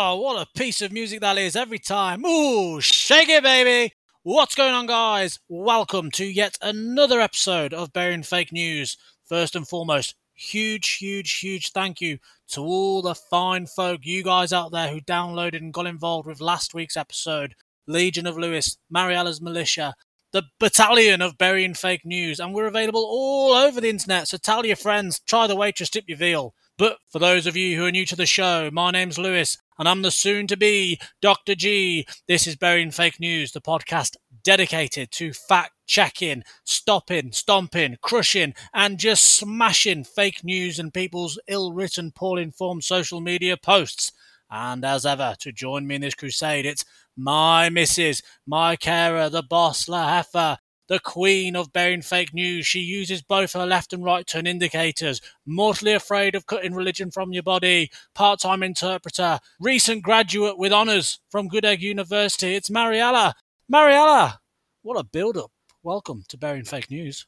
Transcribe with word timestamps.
Oh, 0.00 0.14
what 0.14 0.40
a 0.40 0.56
piece 0.56 0.80
of 0.80 0.92
music 0.92 1.22
that 1.22 1.38
is 1.38 1.56
every 1.56 1.80
time. 1.80 2.24
Ooh, 2.24 2.80
shake 2.80 3.28
it, 3.28 3.42
baby. 3.42 3.92
What's 4.22 4.54
going 4.54 4.72
on, 4.72 4.86
guys? 4.86 5.40
Welcome 5.48 6.12
to 6.12 6.24
yet 6.24 6.56
another 6.62 7.20
episode 7.20 7.74
of 7.74 7.92
Burying 7.92 8.22
Fake 8.22 8.52
News. 8.52 8.96
First 9.24 9.56
and 9.56 9.66
foremost, 9.66 10.14
huge, 10.34 10.98
huge, 10.98 11.40
huge 11.40 11.72
thank 11.72 12.00
you 12.00 12.18
to 12.50 12.60
all 12.60 13.02
the 13.02 13.16
fine 13.16 13.66
folk, 13.66 14.02
you 14.04 14.22
guys 14.22 14.52
out 14.52 14.70
there 14.70 14.86
who 14.86 15.00
downloaded 15.00 15.56
and 15.56 15.74
got 15.74 15.88
involved 15.88 16.28
with 16.28 16.40
last 16.40 16.74
week's 16.74 16.96
episode. 16.96 17.56
Legion 17.88 18.28
of 18.28 18.38
Lewis, 18.38 18.78
Mariella's 18.94 19.40
Militia, 19.40 19.94
the 20.30 20.44
battalion 20.60 21.20
of 21.20 21.38
burying 21.38 21.74
fake 21.74 22.04
news, 22.04 22.38
and 22.38 22.54
we're 22.54 22.66
available 22.66 23.04
all 23.04 23.52
over 23.52 23.80
the 23.80 23.90
internet. 23.90 24.28
So 24.28 24.36
tell 24.36 24.64
your 24.64 24.76
friends, 24.76 25.18
try 25.18 25.48
the 25.48 25.56
waitress, 25.56 25.90
tip 25.90 26.04
your 26.06 26.18
veal. 26.18 26.54
But 26.78 26.98
for 27.10 27.18
those 27.18 27.48
of 27.48 27.56
you 27.56 27.76
who 27.76 27.86
are 27.86 27.90
new 27.90 28.06
to 28.06 28.14
the 28.14 28.24
show, 28.24 28.70
my 28.72 28.92
name's 28.92 29.18
Lewis, 29.18 29.58
and 29.80 29.88
I'm 29.88 30.02
the 30.02 30.12
soon 30.12 30.46
to 30.46 30.56
be 30.56 31.00
Dr. 31.20 31.56
G. 31.56 32.06
This 32.28 32.46
is 32.46 32.54
Burying 32.54 32.92
Fake 32.92 33.18
News, 33.18 33.50
the 33.50 33.60
podcast 33.60 34.14
dedicated 34.44 35.10
to 35.10 35.32
fact 35.32 35.72
checking, 35.88 36.44
stopping, 36.62 37.32
stomping, 37.32 37.96
crushing, 38.00 38.54
and 38.72 38.96
just 38.96 39.24
smashing 39.24 40.04
fake 40.04 40.44
news 40.44 40.78
and 40.78 40.94
people's 40.94 41.36
ill 41.48 41.72
written, 41.72 42.12
poorly 42.12 42.44
informed 42.44 42.84
social 42.84 43.20
media 43.20 43.56
posts. 43.56 44.12
And 44.48 44.84
as 44.84 45.04
ever, 45.04 45.34
to 45.40 45.50
join 45.50 45.84
me 45.84 45.96
in 45.96 46.02
this 46.02 46.14
crusade, 46.14 46.64
it's 46.64 46.84
my 47.16 47.70
missus, 47.70 48.22
my 48.46 48.76
carer, 48.76 49.28
the 49.28 49.42
boss, 49.42 49.88
La 49.88 50.06
Heifer, 50.10 50.58
the 50.88 50.98
queen 50.98 51.54
of 51.54 51.72
burying 51.72 52.02
fake 52.02 52.34
news. 52.34 52.66
She 52.66 52.80
uses 52.80 53.22
both 53.22 53.52
her 53.52 53.66
left 53.66 53.92
and 53.92 54.02
right 54.02 54.26
turn 54.26 54.46
indicators, 54.46 55.20
mortally 55.46 55.92
afraid 55.92 56.34
of 56.34 56.46
cutting 56.46 56.74
religion 56.74 57.10
from 57.10 57.32
your 57.32 57.42
body, 57.42 57.90
part 58.14 58.40
time 58.40 58.62
interpreter, 58.62 59.38
recent 59.60 60.02
graduate 60.02 60.58
with 60.58 60.72
honours 60.72 61.20
from 61.30 61.48
Good 61.48 61.64
Egg 61.64 61.82
University. 61.82 62.54
It's 62.54 62.70
Mariella. 62.70 63.34
Mariella, 63.68 64.40
what 64.82 64.98
a 64.98 65.04
build 65.04 65.36
up. 65.36 65.52
Welcome 65.82 66.24
to 66.28 66.38
Burying 66.38 66.64
Fake 66.64 66.90
News. 66.90 67.26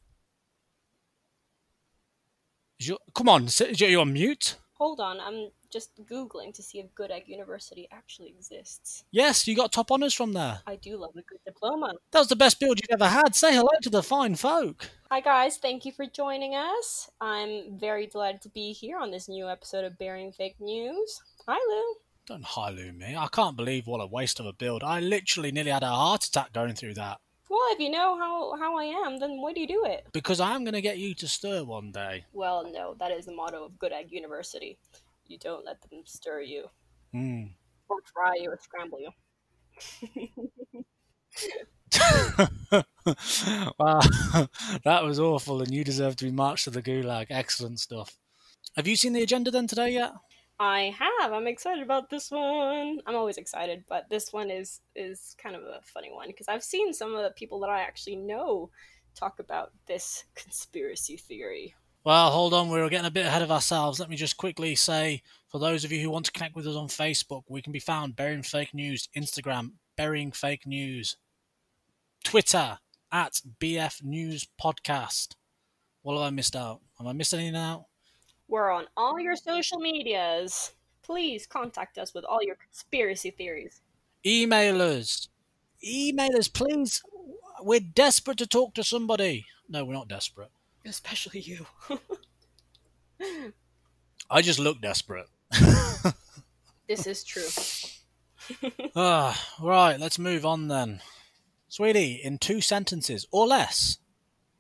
Your, 2.79 2.99
come 3.15 3.29
on, 3.29 3.45
is 3.45 3.81
you 3.81 4.01
on 4.01 4.15
mute? 4.15 4.57
Hold 4.79 5.01
on, 5.01 5.21
I'm 5.21 5.51
just 5.71 5.91
googling 6.05 6.53
to 6.55 6.63
see 6.63 6.79
if 6.81 6.95
Good 6.95 7.11
Egg 7.11 7.25
University 7.27 7.89
actually 7.93 8.29
exists. 8.29 9.05
Yes, 9.11 9.47
you 9.47 9.57
got 9.57 9.73
top 9.73 9.91
honours 9.91 10.15
from 10.15 10.33
there. 10.33 10.61
I 10.67 10.77
do 10.77 10.97
love 10.97 11.13
a 11.17 11.23
good 11.23 11.39
diploma. 11.45 11.95
That 12.11 12.19
was 12.19 12.29
the 12.29 12.37
best 12.37 12.61
build 12.61 12.81
you've 12.81 13.01
ever 13.01 13.09
had. 13.09 13.35
Say 13.35 13.55
hello 13.55 13.71
to 13.83 13.91
the 13.91 14.03
fine 14.03 14.35
folk. 14.35 14.91
Hi 15.11 15.21
guys, 15.21 15.57
thank 15.57 15.85
you 15.85 15.93
for 15.93 16.07
joining 16.07 16.55
us. 16.55 17.11
I'm 17.21 17.79
very 17.79 18.07
delighted 18.07 18.43
to 18.43 18.49
be 18.49 18.73
here 18.73 18.99
on 18.99 19.11
this 19.11 19.29
new 19.29 19.49
episode 19.49 19.85
of 19.85 19.99
Burying 19.99 20.33
Fake 20.33 20.61
News. 20.61 21.23
Hi 21.47 21.59
Lou. 21.69 21.95
Don't 22.27 22.45
hi 22.45 22.71
Lou 22.71 22.93
me. 22.93 23.17
I 23.17 23.27
can't 23.33 23.57
believe 23.57 23.87
what 23.87 24.01
a 24.01 24.07
waste 24.07 24.41
of 24.41 24.47
a 24.47 24.53
build. 24.53 24.83
I 24.85 25.01
literally 25.01 25.51
nearly 25.51 25.71
had 25.71 25.83
a 25.83 25.89
heart 25.89 26.25
attack 26.25 26.53
going 26.53 26.75
through 26.75 26.95
that. 26.95 27.19
Well, 27.49 27.61
if 27.73 27.81
you 27.81 27.91
know 27.91 28.17
how, 28.17 28.57
how 28.57 28.79
I 28.79 28.85
am, 28.85 29.19
then 29.19 29.41
why 29.41 29.53
do 29.53 29.61
you 29.61 29.67
do 29.67 29.85
it? 29.85 30.07
Because 30.13 30.39
I'm 30.39 30.63
going 30.63 30.75
to 30.75 30.81
get 30.81 30.99
you 30.99 31.15
to 31.17 31.27
stir 31.27 31.65
one 31.65 31.91
day. 31.91 32.25
Well, 32.33 32.71
no, 32.73 32.95
that 33.01 33.11
is 33.11 33.27
the 33.27 33.33
motto 33.33 33.65
of 33.65 33.77
Good 33.77 33.93
Egg 33.93 34.13
University. 34.13 34.79
You 35.31 35.39
don't 35.39 35.65
let 35.65 35.81
them 35.83 36.03
stir 36.07 36.41
you. 36.41 36.65
Mm. 37.15 37.53
Or 37.89 37.99
fry 38.13 38.35
you 38.41 38.51
or 38.51 38.59
scramble 38.61 38.99
you. 38.99 39.11
wow, 43.79 44.01
that 44.85 45.05
was 45.05 45.21
awful, 45.21 45.63
and 45.63 45.73
you 45.73 45.85
deserve 45.85 46.17
to 46.17 46.25
be 46.25 46.33
marched 46.33 46.65
to 46.65 46.71
the 46.71 46.83
gulag. 46.83 47.27
Excellent 47.31 47.79
stuff. 47.79 48.19
Have 48.75 48.89
you 48.89 48.97
seen 48.97 49.13
the 49.13 49.23
agenda 49.23 49.53
then 49.53 49.69
today 49.69 49.93
yet? 49.93 50.15
I 50.59 50.93
have. 50.99 51.33
I'm 51.33 51.47
excited 51.47 51.85
about 51.85 52.11
this 52.11 52.33
one. 52.33 52.99
I'm 53.07 53.15
always 53.15 53.39
excited, 53.39 53.85
but 53.89 54.11
this 54.11 54.33
one 54.33 54.51
is 54.51 54.81
is 54.97 55.37
kind 55.41 55.55
of 55.55 55.63
a 55.63 55.79
funny 55.85 56.11
one 56.13 56.27
because 56.27 56.49
I've 56.49 56.65
seen 56.65 56.93
some 56.93 57.15
of 57.15 57.23
the 57.23 57.31
people 57.31 57.61
that 57.61 57.71
I 57.71 57.83
actually 57.83 58.17
know 58.17 58.71
talk 59.15 59.39
about 59.39 59.71
this 59.87 60.25
conspiracy 60.35 61.17
theory. 61.17 61.77
Well, 62.03 62.31
hold 62.31 62.55
on, 62.55 62.71
we're 62.71 62.89
getting 62.89 63.07
a 63.07 63.11
bit 63.11 63.27
ahead 63.27 63.43
of 63.43 63.51
ourselves. 63.51 64.01
Let 64.01 64.09
me 64.09 64.17
just 64.17 64.39
quickly 64.39 64.75
say 64.75 65.23
for 65.49 65.59
those 65.59 65.85
of 65.85 65.93
you 65.93 66.01
who 66.01 66.09
want 66.09 66.25
to 66.25 66.33
connect 66.33 66.57
with 66.57 66.67
us 66.67 66.75
on 66.75 66.89
Facebook, 66.89 67.43
we 67.47 67.61
can 67.61 67.75
be 67.75 67.79
found 67.79 68.17
Burying 68.17 68.43
Fake 68.43 68.73
News, 68.73 69.11
Instagram, 69.15 69.73
Burying 69.99 70.33
Fake 70.33 70.67
News, 70.67 71.19
Twitter 72.25 72.79
at 73.13 73.43
BF 73.61 74.03
News 74.03 74.49
Podcast. 74.59 75.35
What 76.01 76.15
have 76.15 76.23
I 76.23 76.31
missed 76.31 76.57
out? 76.57 76.81
Am 76.99 77.07
I 77.07 77.13
missing 77.13 77.41
anything 77.41 77.57
out? 77.57 77.85
We're 78.49 78.71
on 78.71 78.87
all 78.97 79.21
your 79.21 79.37
social 79.37 79.79
medias. 79.79 80.73
Please 81.03 81.47
contact 81.47 81.99
us 81.99 82.15
with 82.15 82.25
all 82.25 82.43
your 82.43 82.57
conspiracy 82.57 83.31
theories. 83.31 83.83
Email 84.25 84.81
us. 84.81 85.29
Email 85.85 86.35
us, 86.39 86.49
please. 86.49 87.03
We're 87.61 87.81
desperate 87.81 88.39
to 88.39 88.47
talk 88.47 88.73
to 88.75 88.85
somebody. 88.85 89.45
No, 89.69 89.85
we're 89.85 89.93
not 89.93 90.09
desperate. 90.09 90.51
Especially 90.85 91.41
you. 91.41 91.67
I 94.31 94.43
just 94.43 94.59
look 94.59 94.81
desperate. 94.81 95.27
this 96.89 97.07
is 97.07 97.25
true. 97.25 98.71
ah, 98.97 99.49
right, 99.61 99.99
let's 100.01 100.19
move 100.19 100.47
on 100.47 100.69
then. 100.69 101.01
Sweetie, 101.69 102.21
in 102.23 102.39
two 102.39 102.61
sentences 102.61 103.27
or 103.31 103.47
less, 103.47 103.99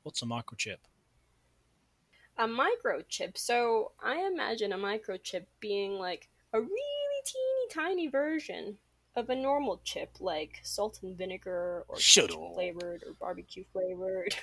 what's 0.02 0.22
a 0.22 0.26
microchip? 0.26 0.78
a 2.40 2.48
microchip. 2.48 3.36
So 3.36 3.92
I 4.02 4.26
imagine 4.26 4.72
a 4.72 4.78
microchip 4.78 5.44
being 5.60 5.92
like 5.92 6.28
a 6.52 6.60
really 6.60 7.20
teeny 7.24 7.68
tiny 7.70 8.08
version 8.08 8.78
of 9.14 9.28
a 9.28 9.36
normal 9.36 9.80
chip, 9.84 10.16
like 10.20 10.60
salt 10.62 11.00
and 11.02 11.16
vinegar 11.16 11.84
or 11.86 11.96
flavored 11.96 13.04
or 13.06 13.12
barbecue 13.20 13.64
flavored. 13.72 14.34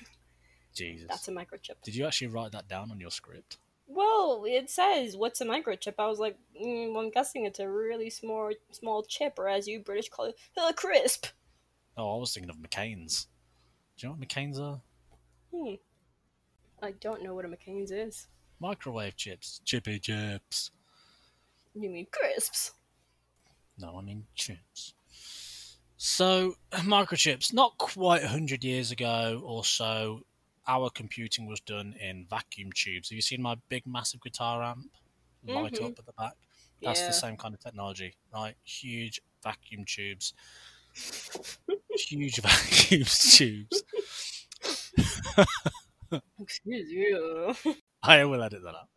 Jesus. 0.78 1.08
That's 1.10 1.28
a 1.28 1.32
microchip. 1.32 1.82
Did 1.84 1.96
you 1.96 2.06
actually 2.06 2.28
write 2.28 2.52
that 2.54 2.68
down 2.68 2.92
on 2.92 3.00
your 3.00 3.12
script? 3.12 3.58
Well, 3.88 4.44
it 4.46 4.70
says 4.70 5.16
what's 5.16 5.42
a 5.42 5.46
microchip. 5.46 5.96
I 5.98 6.08
was 6.08 6.20
like, 6.20 6.38
mm, 6.62 6.94
well, 6.94 7.04
I'm 7.04 7.10
guessing 7.10 7.46
it's 7.46 7.60
a 7.60 7.70
really 7.70 8.10
small 8.10 8.52
small 8.72 9.04
chip, 9.04 9.36
or 9.38 9.48
as 9.48 9.68
you 9.68 9.80
British 9.80 10.10
call 10.10 10.26
it, 10.26 10.36
a 10.58 10.74
crisp. 10.74 11.28
Oh, 11.96 12.18
I 12.18 12.20
was 12.20 12.34
thinking 12.34 12.50
of 12.50 12.58
McCain's. 12.58 13.28
Do 13.98 14.06
you 14.06 14.10
know 14.10 14.18
what 14.20 14.28
McCain's 14.28 14.60
are? 14.60 14.82
Hmm. 15.54 15.76
I 16.82 16.92
don't 16.92 17.24
know 17.24 17.34
what 17.34 17.46
a 17.46 17.48
McCain's 17.48 17.92
is. 17.92 18.28
Microwave 18.60 19.16
chips. 19.16 19.62
Chippy 19.66 20.00
chips. 20.00 20.72
You 21.74 21.90
mean 21.90 22.08
crisps? 22.12 22.74
No, 23.80 23.98
I 23.98 24.02
mean 24.02 24.26
chips. 24.36 24.94
So, 25.98 26.56
microchips, 26.74 27.54
not 27.54 27.78
quite 27.78 28.22
100 28.22 28.64
years 28.64 28.92
ago 28.92 29.42
or 29.44 29.64
so, 29.64 30.22
our 30.68 30.90
computing 30.90 31.46
was 31.48 31.60
done 31.62 31.96
in 32.00 32.26
vacuum 32.30 32.72
tubes. 32.74 33.10
Have 33.10 33.16
you 33.16 33.22
seen 33.22 33.42
my 33.42 33.56
big, 33.70 33.84
massive 33.86 34.22
guitar 34.22 34.64
amp 34.64 34.92
light 35.46 35.74
mm-hmm. 35.74 35.86
up 35.86 36.00
at 36.00 36.06
the 36.06 36.14
back? 36.14 36.34
That's 36.82 37.02
yeah. 37.02 37.08
the 37.08 37.14
same 37.14 37.38
kind 37.38 37.54
of 37.54 37.60
technology, 37.60 38.16
right? 38.34 38.56
Huge 38.64 39.22
vacuum 39.44 39.86
tubes. 39.86 40.34
Huge 41.96 42.38
vacuum 42.42 43.04
tubes. 43.04 43.84
Excuse 46.40 46.92
you. 46.92 47.56
I 48.04 48.26
will 48.26 48.44
edit 48.44 48.64
that 48.64 48.76
up. 48.76 48.90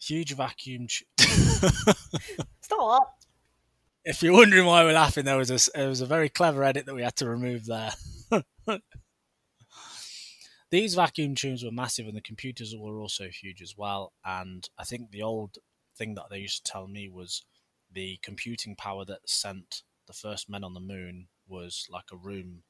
Huge 0.00 0.34
vacuum. 0.34 0.86
Ch- 0.88 1.04
Stop. 2.60 3.18
If 4.04 4.22
you're 4.22 4.32
wondering 4.32 4.66
why 4.66 4.82
we're 4.82 4.92
laughing, 4.92 5.24
there 5.24 5.36
was 5.36 5.50
a 5.50 5.70
there 5.78 5.88
was 5.88 6.00
a 6.00 6.06
very 6.06 6.28
clever 6.28 6.64
edit 6.64 6.86
that 6.86 6.94
we 6.94 7.02
had 7.02 7.16
to 7.16 7.28
remove 7.28 7.66
there. 7.66 7.92
These 10.72 10.94
vacuum 10.94 11.34
tubes 11.34 11.62
were 11.62 11.70
massive, 11.70 12.06
and 12.06 12.16
the 12.16 12.22
computers 12.22 12.74
were 12.74 12.98
also 12.98 13.28
huge 13.28 13.60
as 13.60 13.76
well. 13.76 14.14
And 14.24 14.66
I 14.78 14.84
think 14.84 15.10
the 15.10 15.20
old 15.20 15.58
thing 15.94 16.14
that 16.14 16.30
they 16.30 16.38
used 16.38 16.64
to 16.64 16.72
tell 16.72 16.88
me 16.88 17.10
was 17.10 17.44
the 17.92 18.18
computing 18.22 18.74
power 18.74 19.04
that 19.04 19.28
sent 19.28 19.82
the 20.06 20.14
first 20.14 20.48
men 20.48 20.64
on 20.64 20.72
the 20.72 20.80
moon 20.80 21.28
was 21.46 21.86
like 21.90 22.06
a 22.10 22.16
room 22.16 22.62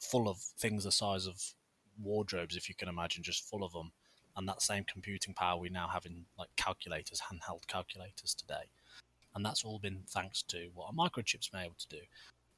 full 0.00 0.28
of 0.28 0.38
things 0.58 0.82
the 0.82 0.90
size 0.90 1.28
of 1.28 1.54
wardrobes, 2.02 2.56
if 2.56 2.68
you 2.68 2.74
can 2.74 2.88
imagine, 2.88 3.22
just 3.22 3.48
full 3.48 3.62
of 3.62 3.72
them. 3.72 3.92
And 4.36 4.48
that 4.48 4.60
same 4.60 4.82
computing 4.82 5.32
power 5.32 5.60
we 5.60 5.68
now 5.68 5.86
have 5.86 6.04
in 6.04 6.24
like 6.36 6.48
calculators, 6.56 7.22
handheld 7.30 7.68
calculators 7.68 8.34
today. 8.34 8.68
And 9.36 9.46
that's 9.46 9.64
all 9.64 9.78
been 9.78 10.02
thanks 10.08 10.42
to 10.48 10.70
what 10.74 10.90
a 10.90 10.92
microchip's 10.92 11.50
been 11.50 11.60
able 11.60 11.76
to 11.78 11.88
do. 11.88 12.02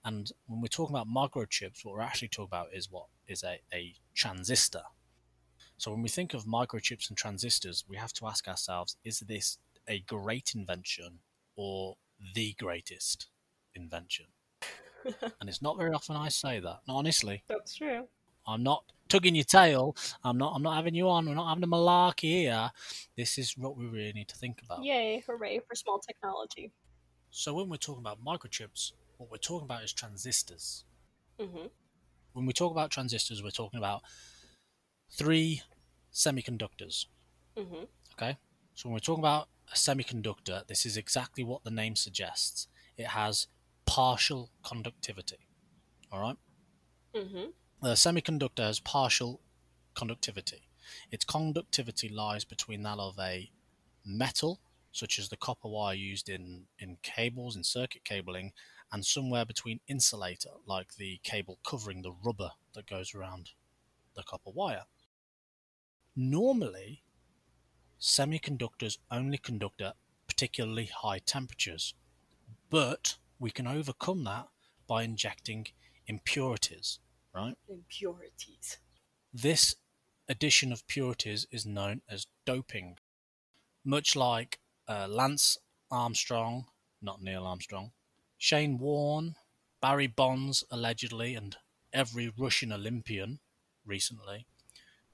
And 0.04 0.30
when 0.46 0.60
we're 0.60 0.68
talking 0.68 0.94
about 0.94 1.08
microchips, 1.08 1.84
what 1.84 1.94
we're 1.94 2.02
actually 2.02 2.28
talking 2.28 2.50
about 2.50 2.68
is 2.74 2.90
what 2.90 3.06
is 3.26 3.42
a, 3.42 3.60
a 3.72 3.94
transistor. 4.14 4.82
So 5.76 5.90
when 5.90 6.02
we 6.02 6.08
think 6.08 6.34
of 6.34 6.44
microchips 6.44 7.08
and 7.08 7.16
transistors, 7.16 7.84
we 7.88 7.96
have 7.96 8.12
to 8.14 8.26
ask 8.26 8.46
ourselves, 8.46 8.96
is 9.04 9.20
this 9.20 9.58
a 9.88 10.00
great 10.00 10.52
invention 10.54 11.20
or 11.56 11.96
the 12.34 12.54
greatest 12.58 13.28
invention? 13.74 14.26
and 15.04 15.48
it's 15.48 15.62
not 15.62 15.78
very 15.78 15.92
often 15.92 16.16
I 16.16 16.28
say 16.28 16.60
that. 16.60 16.80
No, 16.86 16.96
honestly. 16.96 17.42
That's 17.48 17.74
true. 17.74 18.06
I'm 18.46 18.62
not 18.62 18.84
tugging 19.08 19.34
your 19.34 19.44
tail. 19.44 19.96
I'm 20.22 20.36
not. 20.36 20.54
I'm 20.54 20.62
not 20.62 20.76
having 20.76 20.94
you 20.94 21.08
on. 21.08 21.26
We're 21.26 21.34
not 21.34 21.48
having 21.48 21.64
a 21.64 21.66
malarkey 21.66 22.42
here. 22.42 22.70
This 23.16 23.38
is 23.38 23.56
what 23.56 23.76
we 23.76 23.86
really 23.86 24.12
need 24.12 24.28
to 24.28 24.36
think 24.36 24.60
about. 24.62 24.84
Yay! 24.84 25.22
Hooray 25.26 25.60
for 25.66 25.74
small 25.74 25.98
technology. 25.98 26.70
So 27.30 27.54
when 27.54 27.68
we're 27.68 27.76
talking 27.76 28.02
about 28.02 28.22
microchips, 28.24 28.92
what 29.16 29.31
we're 29.31 29.37
talking 29.38 29.64
about 29.64 29.84
is 29.84 29.93
transistors. 29.93 30.84
Mhm. 31.38 31.70
When 32.32 32.46
we 32.46 32.52
talk 32.52 32.72
about 32.72 32.90
transistors, 32.90 33.43
we're 33.43 33.50
talking 33.50 33.78
about 33.78 34.02
three 35.11 35.62
semiconductors. 36.12 37.06
Mhm. 37.56 37.88
Okay? 38.12 38.38
So 38.75 38.88
when 38.88 38.94
we're 38.94 39.00
talking 39.00 39.22
about 39.22 39.49
a 39.69 39.75
semiconductor, 39.75 40.66
this 40.66 40.84
is 40.84 40.96
exactly 40.96 41.44
what 41.44 41.64
the 41.64 41.70
name 41.70 41.96
suggests. 41.96 42.69
It 42.96 43.08
has 43.08 43.49
partial 43.87 44.50
conductivity. 44.62 45.46
All 46.10 46.20
right? 46.20 46.37
Mhm. 47.12 47.55
The 47.82 47.94
semiconductor 47.94 48.64
has 48.64 48.81
partial 48.81 49.40
conductivity. 49.94 50.69
Its 51.10 51.25
conductivity 51.25 52.08
lies 52.08 52.44
between 52.44 52.82
that 52.82 52.99
of 52.99 53.19
a 53.19 53.50
metal, 54.05 54.60
such 54.93 55.19
as 55.19 55.28
the 55.28 55.37
copper 55.37 55.69
wire 55.69 55.94
used 55.94 56.28
in, 56.28 56.69
in 56.78 56.96
cables, 57.02 57.56
in 57.56 57.64
circuit 57.64 58.05
cabling, 58.05 58.52
and 58.94 59.05
somewhere 59.05 59.44
between 59.44 59.81
insulator, 59.88 60.50
like 60.69 60.94
the 60.94 61.19
cable 61.25 61.58
covering 61.67 62.02
the 62.02 62.14
rubber 62.25 62.52
that 62.75 62.87
goes 62.87 63.12
around 63.12 63.50
the 64.14 64.23
copper 64.23 64.52
wire. 64.55 64.85
Normally, 66.14 67.02
semiconductors 68.00 68.99
only 69.11 69.37
conduct 69.37 69.81
at 69.81 69.96
particularly 70.29 70.85
high 70.85 71.19
temperatures, 71.19 71.94
but 72.70 73.17
we 73.41 73.50
can 73.50 73.67
overcome 73.67 74.23
that 74.23 74.46
by 74.87 75.02
injecting 75.02 75.67
impurities, 76.06 77.00
right? 77.35 77.56
Impurities. 77.69 78.79
This 79.32 79.75
addition 80.29 80.70
of 80.70 80.87
purities 80.87 81.49
is 81.50 81.67
known 81.67 82.02
as 82.08 82.29
doping. 82.46 82.99
Much 83.85 84.14
like 84.14 84.61
uh, 84.87 85.08
Lance 85.11 85.58
Armstrong, 85.91 86.67
not 87.02 87.20
Neil 87.20 87.44
Armstrong, 87.44 87.91
Shane 88.44 88.76
Warne, 88.76 89.37
Barry 89.81 90.06
Bonds 90.06 90.64
allegedly, 90.70 91.35
and 91.35 91.56
every 91.94 92.31
Russian 92.37 92.73
Olympian 92.73 93.38
recently, 93.87 94.46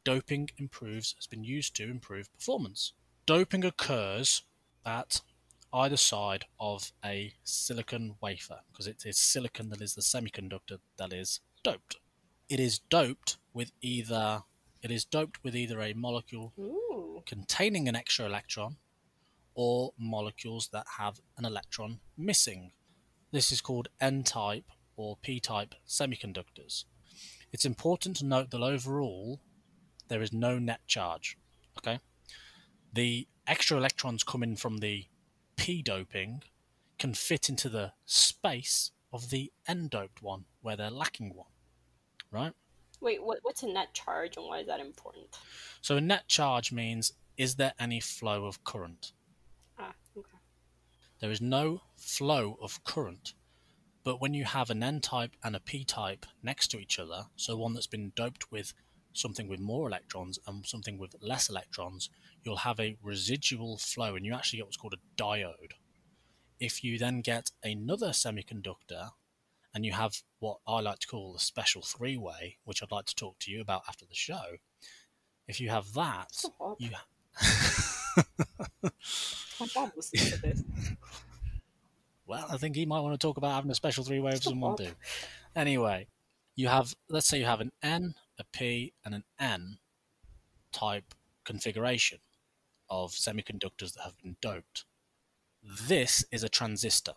doping 0.02 0.50
improves 0.58 1.14
has 1.16 1.28
been 1.28 1.44
used 1.44 1.76
to 1.76 1.84
improve 1.84 2.32
performance. 2.32 2.92
Doping 3.26 3.64
occurs 3.64 4.42
at 4.84 5.20
either 5.72 5.96
side 5.96 6.46
of 6.58 6.90
a 7.04 7.34
silicon 7.44 8.16
wafer 8.20 8.62
because 8.72 8.88
it 8.88 9.04
is 9.06 9.16
silicon 9.16 9.68
that 9.68 9.80
is 9.80 9.94
the 9.94 10.02
semiconductor 10.02 10.80
that 10.96 11.12
is 11.12 11.38
doped. 11.62 11.98
It 12.48 12.58
is 12.58 12.80
doped 12.80 13.36
with 13.54 13.70
either 13.80 14.42
it 14.82 14.90
is 14.90 15.04
doped 15.04 15.44
with 15.44 15.54
either 15.54 15.80
a 15.80 15.92
molecule 15.92 16.52
Ooh. 16.58 17.22
containing 17.26 17.86
an 17.86 17.94
extra 17.94 18.26
electron 18.26 18.78
or 19.54 19.92
molecules 19.96 20.70
that 20.72 20.86
have 20.98 21.20
an 21.36 21.44
electron 21.44 22.00
missing. 22.18 22.72
This 23.32 23.52
is 23.52 23.60
called 23.60 23.88
N 24.00 24.22
type 24.24 24.64
or 24.96 25.16
P 25.22 25.38
type 25.38 25.74
semiconductors. 25.86 26.84
It's 27.52 27.64
important 27.64 28.16
to 28.16 28.24
note 28.24 28.50
that 28.50 28.62
overall 28.62 29.40
there 30.08 30.22
is 30.22 30.32
no 30.32 30.58
net 30.58 30.80
charge. 30.86 31.38
Okay? 31.78 32.00
The 32.92 33.28
extra 33.46 33.76
electrons 33.76 34.24
coming 34.24 34.56
from 34.56 34.78
the 34.78 35.06
P 35.56 35.82
doping 35.82 36.42
can 36.98 37.14
fit 37.14 37.48
into 37.48 37.68
the 37.68 37.92
space 38.04 38.90
of 39.12 39.30
the 39.30 39.52
N 39.66 39.88
doped 39.88 40.22
one 40.22 40.44
where 40.60 40.76
they're 40.76 40.90
lacking 40.90 41.34
one. 41.34 41.46
Right? 42.32 42.52
Wait, 43.00 43.22
what, 43.22 43.38
what's 43.42 43.62
a 43.62 43.68
net 43.68 43.94
charge 43.94 44.36
and 44.36 44.46
why 44.46 44.58
is 44.58 44.66
that 44.66 44.80
important? 44.80 45.26
So 45.80 45.96
a 45.96 46.00
net 46.00 46.28
charge 46.28 46.72
means 46.72 47.12
is 47.36 47.54
there 47.54 47.72
any 47.78 48.00
flow 48.00 48.44
of 48.44 48.62
current? 48.64 49.12
There 51.20 51.30
is 51.30 51.40
no 51.40 51.82
flow 51.96 52.58
of 52.62 52.82
current. 52.84 53.34
But 54.02 54.20
when 54.20 54.32
you 54.32 54.44
have 54.44 54.70
an 54.70 54.82
N 54.82 55.00
type 55.00 55.36
and 55.44 55.54
a 55.54 55.60
P 55.60 55.84
type 55.84 56.24
next 56.42 56.68
to 56.68 56.78
each 56.78 56.98
other, 56.98 57.24
so 57.36 57.56
one 57.56 57.74
that's 57.74 57.86
been 57.86 58.12
doped 58.16 58.50
with 58.50 58.72
something 59.12 59.48
with 59.48 59.60
more 59.60 59.86
electrons 59.86 60.38
and 60.46 60.64
something 60.64 60.98
with 60.98 61.14
less 61.20 61.50
electrons, 61.50 62.08
you'll 62.42 62.56
have 62.56 62.80
a 62.80 62.96
residual 63.02 63.76
flow 63.76 64.16
and 64.16 64.24
you 64.24 64.32
actually 64.32 64.58
get 64.58 64.66
what's 64.66 64.78
called 64.78 64.94
a 64.94 65.22
diode. 65.22 65.72
If 66.58 66.82
you 66.82 66.98
then 66.98 67.20
get 67.20 67.50
another 67.62 68.10
semiconductor 68.10 69.10
and 69.74 69.84
you 69.84 69.92
have 69.92 70.22
what 70.38 70.58
I 70.66 70.80
like 70.80 71.00
to 71.00 71.06
call 71.06 71.34
the 71.34 71.38
special 71.38 71.82
three 71.82 72.16
way, 72.16 72.56
which 72.64 72.82
I'd 72.82 72.90
like 72.90 73.06
to 73.06 73.14
talk 73.14 73.38
to 73.40 73.50
you 73.50 73.60
about 73.60 73.82
after 73.88 74.06
the 74.06 74.14
show, 74.14 74.56
if 75.46 75.60
you 75.60 75.68
have 75.68 75.92
that, 75.94 76.44
you 76.78 76.90
My 79.60 79.66
mom 79.74 79.92
listens 79.96 80.30
to 80.30 80.40
this. 80.40 80.62
Well, 82.26 82.46
I 82.48 82.56
think 82.58 82.76
he 82.76 82.86
might 82.86 83.00
want 83.00 83.18
to 83.18 83.26
talk 83.26 83.36
about 83.38 83.54
having 83.54 83.70
a 83.70 83.74
special 83.74 84.04
three 84.04 84.20
way 84.20 84.32
Stop. 84.36 84.52
someone 84.52 84.76
too. 84.76 84.92
Anyway, 85.56 86.06
you 86.54 86.68
have, 86.68 86.94
let's 87.08 87.26
say 87.26 87.38
you 87.38 87.44
have 87.44 87.60
an 87.60 87.72
N, 87.82 88.14
a 88.38 88.44
P, 88.52 88.92
and 89.04 89.14
an 89.14 89.24
N 89.38 89.78
type 90.72 91.14
configuration 91.44 92.18
of 92.88 93.12
semiconductors 93.12 93.94
that 93.94 94.02
have 94.04 94.16
been 94.22 94.36
doped. 94.40 94.84
This 95.62 96.24
is 96.30 96.44
a 96.44 96.48
transistor. 96.48 97.14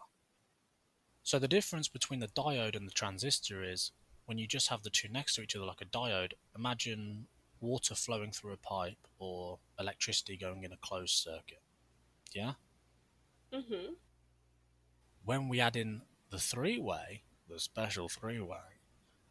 So 1.21 1.39
the 1.39 1.47
difference 1.47 1.87
between 1.87 2.19
the 2.19 2.27
diode 2.27 2.75
and 2.75 2.87
the 2.87 2.93
transistor 2.93 3.63
is 3.63 3.91
when 4.25 4.37
you 4.37 4.47
just 4.47 4.69
have 4.69 4.83
the 4.83 4.89
two 4.89 5.07
next 5.07 5.35
to 5.35 5.41
each 5.41 5.55
other 5.55 5.65
like 5.65 5.81
a 5.81 5.85
diode, 5.85 6.33
imagine 6.55 7.27
water 7.63 7.95
flowing 7.95 8.31
through 8.31 8.53
a 8.53 8.57
pipe 8.57 9.07
or 9.17 9.57
electricity 9.79 10.37
going 10.37 10.63
in 10.63 10.71
a 10.73 10.77
closed 10.77 11.15
circuit. 11.15 11.61
Yeah? 12.33 12.53
Mm-hmm. 13.53 13.93
when 15.25 15.47
we 15.47 15.59
add 15.59 15.75
in 15.75 16.01
the 16.31 16.39
three 16.39 16.79
way, 16.79 17.23
the 17.47 17.59
special 17.59 18.09
three 18.09 18.39
way, 18.39 18.79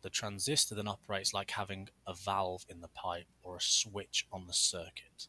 the 0.03 0.11
transistor 0.11 0.75
then 0.75 0.89
operates 0.89 1.35
like 1.35 1.51
having 1.51 1.89
a 2.07 2.15
valve 2.15 2.65
in 2.69 2.81
the 2.81 2.89
pipe 2.89 3.27
or 3.43 3.57
a 3.57 3.61
switch 3.61 4.27
on 4.33 4.47
the 4.47 4.53
circuit. 4.53 5.27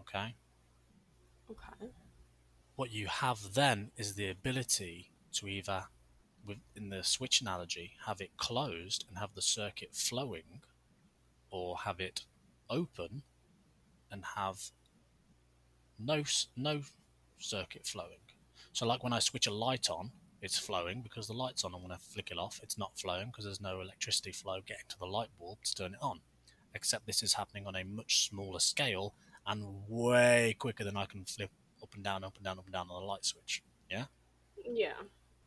Okay? 0.00 0.34
Okay. 1.50 1.90
What 2.76 2.90
you 2.90 3.06
have 3.06 3.52
then 3.54 3.90
is 3.96 4.14
the 4.14 4.30
ability 4.30 5.10
to 5.34 5.46
either, 5.46 5.84
in 6.74 6.88
the 6.88 7.02
switch 7.04 7.40
analogy, 7.42 7.92
have 8.06 8.20
it 8.20 8.36
closed 8.38 9.04
and 9.08 9.18
have 9.18 9.34
the 9.34 9.42
circuit 9.42 9.90
flowing, 9.94 10.62
or 11.50 11.78
have 11.78 12.00
it 12.00 12.24
open 12.68 13.22
and 14.10 14.24
have 14.36 14.58
no 15.98 16.22
no 16.56 16.82
circuit 17.38 17.86
flowing. 17.86 18.18
So, 18.72 18.86
like 18.86 19.02
when 19.02 19.12
I 19.12 19.18
switch 19.18 19.46
a 19.46 19.52
light 19.52 19.90
on, 19.90 20.10
it's 20.42 20.58
flowing 20.58 21.02
because 21.02 21.26
the 21.26 21.34
light's 21.34 21.64
on, 21.64 21.74
and 21.74 21.82
when 21.82 21.92
I 21.92 21.96
flick 21.96 22.30
it 22.30 22.38
off, 22.38 22.60
it's 22.62 22.78
not 22.78 22.98
flowing 22.98 23.26
because 23.26 23.44
there's 23.44 23.60
no 23.60 23.80
electricity 23.80 24.32
flow 24.32 24.60
getting 24.66 24.84
to 24.88 24.98
the 24.98 25.06
light 25.06 25.28
bulb 25.38 25.58
to 25.64 25.74
turn 25.74 25.94
it 25.94 26.02
on. 26.02 26.20
Except 26.74 27.06
this 27.06 27.22
is 27.22 27.34
happening 27.34 27.66
on 27.66 27.74
a 27.74 27.84
much 27.84 28.28
smaller 28.28 28.60
scale 28.60 29.14
and 29.46 29.64
way 29.88 30.54
quicker 30.58 30.84
than 30.84 30.96
I 30.96 31.06
can 31.06 31.24
flip 31.24 31.50
up 31.82 31.94
and 31.94 32.04
down, 32.04 32.24
up 32.24 32.36
and 32.36 32.44
down, 32.44 32.58
up 32.58 32.64
and 32.64 32.72
down 32.72 32.86
on 32.90 33.02
the 33.02 33.06
light 33.06 33.24
switch. 33.24 33.62
Yeah. 33.90 34.04
Yeah. 34.64 34.92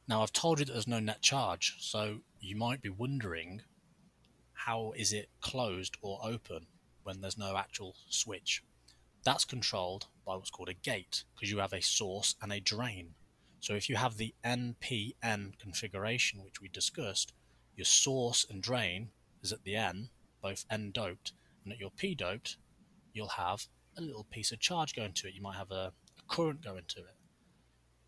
Now, 0.08 0.22
I've 0.22 0.34
told 0.34 0.60
you 0.60 0.66
that 0.66 0.74
there's 0.74 0.88
no 0.88 1.00
net 1.00 1.22
charge, 1.22 1.78
so 1.80 2.20
you 2.42 2.58
might 2.58 2.82
be 2.82 2.90
wondering 2.90 3.62
how 4.66 4.94
is 4.96 5.12
it 5.12 5.30
closed 5.42 5.98
or 6.02 6.20
open 6.24 6.66
when 7.04 7.20
there's 7.20 7.38
no 7.38 7.58
actual 7.58 7.96
switch? 8.10 8.64
That's 9.26 9.44
controlled 9.44 10.08
by 10.26 10.36
what's 10.36 10.50
called 10.50 10.70
a 10.70 10.74
gate 10.74 11.26
because 11.36 11.52
you 11.52 11.58
have 11.60 11.74
a 11.74 11.82
source 11.82 12.36
and 12.42 12.52
a 12.52 12.62
drain. 12.62 13.16
So 13.60 13.74
if 13.74 13.90
you 13.90 13.98
have 13.98 14.16
the 14.18 14.34
NPN 14.46 15.60
configuration, 15.60 16.44
which 16.44 16.62
we 16.62 16.70
discussed, 16.70 17.34
your 17.76 17.86
source 17.86 18.46
and 18.50 18.62
drain 18.62 19.10
is 19.42 19.52
at 19.52 19.64
the 19.64 19.76
N, 19.76 20.10
both 20.42 20.66
N 20.70 20.92
doped, 20.92 21.34
and 21.64 21.74
at 21.74 21.80
your 21.80 21.92
P 21.92 22.16
doped, 22.16 22.58
you'll 23.14 23.28
have 23.30 23.68
a 23.98 24.02
little 24.02 24.26
piece 24.26 24.52
of 24.52 24.60
charge 24.60 24.96
going 24.96 25.14
to 25.14 25.28
it. 25.28 25.34
You 25.34 25.42
might 25.42 25.58
have 25.58 25.72
a, 25.72 25.92
a 26.20 26.34
current 26.34 26.64
going 26.64 26.84
to 26.90 27.00
it. 27.00 27.16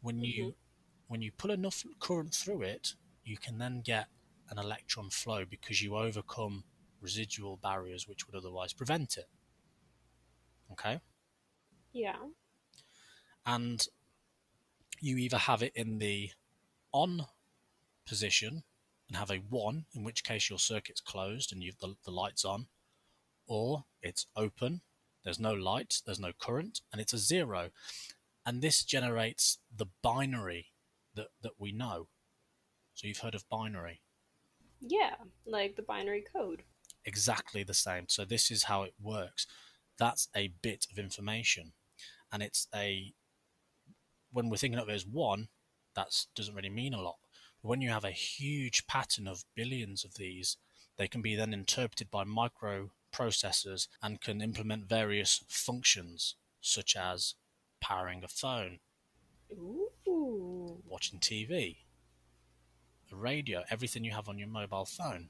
When 0.01 0.19
you 0.19 0.43
mm-hmm. 0.43 0.49
when 1.07 1.21
you 1.21 1.31
put 1.31 1.51
enough 1.51 1.83
current 1.99 2.33
through 2.33 2.61
it, 2.61 2.93
you 3.23 3.37
can 3.37 3.57
then 3.57 3.81
get 3.81 4.07
an 4.49 4.57
electron 4.57 5.09
flow 5.09 5.43
because 5.49 5.81
you 5.81 5.95
overcome 5.95 6.63
residual 7.01 7.57
barriers 7.57 8.07
which 8.07 8.25
would 8.25 8.35
otherwise 8.35 8.73
prevent 8.73 9.17
it. 9.17 9.27
Okay? 10.71 10.99
Yeah. 11.93 12.15
And 13.45 13.85
you 14.99 15.17
either 15.17 15.37
have 15.37 15.61
it 15.61 15.73
in 15.75 15.99
the 15.99 16.31
on 16.91 17.25
position 18.07 18.63
and 19.07 19.17
have 19.17 19.29
a 19.29 19.37
1, 19.37 19.85
in 19.93 20.03
which 20.03 20.23
case 20.23 20.49
your 20.49 20.59
circuit's 20.59 21.01
closed 21.01 21.53
and 21.53 21.61
you've 21.61 21.77
the, 21.77 21.95
the 22.05 22.11
light's 22.11 22.43
on, 22.43 22.67
or 23.47 23.85
it's 24.01 24.25
open, 24.35 24.81
there's 25.23 25.39
no 25.39 25.53
light, 25.53 26.01
there's 26.05 26.19
no 26.19 26.31
current, 26.39 26.81
and 26.91 27.01
it's 27.01 27.13
a 27.13 27.17
0. 27.17 27.69
And 28.45 28.61
this 28.61 28.83
generates 28.83 29.59
the 29.75 29.87
binary 30.01 30.67
that, 31.15 31.27
that 31.41 31.53
we 31.59 31.71
know. 31.71 32.07
So 32.93 33.07
you've 33.07 33.19
heard 33.19 33.35
of 33.35 33.49
binary. 33.49 34.01
Yeah. 34.85 35.15
Like 35.45 35.75
the 35.75 35.81
binary 35.81 36.23
code. 36.35 36.63
exactly 37.05 37.63
the 37.63 37.73
same. 37.73 38.05
So 38.07 38.25
this 38.25 38.49
is 38.51 38.63
how 38.63 38.83
it 38.83 38.93
works. 39.01 39.47
That's 39.97 40.27
a 40.35 40.51
bit 40.61 40.87
of 40.91 40.97
information, 40.99 41.73
and 42.31 42.43
it's 42.43 42.67
a 42.73 43.13
when 44.31 44.49
we're 44.49 44.57
thinking 44.57 44.79
of 44.79 44.89
it 44.89 44.93
as 44.93 45.05
one, 45.07 45.47
that 45.95 46.07
doesn't 46.35 46.55
really 46.55 46.69
mean 46.69 46.93
a 46.93 47.01
lot. 47.01 47.17
But 47.61 47.69
when 47.69 47.81
you 47.81 47.89
have 47.89 48.03
a 48.03 48.11
huge 48.11 48.85
pattern 48.87 49.27
of 49.27 49.45
billions 49.55 50.03
of 50.03 50.15
these, 50.15 50.57
they 50.97 51.07
can 51.07 51.21
be 51.21 51.35
then 51.35 51.53
interpreted 51.53 52.11
by 52.11 52.23
microprocessors 52.25 53.87
and 54.01 54.19
can 54.19 54.41
implement 54.41 54.89
various 54.89 55.43
functions, 55.47 56.35
such 56.61 56.95
as 56.97 57.35
powering 57.79 58.23
a 58.23 58.27
phone, 58.27 58.79
Ooh. 59.53 60.81
watching 60.85 61.19
TV, 61.19 61.77
a 63.11 63.15
radio, 63.15 63.63
everything 63.69 64.03
you 64.03 64.11
have 64.11 64.29
on 64.29 64.37
your 64.37 64.47
mobile 64.47 64.85
phone. 64.85 65.29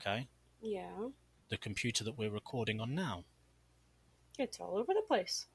Okay? 0.00 0.28
Yeah. 0.60 1.08
The 1.48 1.56
computer 1.56 2.04
that 2.04 2.18
we're 2.18 2.30
recording 2.30 2.80
on 2.80 2.94
now. 2.94 3.24
It's 4.38 4.58
all 4.60 4.76
over 4.76 4.92
the 4.92 5.02
place. 5.06 5.46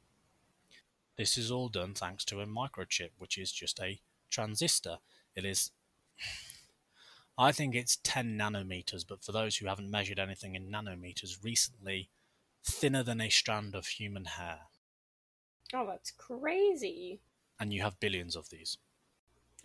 This 1.18 1.38
is 1.38 1.52
all 1.52 1.68
done 1.68 1.94
thanks 1.94 2.24
to 2.26 2.40
a 2.40 2.46
microchip, 2.46 3.10
which 3.18 3.38
is 3.38 3.52
just 3.52 3.80
a 3.82 4.00
transistor. 4.30 5.00
It 5.36 5.44
is, 5.44 5.72
I 7.38 7.52
think 7.52 7.76
it's 7.76 7.98
10 8.04 8.38
nanometers, 8.38 9.06
but 9.08 9.24
for 9.24 9.32
those 9.32 9.58
who 9.58 9.68
haven't 9.68 9.92
measured 9.92 10.20
anything 10.20 10.56
in 10.56 10.72
nanometers 10.72 11.44
recently, 11.44 12.10
thinner 12.64 13.04
than 13.04 13.20
a 13.20 13.30
strand 13.30 13.76
of 13.76 13.88
human 13.88 14.26
hair. 14.26 14.60
Oh, 15.74 15.86
that's 15.86 16.12
crazy. 16.12 17.20
And 17.60 17.74
you 17.74 17.82
have 17.82 18.00
billions 18.00 18.36
of 18.36 18.50
these. 18.50 18.78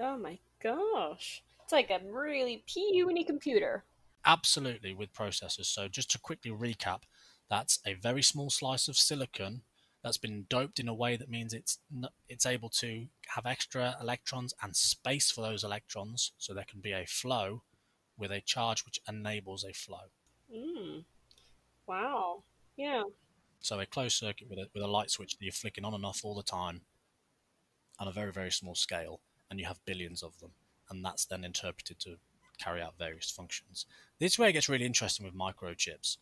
Oh 0.00 0.18
my 0.18 0.38
gosh. 0.60 1.42
It's 1.64 1.72
like 1.72 1.90
a 1.90 2.00
really 2.06 2.62
puny 2.66 3.24
computer. 3.24 3.84
Absolutely, 4.26 4.94
with 4.94 5.12
processors. 5.12 5.66
So, 5.66 5.88
just 5.88 6.10
to 6.12 6.18
quickly 6.18 6.50
recap, 6.50 7.02
that's 7.48 7.78
a 7.86 7.94
very 7.94 8.22
small 8.22 8.50
slice 8.50 8.86
of 8.86 8.96
silicon 8.96 9.62
that's 10.02 10.18
been 10.18 10.44
doped 10.50 10.78
in 10.78 10.88
a 10.88 10.94
way 10.94 11.16
that 11.16 11.30
means 11.30 11.54
it's 11.54 11.78
n- 11.90 12.10
it's 12.28 12.44
able 12.44 12.68
to 12.68 13.06
have 13.28 13.46
extra 13.46 13.96
electrons 14.00 14.52
and 14.62 14.76
space 14.76 15.30
for 15.30 15.40
those 15.40 15.64
electrons, 15.64 16.32
so 16.36 16.52
there 16.52 16.66
can 16.68 16.80
be 16.80 16.92
a 16.92 17.06
flow 17.06 17.62
with 18.18 18.30
a 18.30 18.42
charge 18.42 18.84
which 18.84 19.00
enables 19.08 19.64
a 19.64 19.72
flow. 19.72 20.10
Mm. 20.54 21.04
Wow. 21.86 22.44
Yeah. 22.76 23.04
So 23.60 23.80
a 23.80 23.86
closed 23.86 24.16
circuit 24.16 24.48
with 24.50 24.58
a, 24.58 24.68
with 24.74 24.82
a 24.82 24.86
light 24.86 25.10
switch 25.10 25.38
that 25.38 25.44
you're 25.44 25.52
flicking 25.52 25.86
on 25.86 25.94
and 25.94 26.04
off 26.04 26.20
all 26.24 26.34
the 26.34 26.42
time 26.42 26.82
on 27.98 28.06
a 28.08 28.12
very 28.12 28.32
very 28.32 28.50
small 28.50 28.74
scale, 28.74 29.20
and 29.50 29.58
you 29.58 29.64
have 29.66 29.84
billions 29.86 30.22
of 30.22 30.38
them, 30.40 30.52
and 30.90 31.04
that's 31.04 31.24
then 31.24 31.44
interpreted 31.44 31.98
to 32.00 32.16
carry 32.58 32.80
out 32.80 32.98
various 32.98 33.30
functions. 33.30 33.86
This 34.18 34.32
is 34.32 34.38
where 34.38 34.48
it 34.48 34.52
gets 34.52 34.68
really 34.68 34.86
interesting 34.86 35.24
with 35.24 35.34
microchips. 35.34 36.18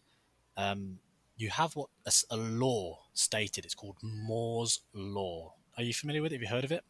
Um, 0.57 0.99
you 1.37 1.51
have 1.51 1.75
what 1.77 1.89
a 2.31 2.37
law 2.37 3.01
stated. 3.15 3.65
It's 3.65 3.75
called 3.75 3.97
Moore's 4.03 4.81
law. 4.93 5.55
Are 5.77 5.83
you 5.83 5.95
familiar 5.95 6.23
with 6.23 6.33
it? 6.33 6.37
Have 6.37 6.43
you 6.43 6.49
heard 6.49 6.65
of 6.65 6.73
it? 6.73 6.85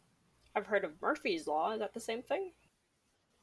I've 0.55 0.67
heard 0.67 0.83
of 0.83 0.91
Murphy's 1.01 1.47
Law. 1.47 1.71
Is 1.71 1.79
that 1.79 1.93
the 1.93 1.99
same 1.99 2.21
thing? 2.21 2.51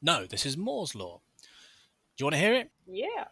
No, 0.01 0.25
this 0.25 0.45
is 0.45 0.55
Moore's 0.57 0.95
law. 0.95 1.21
Do 1.41 2.21
you 2.21 2.25
want 2.25 2.35
to 2.35 2.41
hear 2.41 2.53
it? 2.53 2.71
Yeah. 2.87 3.25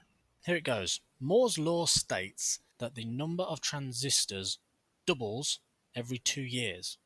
Here 0.46 0.56
it 0.56 0.64
goes. 0.64 1.02
Moore's 1.20 1.58
law 1.58 1.86
states 1.86 2.60
that 2.80 2.96
the 2.96 3.06
number 3.06 3.44
of 3.44 3.62
transistors 3.62 4.60
doubles 5.06 5.60
every 5.96 6.18
two 6.18 6.42
years, 6.42 6.98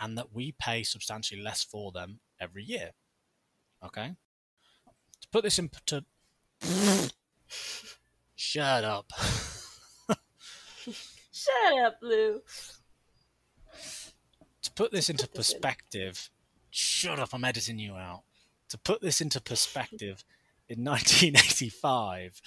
and 0.00 0.16
that 0.16 0.32
we 0.32 0.52
pay 0.52 0.82
substantially 0.82 1.40
less 1.40 1.62
for 1.62 1.92
them 1.92 2.20
every 2.40 2.64
year. 2.64 2.92
Okay. 3.84 4.14
To 5.20 5.28
put 5.30 5.42
this 5.44 5.58
in 5.58 5.70
to 5.86 6.04
shut 8.34 8.84
up. 8.84 9.10
Shut 11.34 11.84
up, 11.84 11.98
Lou. 12.02 12.40
to 14.62 14.70
put 14.76 14.92
this 14.92 15.10
into 15.10 15.26
Put 15.26 15.34
this 15.34 15.50
in. 15.52 15.54
perspective, 15.56 16.30
shut 16.70 17.18
up, 17.18 17.30
I'm 17.32 17.42
editing 17.44 17.78
you 17.80 17.94
out. 17.96 18.22
To 18.68 18.78
put 18.78 19.02
this 19.02 19.20
into 19.20 19.40
perspective, 19.40 20.24
in 20.68 20.84
1985, 20.84 22.40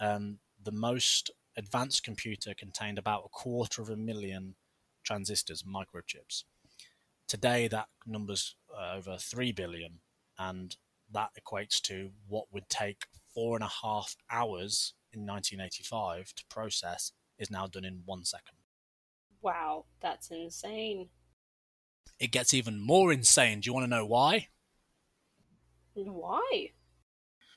um, 0.00 0.38
the 0.62 0.70
most 0.72 1.30
advanced 1.56 2.02
computer 2.04 2.52
contained 2.54 2.98
about 2.98 3.22
a 3.24 3.28
quarter 3.30 3.80
of 3.80 3.88
a 3.88 3.96
million 3.96 4.54
transistors, 5.02 5.62
microchips. 5.62 6.44
Today, 7.26 7.68
that 7.68 7.88
number's 8.06 8.54
uh, 8.76 8.94
over 8.96 9.16
3 9.18 9.52
billion, 9.52 10.00
and 10.48 10.76
that 11.10 11.30
equates 11.40 11.80
to 11.82 12.10
what 12.26 12.46
would 12.52 12.68
take 12.68 13.06
four 13.34 13.56
and 13.56 13.64
a 13.64 13.70
half 13.82 14.16
hours 14.30 14.94
in 15.12 15.26
1985 15.26 16.34
to 16.34 16.44
process 16.48 17.12
is 17.38 17.50
now 17.50 17.66
done 17.66 17.84
in 17.84 18.02
one 18.04 18.24
second. 18.24 18.56
Wow, 19.40 19.84
that's 20.00 20.30
insane. 20.30 21.08
It 22.18 22.32
gets 22.32 22.54
even 22.54 22.80
more 22.80 23.12
insane. 23.12 23.60
Do 23.60 23.68
you 23.68 23.74
want 23.74 23.84
to 23.84 23.90
know 23.90 24.06
why? 24.06 24.48
Why? 25.94 26.70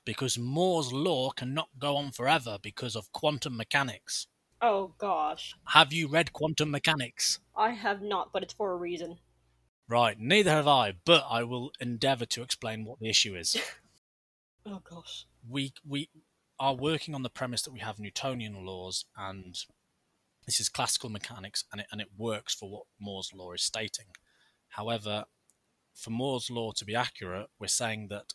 Because 0.06 0.38
Moore's 0.38 0.92
law 0.92 1.32
cannot 1.32 1.70
go 1.80 1.96
on 1.96 2.12
forever 2.12 2.58
because 2.62 2.96
of 2.96 3.12
quantum 3.12 3.58
mechanics. 3.58 4.28
Oh 4.62 4.94
gosh. 4.98 5.56
Have 5.68 5.94
you 5.94 6.08
read 6.08 6.34
quantum 6.34 6.72
mechanics? 6.72 7.40
I 7.56 7.72
have 7.72 8.02
not, 8.02 8.32
but 8.34 8.44
it's 8.44 8.54
for 8.54 8.72
a 8.72 8.78
reason. 8.78 9.18
Right, 9.88 10.20
neither 10.20 10.50
have 10.50 10.68
I, 10.68 10.94
but 11.06 11.26
I 11.30 11.44
will 11.44 11.72
endeavour 11.80 12.26
to 12.26 12.42
explain 12.42 12.86
what 12.86 13.00
the 13.00 13.10
issue 13.10 13.36
is. 13.36 13.56
Oh 14.68 14.82
gosh. 14.84 15.28
we 15.48 15.74
we 15.88 16.10
are 16.60 16.74
working 16.74 17.14
on 17.14 17.22
the 17.22 17.30
premise 17.30 17.62
that 17.62 17.72
we 17.72 17.82
have 17.82 18.00
Newtonian 18.00 18.66
laws, 18.66 19.06
and 19.16 19.56
this 20.48 20.60
is 20.60 20.70
classical 20.70 21.12
mechanics, 21.12 21.66
and 21.72 21.82
it 21.82 21.88
and 21.92 22.02
it 22.02 22.10
works 22.18 22.56
for 22.56 22.68
what 22.68 22.86
Moore's 23.00 23.32
law 23.32 23.52
is 23.52 23.62
stating. 23.62 24.08
However, 24.70 25.26
for 25.94 26.10
Moore's 26.10 26.50
law 26.50 26.72
to 26.72 26.84
be 26.84 26.96
accurate, 26.96 27.52
we're 27.60 27.68
saying 27.68 28.08
that 28.08 28.34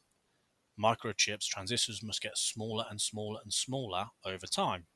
microchips, 0.80 1.46
transistors, 1.46 2.00
must 2.00 2.22
get 2.22 2.38
smaller 2.38 2.84
and 2.88 3.00
smaller 3.00 3.40
and 3.42 3.52
smaller 3.52 4.10
over 4.24 4.46
time. 4.46 4.86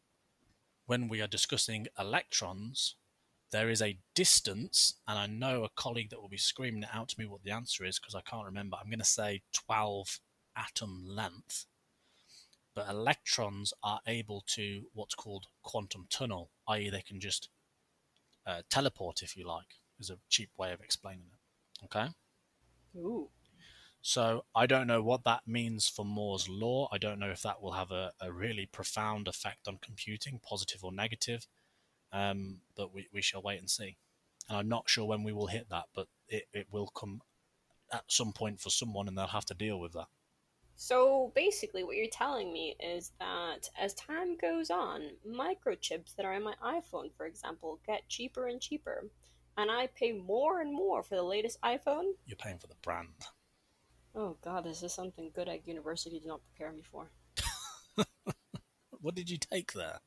When 0.86 1.08
we 1.08 1.20
are 1.20 1.26
discussing 1.26 1.88
electrons, 1.98 2.94
there 3.54 3.70
is 3.70 3.80
a 3.80 3.98
distance, 4.14 4.94
and 5.06 5.18
I 5.18 5.26
know 5.26 5.64
a 5.64 5.70
colleague 5.70 6.10
that 6.10 6.20
will 6.20 6.28
be 6.28 6.36
screaming 6.36 6.84
out 6.92 7.08
to 7.10 7.16
me 7.18 7.26
what 7.26 7.44
the 7.44 7.52
answer 7.52 7.84
is 7.84 7.98
because 7.98 8.14
I 8.14 8.20
can't 8.20 8.44
remember. 8.44 8.76
I'm 8.76 8.90
going 8.90 8.98
to 8.98 9.04
say 9.04 9.42
12 9.52 10.18
atom 10.56 11.04
length 11.06 11.66
but 12.74 12.88
electrons 12.88 13.72
are 13.82 14.00
able 14.06 14.42
to 14.48 14.82
what's 14.92 15.14
called 15.14 15.46
quantum 15.62 16.06
tunnel, 16.10 16.50
i.e., 16.68 16.90
they 16.90 17.02
can 17.02 17.20
just 17.20 17.48
uh, 18.46 18.62
teleport, 18.68 19.22
if 19.22 19.36
you 19.36 19.46
like, 19.46 19.78
is 20.00 20.10
a 20.10 20.18
cheap 20.28 20.50
way 20.58 20.72
of 20.72 20.80
explaining 20.80 21.26
it. 21.32 21.84
Okay? 21.84 22.08
Ooh. 22.96 23.28
So 24.02 24.44
I 24.54 24.66
don't 24.66 24.86
know 24.86 25.02
what 25.02 25.24
that 25.24 25.42
means 25.46 25.88
for 25.88 26.04
Moore's 26.04 26.48
law. 26.48 26.88
I 26.92 26.98
don't 26.98 27.18
know 27.18 27.30
if 27.30 27.42
that 27.42 27.62
will 27.62 27.72
have 27.72 27.90
a, 27.90 28.12
a 28.20 28.30
really 28.30 28.66
profound 28.66 29.28
effect 29.28 29.66
on 29.66 29.78
computing, 29.80 30.40
positive 30.46 30.84
or 30.84 30.92
negative. 30.92 31.46
Um, 32.14 32.60
but 32.76 32.94
we, 32.94 33.08
we 33.12 33.20
shall 33.20 33.42
wait 33.42 33.58
and 33.58 33.68
see. 33.68 33.96
And 34.48 34.56
I'm 34.56 34.68
not 34.68 34.88
sure 34.88 35.04
when 35.04 35.24
we 35.24 35.32
will 35.32 35.48
hit 35.48 35.68
that, 35.70 35.86
but 35.94 36.06
it, 36.28 36.44
it 36.52 36.68
will 36.70 36.86
come 36.86 37.20
at 37.92 38.04
some 38.06 38.32
point 38.32 38.60
for 38.60 38.70
someone 38.70 39.08
and 39.08 39.18
they'll 39.18 39.26
have 39.26 39.46
to 39.46 39.54
deal 39.54 39.80
with 39.80 39.92
that. 39.94 40.06
So 40.76 41.32
basically, 41.34 41.84
what 41.84 41.96
you're 41.96 42.06
telling 42.10 42.52
me 42.52 42.76
is 42.80 43.12
that 43.20 43.68
as 43.78 43.94
time 43.94 44.36
goes 44.36 44.70
on, 44.70 45.10
microchips 45.28 46.14
that 46.16 46.26
are 46.26 46.34
in 46.34 46.42
my 46.42 46.54
iPhone, 46.64 47.12
for 47.16 47.26
example, 47.26 47.80
get 47.86 48.08
cheaper 48.08 48.46
and 48.46 48.60
cheaper. 48.60 49.04
And 49.56 49.70
I 49.70 49.88
pay 49.88 50.12
more 50.12 50.60
and 50.60 50.72
more 50.72 51.02
for 51.02 51.14
the 51.14 51.22
latest 51.22 51.60
iPhone. 51.62 52.12
You're 52.26 52.36
paying 52.36 52.58
for 52.58 52.66
the 52.66 52.74
brand. 52.82 53.08
Oh 54.16 54.36
god, 54.42 54.64
this 54.64 54.82
is 54.82 54.92
something 54.92 55.30
good 55.34 55.48
at 55.48 55.66
university 55.66 56.18
did 56.18 56.28
not 56.28 56.40
prepare 56.44 56.72
me 56.72 56.82
for. 56.82 57.10
What 59.04 59.14
did 59.14 59.28
you 59.28 59.36
take 59.36 59.74
there? 59.74 59.98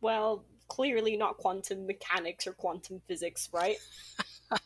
Well, 0.00 0.44
clearly 0.68 1.16
not 1.16 1.36
quantum 1.36 1.86
mechanics 1.86 2.46
or 2.46 2.52
quantum 2.52 3.00
physics, 3.06 3.48
right? 3.52 3.76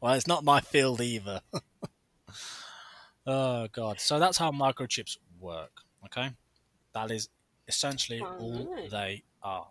Well, 0.00 0.14
it's 0.14 0.26
not 0.26 0.44
my 0.44 0.60
field 0.60 1.00
either. 1.00 1.40
oh 3.26 3.68
god. 3.72 4.00
So 4.00 4.18
that's 4.18 4.38
how 4.38 4.50
microchips 4.50 5.16
work. 5.40 5.82
Okay, 6.06 6.30
that 6.94 7.10
is 7.10 7.28
essentially 7.68 8.20
all 8.20 8.74
they 8.90 9.22
are. 9.42 9.68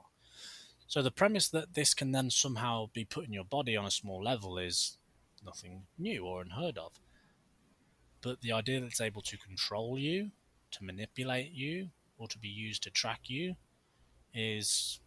So 0.87 1.01
the 1.01 1.11
premise 1.11 1.49
that 1.49 1.73
this 1.73 1.93
can 1.93 2.11
then 2.11 2.29
somehow 2.29 2.87
be 2.93 3.05
put 3.05 3.25
in 3.25 3.33
your 3.33 3.45
body 3.45 3.77
on 3.77 3.85
a 3.85 3.91
small 3.91 4.23
level 4.23 4.57
is 4.57 4.97
nothing 5.43 5.83
new 5.97 6.25
or 6.25 6.41
unheard 6.41 6.77
of. 6.77 6.91
But 8.21 8.41
the 8.41 8.51
idea 8.51 8.79
that 8.79 8.87
it's 8.87 9.01
able 9.01 9.21
to 9.23 9.37
control 9.37 9.97
you, 9.97 10.31
to 10.71 10.83
manipulate 10.83 11.51
you, 11.51 11.89
or 12.17 12.27
to 12.27 12.37
be 12.37 12.49
used 12.49 12.83
to 12.83 12.89
track 12.89 13.21
you 13.25 13.55
is 14.33 14.99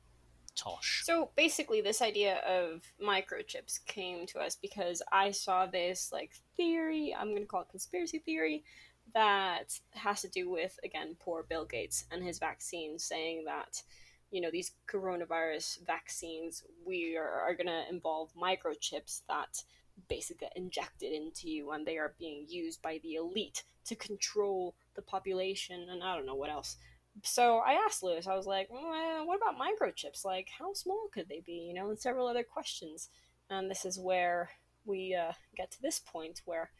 tosh. 0.55 1.03
So 1.05 1.31
basically, 1.37 1.81
this 1.81 2.03
idea 2.03 2.39
of 2.47 2.83
microchips 3.03 3.85
came 3.87 4.27
to 4.29 4.39
us 4.39 4.57
because 4.61 5.03
I 5.13 5.31
saw 5.31 5.67
this 5.67 6.11
like 6.13 6.33
theory. 6.57 7.15
I'm 7.19 7.31
going 7.31 7.43
to 7.43 7.47
call 7.47 7.63
it 7.63 7.69
conspiracy 7.71 8.19
theory 8.19 8.65
that 9.13 9.79
has 9.93 10.23
to 10.23 10.29
do 10.29 10.51
with 10.51 10.79
again 10.85 11.17
poor 11.21 11.45
Bill 11.49 11.65
Gates 11.65 12.05
and 12.11 12.25
his 12.25 12.39
vaccines, 12.39 13.05
saying 13.05 13.45
that 13.47 13.83
you 14.31 14.41
know 14.41 14.51
these 14.51 14.73
coronavirus 14.91 15.85
vaccines 15.87 16.65
we 16.87 17.17
are, 17.17 17.41
are 17.41 17.55
going 17.55 17.67
to 17.67 17.85
involve 17.91 18.31
microchips 18.35 19.23
that 19.29 19.63
basically 20.09 20.47
get 20.47 20.57
injected 20.57 21.13
into 21.13 21.49
you 21.49 21.71
and 21.71 21.87
they 21.87 21.99
are 21.99 22.15
being 22.19 22.45
used 22.49 22.83
by 22.83 22.99
the 23.03 23.15
elite 23.15 23.63
to 23.85 23.95
control 23.95 24.75
the 24.97 25.03
population 25.03 25.87
and 25.89 26.03
I 26.03 26.17
don't 26.17 26.27
know 26.27 26.35
what 26.35 26.51
else. 26.51 26.77
So 27.23 27.59
I 27.59 27.75
asked 27.75 28.03
Lewis, 28.03 28.27
I 28.27 28.35
was 28.35 28.47
like, 28.47 28.69
well, 28.71 29.27
what 29.27 29.37
about 29.37 29.59
microchips? 29.59 30.25
Like, 30.25 30.49
how 30.59 30.73
small 30.73 31.09
could 31.13 31.29
they 31.29 31.43
be? 31.47 31.53
You 31.69 31.75
know, 31.75 31.89
and 31.91 31.99
several 31.99 32.27
other 32.27 32.43
questions. 32.43 33.09
And 33.51 33.71
this 33.71 33.85
is 33.85 33.99
where 33.99 34.51
we 34.85 35.15
uh, 35.15 35.33
get 35.57 35.71
to 35.73 35.83
this 35.83 36.01
point 36.01 36.43
where 36.45 36.71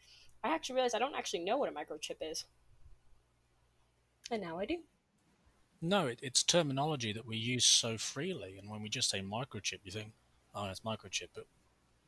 I 0.43 0.49
actually 0.53 0.75
realized 0.75 0.95
I 0.95 0.99
don't 0.99 1.15
actually 1.15 1.43
know 1.43 1.57
what 1.57 1.69
a 1.69 1.71
microchip 1.71 2.17
is. 2.21 2.45
And 4.29 4.41
now 4.41 4.59
I 4.59 4.65
do. 4.65 4.77
No, 5.81 6.07
it, 6.07 6.19
it's 6.21 6.43
terminology 6.43 7.13
that 7.13 7.25
we 7.25 7.37
use 7.37 7.65
so 7.65 7.97
freely, 7.97 8.57
and 8.57 8.69
when 8.69 8.81
we 8.81 8.89
just 8.89 9.09
say 9.09 9.21
microchip, 9.21 9.79
you 9.83 9.91
think, 9.91 10.13
oh, 10.55 10.65
it's 10.65 10.79
microchip. 10.79 11.27
But 11.33 11.45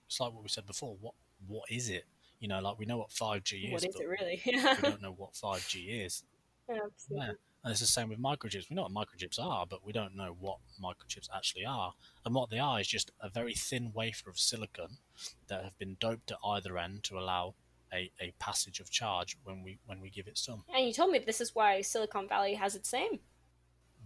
it's 0.07 0.19
like 0.19 0.33
what 0.33 0.41
we 0.41 0.49
said 0.49 0.65
before. 0.65 0.95
What 0.99 1.13
what 1.47 1.69
is 1.69 1.89
it? 1.89 2.05
You 2.39 2.47
know, 2.47 2.59
like 2.59 2.79
we 2.79 2.85
know 2.85 2.97
what 2.97 3.11
five 3.11 3.43
G 3.43 3.57
is. 3.57 3.71
What 3.71 3.83
is 3.83 3.95
but 3.95 4.03
it 4.03 4.07
really? 4.07 4.41
we 4.45 4.89
don't 4.89 5.01
know 5.01 5.13
what 5.15 5.35
five 5.35 5.67
G 5.67 5.79
is. 5.79 6.23
Absolutely. 6.69 7.27
Yeah. 7.27 7.33
And 7.63 7.71
it's 7.71 7.81
the 7.81 7.87
same 7.87 8.09
with 8.09 8.19
microchips. 8.19 8.69
We 8.69 8.75
know 8.75 8.83
what 8.87 8.93
microchips 8.93 9.39
are, 9.39 9.65
but 9.65 9.85
we 9.85 9.91
don't 9.91 10.15
know 10.15 10.35
what 10.39 10.59
microchips 10.81 11.27
actually 11.35 11.65
are. 11.65 11.93
And 12.25 12.33
what 12.33 12.49
they 12.49 12.59
are 12.59 12.79
is 12.79 12.87
just 12.87 13.11
a 13.19 13.29
very 13.29 13.53
thin 13.55 13.91
wafer 13.93 14.29
of 14.29 14.39
silicon 14.39 14.99
that 15.47 15.63
have 15.63 15.77
been 15.77 15.97
doped 15.99 16.31
at 16.31 16.37
either 16.45 16.77
end 16.77 17.03
to 17.05 17.17
allow 17.17 17.55
a, 17.93 18.11
a 18.21 18.33
passage 18.39 18.79
of 18.79 18.89
charge 18.89 19.37
when 19.43 19.63
we 19.63 19.79
when 19.85 19.99
we 20.01 20.09
give 20.09 20.27
it 20.27 20.37
some. 20.37 20.63
And 20.73 20.85
you 20.85 20.93
told 20.93 21.11
me 21.11 21.19
this 21.19 21.41
is 21.41 21.55
why 21.55 21.81
Silicon 21.81 22.27
Valley 22.27 22.53
has 22.55 22.75
its 22.75 22.91
name. 22.93 23.19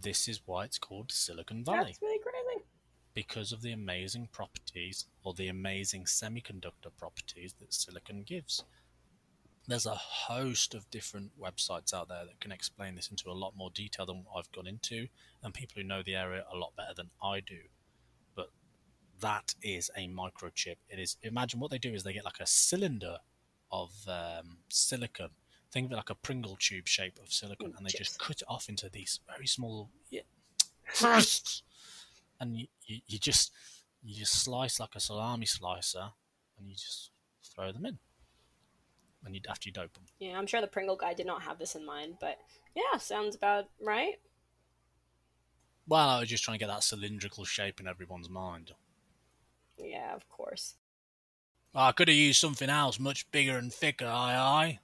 This 0.02 0.28
is 0.28 0.42
why 0.46 0.66
it's 0.66 0.80
called 0.80 1.12
Silicon 1.12 1.64
Valley. 1.64 1.86
That's 1.88 2.02
really 2.02 2.20
crazy. 2.20 2.64
because 3.14 3.52
of 3.52 3.62
the 3.62 3.72
amazing 3.74 4.30
properties 4.32 5.06
or 5.24 5.34
the 5.34 5.48
amazing 5.50 6.06
semiconductor 6.06 6.90
properties 6.98 7.54
that 7.60 7.74
silicon 7.74 8.24
gives. 8.24 8.64
There's 9.72 9.86
a 9.86 9.96
host 9.96 10.76
of 10.76 10.92
different 10.92 11.32
websites 11.40 11.94
out 11.94 12.10
there 12.10 12.26
that 12.26 12.42
can 12.42 12.52
explain 12.52 12.96
this 12.96 13.10
into 13.10 13.30
a 13.30 13.32
lot 13.32 13.56
more 13.56 13.70
detail 13.70 14.06
than 14.06 14.26
what 14.26 14.38
I've 14.38 14.52
gone 14.52 14.68
into, 14.68 15.08
and 15.42 15.54
people 15.54 15.82
who 15.82 15.88
know 15.88 16.04
the 16.04 16.14
area 16.14 16.44
a 16.52 16.58
lot 16.58 16.76
better 16.76 16.94
than 16.94 17.10
I 17.24 17.40
do. 17.40 17.60
But 18.36 18.50
that 19.22 19.56
is 19.64 19.90
a 19.96 20.10
microchip. 20.10 20.76
It 20.90 21.00
is. 21.00 21.16
Imagine 21.22 21.62
what 21.62 21.72
they 21.72 21.78
do 21.78 21.94
is 21.94 22.04
they 22.04 22.12
get 22.12 22.26
like 22.26 22.42
a 22.42 22.46
cylinder 22.46 23.20
of 23.72 23.92
um, 24.10 24.58
silicon. 24.68 25.30
Think 25.72 25.86
of 25.86 25.94
it 25.94 25.96
like 25.96 26.10
a 26.10 26.16
Pringle 26.16 26.58
tube 26.60 26.90
shape 26.90 27.18
of 27.24 27.32
silicon, 27.32 27.74
and 27.78 27.86
they 27.86 27.92
just 27.92 28.20
cut 28.20 28.42
it 28.42 28.48
off 28.50 28.68
into 28.68 28.90
these 28.90 29.22
very 29.26 29.48
small 29.48 29.90
yeah, 30.10 30.24
and 32.42 32.58
you, 32.58 32.68
you, 32.86 33.00
you 33.08 33.18
just 33.18 33.54
you 34.04 34.16
just 34.16 34.34
slice 34.34 34.82
like 34.82 34.96
a 34.96 35.00
salami 35.00 35.46
slicer 35.46 36.10
and 36.60 36.68
you 36.68 36.76
just 36.76 37.12
throw 37.42 37.72
them 37.72 37.86
in 37.86 38.00
and 39.26 39.36
you 39.36 39.42
after 39.50 39.68
you 39.70 39.74
dope 39.74 39.94
them 39.94 40.04
Yeah, 40.20 40.38
I'm 40.38 40.48
sure 40.48 40.62
the 40.62 40.68
Pringle 40.68 40.96
guy 40.96 41.14
did 41.14 41.26
not 41.28 41.44
have 41.44 41.60
this 41.60 41.76
in 41.76 41.86
mind, 41.86 42.16
but 42.20 42.38
yeah, 42.76 42.98
sounds 43.00 43.36
about 43.36 43.66
right. 43.82 44.16
well 45.88 46.10
i 46.10 46.20
was 46.20 46.30
just 46.30 46.44
trying 46.44 46.56
to 46.58 46.64
get 46.64 46.68
that 46.72 46.84
cylindrical 46.84 47.44
shape 47.46 47.80
in 47.80 47.88
everyone's 47.88 48.30
mind 48.30 48.72
Yeah, 49.78 50.16
of 50.16 50.28
course. 50.30 50.76
i 51.76 51.92
could 51.92 52.08
have 52.08 52.18
used 52.18 52.40
something 52.40 52.70
else 52.70 53.00
much 53.00 53.30
bigger 53.32 53.58
and 53.58 53.74
thicker 53.74 54.06
aye 54.06 54.36
aye 54.36 54.80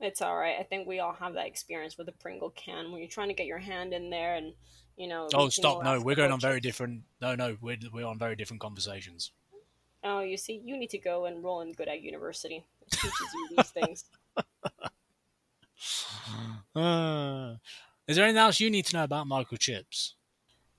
It's 0.00 0.20
all 0.22 0.36
right. 0.36 0.56
I 0.58 0.64
think 0.64 0.86
we 0.86 1.00
all 1.00 1.14
have 1.14 1.34
that 1.34 1.46
experience 1.46 1.96
with 1.96 2.08
a 2.08 2.12
Pringle 2.12 2.50
can 2.50 2.90
when 2.90 3.00
you're 3.00 3.08
trying 3.08 3.28
to 3.28 3.34
get 3.34 3.46
your 3.46 3.58
hand 3.58 3.92
in 3.94 4.10
there 4.10 4.34
and 4.34 4.52
you 4.96 5.08
know. 5.08 5.28
oh 5.34 5.48
stop 5.48 5.82
no 5.82 6.00
we're 6.00 6.14
going 6.16 6.32
on 6.32 6.40
very 6.40 6.60
different 6.60 7.02
no 7.20 7.34
no 7.34 7.56
we're, 7.60 7.78
we're 7.92 8.06
on 8.06 8.18
very 8.18 8.36
different 8.36 8.60
conversations 8.60 9.32
Oh, 10.06 10.20
you 10.20 10.36
see, 10.36 10.60
you 10.62 10.76
need 10.76 10.90
to 10.90 10.98
go 10.98 11.24
and 11.24 11.42
roll 11.42 11.62
in 11.62 11.72
Good 11.72 11.88
Egg 11.88 12.04
University. 12.04 12.62
Teaches 12.90 13.34
you 13.34 13.56
these 13.56 13.70
things. 13.70 14.04
Uh, 16.74 17.56
is 18.08 18.16
there 18.16 18.24
anything 18.24 18.38
else 18.38 18.58
you 18.58 18.70
need 18.70 18.84
to 18.86 18.96
know 18.96 19.04
about 19.04 19.26
microchips 19.26 20.12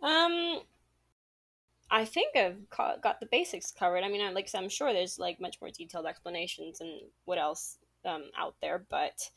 Um, 0.01 0.61
I 1.89 2.03
think 2.05 2.35
I've 2.35 2.69
ca- 2.69 2.97
got 2.97 3.19
the 3.19 3.25
basics 3.27 3.71
covered. 3.71 4.03
I 4.03 4.09
mean, 4.09 4.21
I- 4.21 4.31
like 4.31 4.49
I'm 4.53 4.69
sure 4.69 4.91
there's 4.91 5.19
like 5.19 5.39
much 5.39 5.61
more 5.61 5.69
detailed 5.69 6.05
explanations 6.05 6.81
and 6.81 7.01
what 7.25 7.37
else 7.37 7.77
um, 8.03 8.31
out 8.37 8.55
there, 8.61 8.79
but 8.89 9.29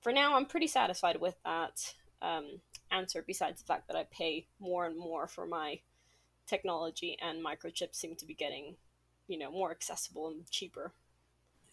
for 0.00 0.12
now, 0.12 0.34
I'm 0.36 0.46
pretty 0.46 0.66
satisfied 0.66 1.20
with 1.20 1.36
that 1.44 1.94
um, 2.22 2.60
answer. 2.90 3.22
Besides 3.26 3.60
the 3.60 3.66
fact 3.66 3.86
that 3.88 3.96
I 3.96 4.04
pay 4.04 4.46
more 4.58 4.86
and 4.86 4.96
more 4.98 5.26
for 5.26 5.46
my 5.46 5.80
technology, 6.46 7.18
and 7.20 7.44
microchips 7.44 7.96
seem 7.96 8.16
to 8.16 8.26
be 8.26 8.34
getting, 8.34 8.76
you 9.28 9.38
know, 9.38 9.50
more 9.50 9.70
accessible 9.70 10.28
and 10.28 10.48
cheaper. 10.50 10.92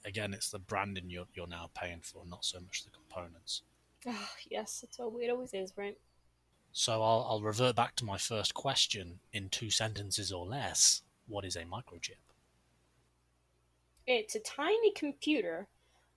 Again 0.07 0.33
it's 0.33 0.49
the 0.49 0.59
branding 0.59 1.09
you're, 1.09 1.27
you're 1.35 1.47
now 1.47 1.69
paying 1.75 2.01
for 2.01 2.25
not 2.25 2.43
so 2.45 2.59
much 2.59 2.83
the 2.83 2.89
components 2.91 3.63
Ah, 4.07 4.35
yes, 4.49 4.81
it's 4.81 4.99
all 4.99 5.15
it 5.19 5.29
always 5.29 5.53
is, 5.53 5.77
right? 5.77 5.99
So 6.71 7.03
I'll, 7.03 7.25
I'll 7.29 7.41
revert 7.41 7.75
back 7.75 7.97
to 7.97 8.05
my 8.05 8.17
first 8.17 8.53
question 8.53 9.19
in 9.33 9.49
two 9.49 9.69
sentences 9.69 10.31
or 10.31 10.45
less. 10.45 11.01
What 11.27 11.43
is 11.43 11.57
a 11.57 11.65
microchip? 11.65 12.21
It's 14.07 14.33
a 14.33 14.39
tiny 14.39 14.91
computer, 14.91 15.67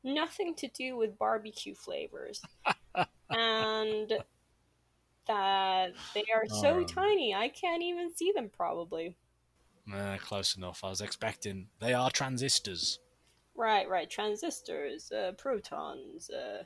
nothing 0.02 0.54
to 0.54 0.68
do 0.68 0.96
with 0.96 1.18
barbecue 1.18 1.74
flavors. 1.74 2.46
and 3.32 4.22
that 5.26 5.94
they 6.14 6.24
are 6.34 6.46
so 6.48 6.82
Oh. 6.82 6.84
tiny, 6.84 7.34
I 7.34 7.48
can't 7.48 7.82
even 7.82 8.14
see 8.14 8.32
them 8.32 8.50
probably. 8.50 9.16
Eh, 9.92 10.16
close 10.16 10.56
enough. 10.56 10.82
I 10.82 10.88
was 10.88 11.02
expecting. 11.02 11.68
They 11.80 11.92
are 11.92 12.10
transistors. 12.10 12.98
Right, 13.60 13.86
right. 13.90 14.08
Transistors, 14.08 15.12
uh, 15.12 15.32
protons, 15.36 16.30
uh, 16.30 16.62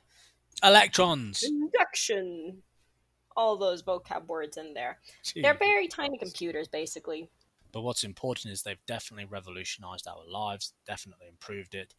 Electrons. 0.62 1.42
induction, 1.42 2.62
all 3.36 3.56
those 3.56 3.82
vocab 3.82 4.28
words 4.28 4.56
in 4.56 4.74
there. 4.74 5.00
They're 5.34 5.58
very 5.58 5.88
tiny 5.88 6.18
computers, 6.18 6.68
basically. 6.68 7.28
But 7.72 7.82
what's 7.82 8.04
important 8.04 8.52
is 8.52 8.62
they've 8.62 8.78
definitely 8.86 9.24
revolutionized 9.24 10.06
our 10.06 10.22
lives, 10.30 10.72
definitely 10.86 11.26
improved 11.26 11.74
it. 11.74 11.94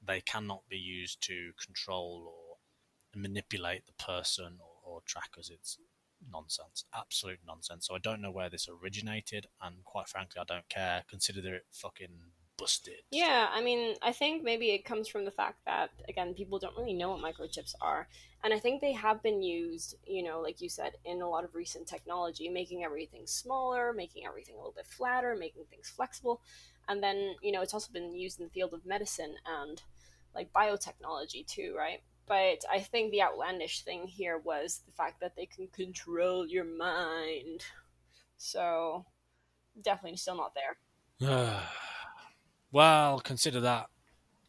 They 0.00 0.20
cannot 0.20 0.62
be 0.68 0.78
used 0.78 1.20
to 1.22 1.50
control 1.60 2.32
or 2.32 3.20
manipulate 3.20 3.86
the 3.86 3.94
person 3.94 4.58
or, 4.60 4.92
or 4.98 5.00
track 5.06 5.30
us. 5.36 5.50
It's 5.50 5.76
nonsense, 6.32 6.84
absolute 6.94 7.40
nonsense. 7.44 7.88
So 7.88 7.96
I 7.96 7.98
don't 7.98 8.22
know 8.22 8.30
where 8.30 8.48
this 8.48 8.68
originated, 8.68 9.48
and 9.60 9.84
quite 9.84 10.08
frankly, 10.08 10.40
I 10.40 10.44
don't 10.44 10.68
care. 10.68 11.02
Consider 11.10 11.56
it 11.56 11.66
fucking 11.72 12.20
busted. 12.56 13.02
Yeah, 13.10 13.48
I 13.52 13.62
mean, 13.62 13.96
I 14.02 14.12
think 14.12 14.42
maybe 14.42 14.70
it 14.70 14.84
comes 14.84 15.08
from 15.08 15.24
the 15.24 15.30
fact 15.30 15.58
that, 15.66 15.90
again, 16.08 16.34
people 16.34 16.58
don't 16.58 16.76
really 16.76 16.94
know 16.94 17.10
what 17.10 17.20
microchips 17.20 17.74
are. 17.80 18.08
And 18.44 18.52
I 18.54 18.58
think 18.58 18.80
they 18.80 18.92
have 18.92 19.22
been 19.22 19.42
used, 19.42 19.96
you 20.06 20.22
know, 20.22 20.40
like 20.40 20.60
you 20.60 20.68
said, 20.68 20.92
in 21.04 21.22
a 21.22 21.28
lot 21.28 21.44
of 21.44 21.54
recent 21.54 21.86
technology, 21.86 22.48
making 22.48 22.84
everything 22.84 23.22
smaller, 23.26 23.92
making 23.92 24.26
everything 24.26 24.54
a 24.54 24.58
little 24.58 24.74
bit 24.76 24.86
flatter, 24.86 25.36
making 25.38 25.64
things 25.70 25.88
flexible. 25.88 26.40
And 26.88 27.02
then, 27.02 27.34
you 27.42 27.52
know, 27.52 27.62
it's 27.62 27.74
also 27.74 27.92
been 27.92 28.14
used 28.14 28.38
in 28.38 28.46
the 28.46 28.52
field 28.52 28.72
of 28.72 28.86
medicine 28.86 29.34
and 29.62 29.82
like 30.34 30.52
biotechnology 30.52 31.46
too, 31.46 31.74
right? 31.76 32.02
But 32.28 32.64
I 32.70 32.80
think 32.80 33.10
the 33.10 33.22
outlandish 33.22 33.82
thing 33.82 34.06
here 34.06 34.38
was 34.38 34.82
the 34.86 34.92
fact 34.92 35.20
that 35.20 35.36
they 35.36 35.46
can 35.46 35.68
control 35.68 36.46
your 36.46 36.64
mind. 36.64 37.64
So, 38.36 39.06
definitely 39.80 40.18
still 40.18 40.36
not 40.36 40.52
there. 40.54 41.60
well, 42.72 43.20
consider 43.20 43.60
that. 43.60 43.86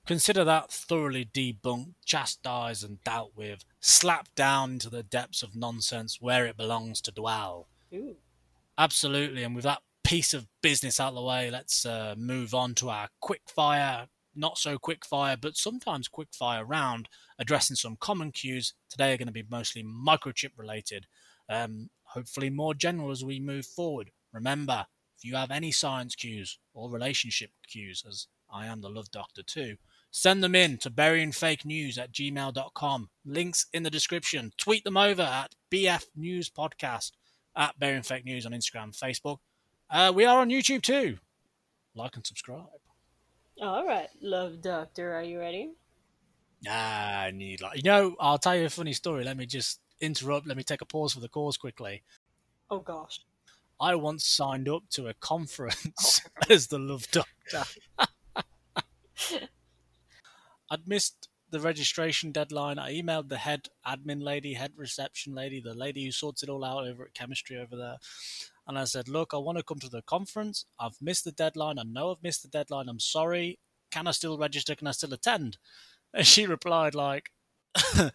Consider 0.05 0.45
that 0.45 0.71
thoroughly 0.71 1.25
debunked, 1.25 1.95
chastised, 2.05 2.83
and 2.83 3.03
dealt 3.03 3.33
with, 3.35 3.65
slapped 3.81 4.33
down 4.35 4.71
into 4.71 4.89
the 4.89 5.03
depths 5.03 5.43
of 5.43 5.55
nonsense 5.55 6.21
where 6.21 6.45
it 6.45 6.55
belongs 6.55 7.01
to 7.01 7.11
dwell. 7.11 7.67
Ooh. 7.93 8.15
Absolutely. 8.77 9.43
And 9.43 9.53
with 9.53 9.65
that 9.65 9.81
piece 10.05 10.33
of 10.33 10.47
business 10.61 11.01
out 11.01 11.09
of 11.09 11.15
the 11.15 11.21
way, 11.21 11.51
let's 11.51 11.85
uh, 11.85 12.15
move 12.17 12.53
on 12.53 12.73
to 12.75 12.89
our 12.89 13.09
quick 13.19 13.41
fire, 13.47 14.07
not 14.33 14.57
so 14.57 14.77
quick 14.77 15.05
fire, 15.05 15.35
but 15.35 15.57
sometimes 15.57 16.07
quick 16.07 16.29
fire 16.31 16.63
round, 16.63 17.09
addressing 17.37 17.75
some 17.75 17.97
common 17.99 18.31
cues. 18.31 18.73
Today 18.89 19.13
are 19.13 19.17
going 19.17 19.27
to 19.27 19.33
be 19.33 19.43
mostly 19.49 19.83
microchip 19.83 20.51
related, 20.55 21.07
um, 21.49 21.89
hopefully 22.03 22.49
more 22.49 22.73
general 22.73 23.11
as 23.11 23.25
we 23.25 23.41
move 23.41 23.65
forward. 23.65 24.11
Remember, 24.31 24.85
if 25.17 25.25
you 25.25 25.35
have 25.35 25.51
any 25.51 25.71
science 25.71 26.15
cues 26.15 26.59
or 26.73 26.89
relationship 26.89 27.49
cues, 27.67 28.03
as 28.07 28.27
I 28.51 28.67
am 28.67 28.81
the 28.81 28.89
love 28.89 29.09
doctor 29.11 29.41
too, 29.41 29.77
send 30.11 30.43
them 30.43 30.55
in 30.55 30.77
to 30.79 30.91
buryingfakenews 30.91 31.97
at 31.97 32.11
gmail.com. 32.11 33.09
Links 33.25 33.65
in 33.73 33.83
the 33.83 33.89
description. 33.89 34.51
Tweet 34.57 34.83
them 34.83 34.97
over 34.97 35.23
at 35.23 35.55
BF 35.71 36.05
News 36.15 36.49
Podcast 36.49 37.11
at 37.55 37.77
Burying 37.79 38.03
Fake 38.03 38.25
News 38.25 38.45
on 38.45 38.51
Instagram, 38.51 38.97
Facebook. 38.97 39.39
Uh, 39.89 40.11
we 40.13 40.25
are 40.25 40.39
on 40.39 40.49
YouTube 40.49 40.81
too. 40.81 41.17
Like 41.95 42.15
and 42.15 42.25
subscribe. 42.25 42.65
All 43.59 43.85
right, 43.85 44.09
love 44.21 44.61
doctor, 44.61 45.15
are 45.15 45.23
you 45.23 45.39
ready? 45.39 45.71
Ah, 46.67 47.21
I 47.21 47.31
need 47.31 47.61
like 47.61 47.77
you 47.77 47.83
know. 47.83 48.15
I'll 48.19 48.37
tell 48.37 48.55
you 48.55 48.65
a 48.65 48.69
funny 48.69 48.93
story. 48.93 49.23
Let 49.23 49.37
me 49.37 49.45
just 49.45 49.79
interrupt. 49.99 50.47
Let 50.47 50.57
me 50.57 50.63
take 50.63 50.81
a 50.81 50.85
pause 50.85 51.13
for 51.13 51.19
the 51.19 51.29
cause 51.29 51.57
quickly. 51.57 52.03
Oh 52.69 52.79
gosh. 52.79 53.19
I 53.79 53.95
once 53.95 54.25
signed 54.25 54.67
up 54.67 54.83
to 54.91 55.07
a 55.07 55.13
conference 55.13 56.21
as 56.49 56.67
the 56.67 56.79
love 56.79 57.07
doctor. 57.11 57.63
I'd 60.69 60.87
missed 60.87 61.29
the 61.49 61.59
registration 61.59 62.31
deadline. 62.31 62.77
I 62.79 62.93
emailed 62.93 63.29
the 63.29 63.37
head 63.37 63.69
admin 63.85 64.21
lady, 64.21 64.53
head 64.53 64.73
reception 64.75 65.33
lady, 65.33 65.61
the 65.61 65.73
lady 65.73 66.05
who 66.05 66.11
sorts 66.11 66.43
it 66.43 66.49
all 66.49 66.63
out 66.63 66.85
over 66.87 67.05
at 67.05 67.13
chemistry 67.13 67.57
over 67.57 67.75
there. 67.75 67.97
And 68.67 68.77
I 68.77 68.83
said, 68.83 69.07
Look, 69.07 69.33
I 69.33 69.37
want 69.37 69.57
to 69.57 69.63
come 69.63 69.79
to 69.79 69.89
the 69.89 70.01
conference. 70.01 70.65
I've 70.79 71.01
missed 71.01 71.23
the 71.23 71.31
deadline. 71.31 71.79
I 71.79 71.83
know 71.83 72.11
I've 72.11 72.23
missed 72.23 72.41
the 72.43 72.49
deadline. 72.49 72.89
I'm 72.89 72.99
sorry. 72.99 73.59
Can 73.91 74.07
I 74.07 74.11
still 74.11 74.37
register? 74.37 74.75
Can 74.75 74.87
I 74.87 74.91
still 74.91 75.13
attend? 75.13 75.57
And 76.13 76.25
she 76.25 76.45
replied, 76.45 76.95
like, 76.95 77.31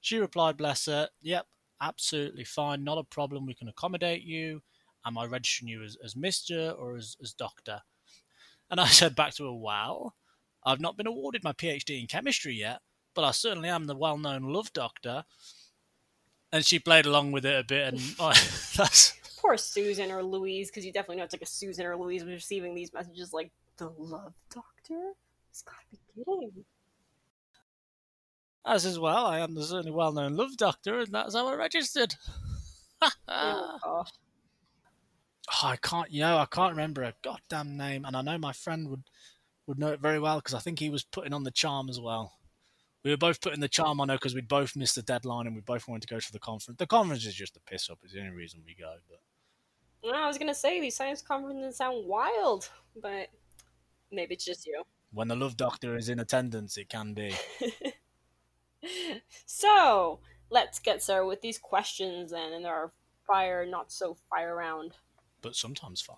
she 0.00 0.18
replied, 0.18 0.56
bless 0.56 0.86
her, 0.86 1.08
yep, 1.22 1.46
absolutely 1.80 2.44
fine. 2.44 2.82
Not 2.82 2.98
a 2.98 3.04
problem. 3.04 3.46
We 3.46 3.54
can 3.54 3.68
accommodate 3.68 4.22
you. 4.22 4.62
Am 5.06 5.16
I 5.16 5.24
registering 5.24 5.68
you 5.68 5.82
as, 5.82 5.96
as 6.04 6.14
Mr. 6.14 6.76
or 6.76 6.96
as, 6.96 7.16
as 7.22 7.32
Doctor? 7.32 7.82
And 8.70 8.80
I 8.80 8.86
said 8.88 9.14
back 9.14 9.34
to 9.34 9.44
her, 9.44 9.54
Well, 9.54 10.14
I've 10.64 10.80
not 10.80 10.96
been 10.96 11.06
awarded 11.06 11.44
my 11.44 11.52
PhD 11.52 12.00
in 12.00 12.06
chemistry 12.06 12.54
yet, 12.54 12.80
but 13.14 13.24
I 13.24 13.30
certainly 13.30 13.68
am 13.68 13.86
the 13.86 13.96
well 13.96 14.18
known 14.18 14.42
love 14.42 14.72
doctor. 14.72 15.24
And 16.52 16.64
she 16.64 16.78
played 16.78 17.06
along 17.06 17.32
with 17.32 17.44
it 17.44 17.58
a 17.58 17.64
bit, 17.64 17.94
and 17.94 17.98
that's. 18.76 19.12
Poor 19.40 19.56
Susan 19.56 20.10
or 20.10 20.22
Louise, 20.22 20.70
because 20.70 20.84
you 20.84 20.92
definitely 20.92 21.16
know 21.16 21.24
it's 21.24 21.34
like 21.34 21.42
a 21.42 21.46
Susan 21.46 21.86
or 21.86 21.96
Louise 21.96 22.24
receiving 22.24 22.74
these 22.74 22.92
messages 22.92 23.32
like, 23.32 23.50
the 23.76 23.92
love 23.98 24.32
doctor? 24.52 25.12
It's 25.50 25.62
gotta 25.62 25.78
be 25.90 25.98
kidding. 26.14 26.64
As 28.64 28.84
as 28.84 28.98
well, 28.98 29.26
I 29.26 29.40
am 29.40 29.54
the 29.54 29.62
certainly 29.62 29.92
well 29.92 30.12
known 30.12 30.36
love 30.36 30.56
doctor, 30.56 30.98
and 30.98 31.12
that's 31.12 31.34
how 31.34 31.46
I 31.48 31.54
registered. 31.54 32.14
oh. 33.28 34.04
Oh, 35.52 35.68
I 35.68 35.76
can't, 35.76 36.10
you 36.10 36.20
know, 36.20 36.38
I 36.38 36.46
can't 36.46 36.72
remember 36.72 37.02
a 37.02 37.14
goddamn 37.22 37.76
name, 37.76 38.04
and 38.04 38.16
I 38.16 38.22
know 38.22 38.38
my 38.38 38.52
friend 38.52 38.88
would 38.88 39.04
would 39.66 39.78
know 39.78 39.92
it 39.92 40.00
very 40.00 40.20
well 40.20 40.36
because 40.36 40.54
I 40.54 40.60
think 40.60 40.78
he 40.78 40.90
was 40.90 41.02
putting 41.02 41.32
on 41.32 41.44
the 41.44 41.50
charm 41.50 41.88
as 41.88 42.00
well. 42.00 42.38
We 43.02 43.10
were 43.10 43.16
both 43.16 43.40
putting 43.40 43.60
the 43.60 43.68
charm 43.68 44.00
on 44.00 44.08
her 44.08 44.16
because 44.16 44.34
we'd 44.34 44.48
both 44.48 44.76
missed 44.76 44.94
the 44.94 45.02
deadline 45.02 45.46
and 45.46 45.54
we 45.54 45.60
both 45.60 45.88
wanted 45.88 46.02
to 46.02 46.14
go 46.14 46.20
to 46.20 46.32
the 46.32 46.38
conference. 46.38 46.78
The 46.78 46.86
conference 46.86 47.24
is 47.24 47.34
just 47.34 47.56
a 47.56 47.60
piss 47.60 47.88
up. 47.90 47.98
It's 48.02 48.12
the 48.12 48.20
only 48.20 48.32
reason 48.32 48.62
we 48.66 48.74
go. 48.74 48.94
But 49.08 49.20
well, 50.02 50.14
I 50.14 50.26
was 50.26 50.38
gonna 50.38 50.54
say 50.54 50.80
these 50.80 50.96
science 50.96 51.22
conferences 51.22 51.76
sound 51.76 52.06
wild, 52.06 52.68
but 53.00 53.28
maybe 54.10 54.34
it's 54.34 54.44
just 54.44 54.66
you. 54.66 54.82
When 55.12 55.28
the 55.28 55.36
love 55.36 55.56
doctor 55.56 55.96
is 55.96 56.08
in 56.08 56.20
attendance, 56.20 56.76
it 56.76 56.88
can 56.88 57.14
be. 57.14 57.34
so 59.46 60.20
let's 60.50 60.78
get 60.78 61.02
started 61.02 61.26
with 61.26 61.42
these 61.42 61.58
questions 61.58 62.30
then, 62.30 62.52
and 62.52 62.64
there 62.64 62.74
are 62.74 62.92
fire, 63.26 63.66
not 63.66 63.92
so 63.92 64.16
fire 64.30 64.54
round. 64.54 64.96
But 65.42 65.54
sometimes 65.54 66.00
fire 66.00 66.16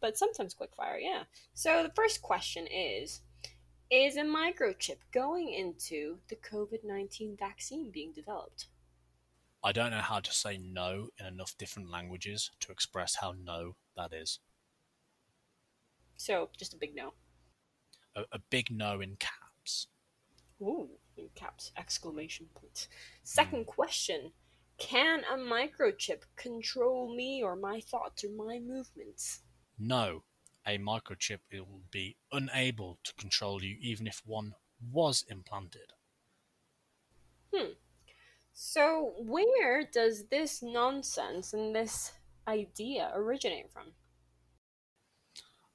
but 0.00 0.16
sometimes 0.16 0.54
quick 0.54 0.74
fire, 0.74 0.98
yeah. 0.98 1.24
So 1.54 1.82
the 1.82 1.92
first 1.94 2.22
question 2.22 2.66
is 2.66 3.20
Is 3.90 4.16
a 4.16 4.22
microchip 4.22 4.98
going 5.12 5.52
into 5.52 6.18
the 6.28 6.36
COVID 6.36 6.84
19 6.84 7.36
vaccine 7.38 7.90
being 7.90 8.12
developed? 8.12 8.66
I 9.62 9.72
don't 9.72 9.90
know 9.90 9.98
how 9.98 10.20
to 10.20 10.32
say 10.32 10.56
no 10.56 11.08
in 11.18 11.26
enough 11.26 11.56
different 11.58 11.90
languages 11.90 12.50
to 12.60 12.72
express 12.72 13.16
how 13.16 13.34
no 13.44 13.76
that 13.94 14.12
is. 14.14 14.38
So, 16.16 16.48
just 16.56 16.72
a 16.72 16.78
big 16.78 16.94
no. 16.94 17.12
A, 18.16 18.22
a 18.32 18.38
big 18.50 18.70
no 18.70 19.00
in 19.00 19.16
caps. 19.16 19.86
Ooh, 20.62 20.88
in 21.16 21.28
caps, 21.34 21.72
exclamation 21.76 22.46
point. 22.54 22.88
Second 23.22 23.64
mm. 23.64 23.66
question 23.66 24.32
Can 24.80 25.24
a 25.30 25.36
microchip 25.36 26.22
control 26.36 27.14
me 27.14 27.42
or 27.42 27.54
my 27.54 27.80
thoughts 27.80 28.24
or 28.24 28.30
my 28.30 28.58
movements? 28.58 29.42
No, 29.78 30.24
a 30.66 30.78
microchip 30.78 31.40
will 31.52 31.82
be 31.90 32.16
unable 32.32 32.98
to 33.04 33.14
control 33.14 33.62
you 33.62 33.76
even 33.80 34.06
if 34.06 34.22
one 34.24 34.54
was 34.80 35.22
implanted. 35.28 35.92
Hmm. 37.54 37.72
So, 38.52 39.14
where 39.18 39.84
does 39.84 40.28
this 40.28 40.62
nonsense 40.62 41.52
and 41.52 41.76
this 41.76 42.12
idea 42.48 43.12
originate 43.14 43.70
from? 43.70 43.92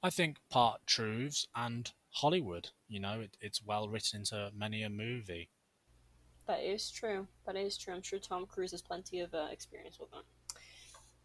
I 0.02 0.10
think 0.10 0.38
part 0.50 0.84
truths 0.86 1.46
and 1.54 1.92
Hollywood. 2.10 2.70
You 2.88 3.00
know, 3.00 3.20
it, 3.20 3.36
it's 3.40 3.62
well 3.62 3.88
written 3.88 4.20
into 4.20 4.50
many 4.52 4.82
a 4.82 4.90
movie. 4.90 5.50
That 6.46 6.62
is 6.62 6.90
true. 6.90 7.26
That 7.44 7.56
is 7.56 7.76
true. 7.76 7.94
I'm 7.94 8.02
sure 8.02 8.18
Tom 8.18 8.46
Cruise 8.46 8.70
has 8.70 8.82
plenty 8.82 9.20
of 9.20 9.34
uh, 9.34 9.46
experience 9.50 9.98
with 9.98 10.10
them. 10.12 10.22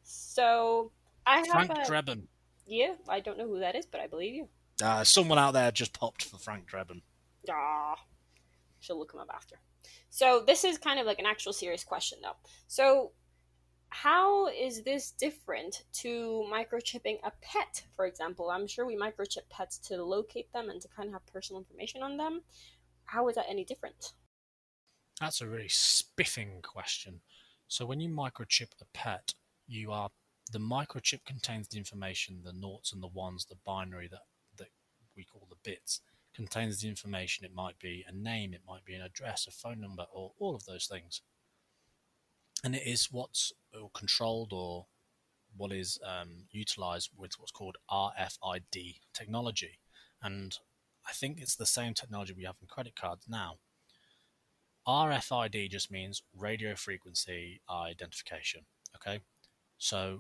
So, 0.03 0.91
I 1.25 1.37
have 1.37 1.47
Frank 1.47 1.71
a... 1.71 1.89
Drebin. 1.89 2.23
Yeah, 2.65 2.95
I 3.07 3.19
don't 3.19 3.37
know 3.37 3.47
who 3.47 3.59
that 3.59 3.75
is, 3.75 3.85
but 3.85 4.01
I 4.01 4.07
believe 4.07 4.33
you. 4.33 4.47
Uh, 4.83 5.03
someone 5.03 5.37
out 5.37 5.53
there 5.53 5.71
just 5.71 5.93
popped 5.93 6.23
for 6.23 6.37
Frank 6.37 6.69
Drebin. 6.69 7.01
Ah, 7.49 7.95
she'll 8.79 8.97
look 8.97 9.13
him 9.13 9.19
up 9.19 9.29
after. 9.33 9.57
So 10.09 10.43
this 10.45 10.63
is 10.63 10.77
kind 10.77 10.99
of 10.99 11.05
like 11.05 11.19
an 11.19 11.25
actual 11.25 11.53
serious 11.53 11.83
question, 11.83 12.19
though. 12.21 12.35
So, 12.67 13.11
how 13.89 14.47
is 14.47 14.83
this 14.83 15.11
different 15.11 15.83
to 15.93 16.45
microchipping 16.51 17.17
a 17.23 17.31
pet, 17.41 17.83
for 17.95 18.05
example? 18.05 18.49
I'm 18.49 18.67
sure 18.67 18.85
we 18.85 18.95
microchip 18.95 19.49
pets 19.49 19.77
to 19.89 20.03
locate 20.03 20.51
them 20.53 20.69
and 20.69 20.81
to 20.81 20.87
kind 20.87 21.07
of 21.07 21.13
have 21.13 21.25
personal 21.27 21.59
information 21.59 22.01
on 22.01 22.17
them. 22.17 22.41
How 23.05 23.27
is 23.27 23.35
that 23.35 23.45
any 23.49 23.65
different? 23.65 24.13
That's 25.21 25.39
a 25.39 25.47
really 25.47 25.69
spiffing 25.69 26.63
question. 26.63 27.21
So, 27.67 27.85
when 27.85 28.01
you 28.01 28.09
microchip 28.09 28.71
a 28.81 28.85
pet, 28.91 29.35
you 29.67 29.91
are 29.91 30.09
the 30.51 30.59
microchip 30.59 31.23
contains 31.25 31.67
the 31.67 31.77
information, 31.77 32.41
the 32.43 32.51
noughts 32.51 32.91
and 32.91 33.03
the 33.03 33.07
ones, 33.07 33.45
the 33.45 33.55
binary 33.63 34.07
that, 34.09 34.23
that 34.57 34.69
we 35.15 35.23
call 35.23 35.47
the 35.47 35.55
bits, 35.63 36.01
contains 36.33 36.81
the 36.81 36.89
information. 36.89 37.45
It 37.45 37.53
might 37.53 37.77
be 37.77 38.03
a 38.07 38.11
name, 38.11 38.53
it 38.55 38.63
might 38.67 38.83
be 38.83 38.95
an 38.95 39.03
address, 39.03 39.45
a 39.47 39.51
phone 39.51 39.79
number, 39.79 40.05
or 40.11 40.31
all 40.39 40.55
of 40.55 40.65
those 40.65 40.87
things. 40.87 41.21
And 42.63 42.75
it 42.75 42.85
is 42.85 43.11
what's 43.11 43.53
controlled 43.93 44.51
or 44.51 44.87
what 45.55 45.71
is 45.71 45.99
um, 46.03 46.45
utilized 46.49 47.11
with 47.15 47.33
what's 47.37 47.51
called 47.51 47.77
RFID 47.91 48.95
technology. 49.13 49.77
And 50.21 50.57
I 51.07 51.11
think 51.13 51.39
it's 51.39 51.55
the 51.55 51.65
same 51.67 51.93
technology 51.93 52.33
we 52.35 52.45
have 52.45 52.57
in 52.59 52.67
credit 52.67 52.95
cards 52.95 53.25
now. 53.29 53.59
RFID 54.91 55.69
just 55.69 55.89
means 55.89 56.21
radio 56.37 56.75
frequency 56.75 57.61
identification. 57.69 58.65
Okay, 58.95 59.21
so 59.77 60.19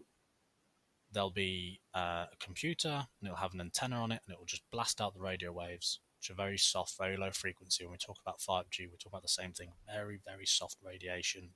there'll 1.11 1.29
be 1.29 1.81
uh, 1.93 2.25
a 2.31 2.37
computer 2.39 3.07
and 3.19 3.27
it'll 3.27 3.35
have 3.35 3.53
an 3.53 3.59
antenna 3.59 3.97
on 3.97 4.13
it 4.13 4.21
and 4.25 4.33
it 4.33 4.39
will 4.39 4.45
just 4.45 4.63
blast 4.71 5.01
out 5.01 5.13
the 5.13 5.19
radio 5.19 5.51
waves, 5.51 5.99
which 6.17 6.29
are 6.29 6.41
very 6.41 6.57
soft, 6.57 6.97
very 6.97 7.17
low 7.17 7.31
frequency. 7.31 7.83
When 7.83 7.91
we 7.91 7.97
talk 7.97 8.17
about 8.25 8.39
5G, 8.39 8.79
we 8.79 8.97
talk 8.97 9.11
about 9.11 9.23
the 9.23 9.27
same 9.27 9.51
thing 9.51 9.71
very, 9.93 10.19
very 10.25 10.45
soft 10.45 10.77
radiation, 10.81 11.49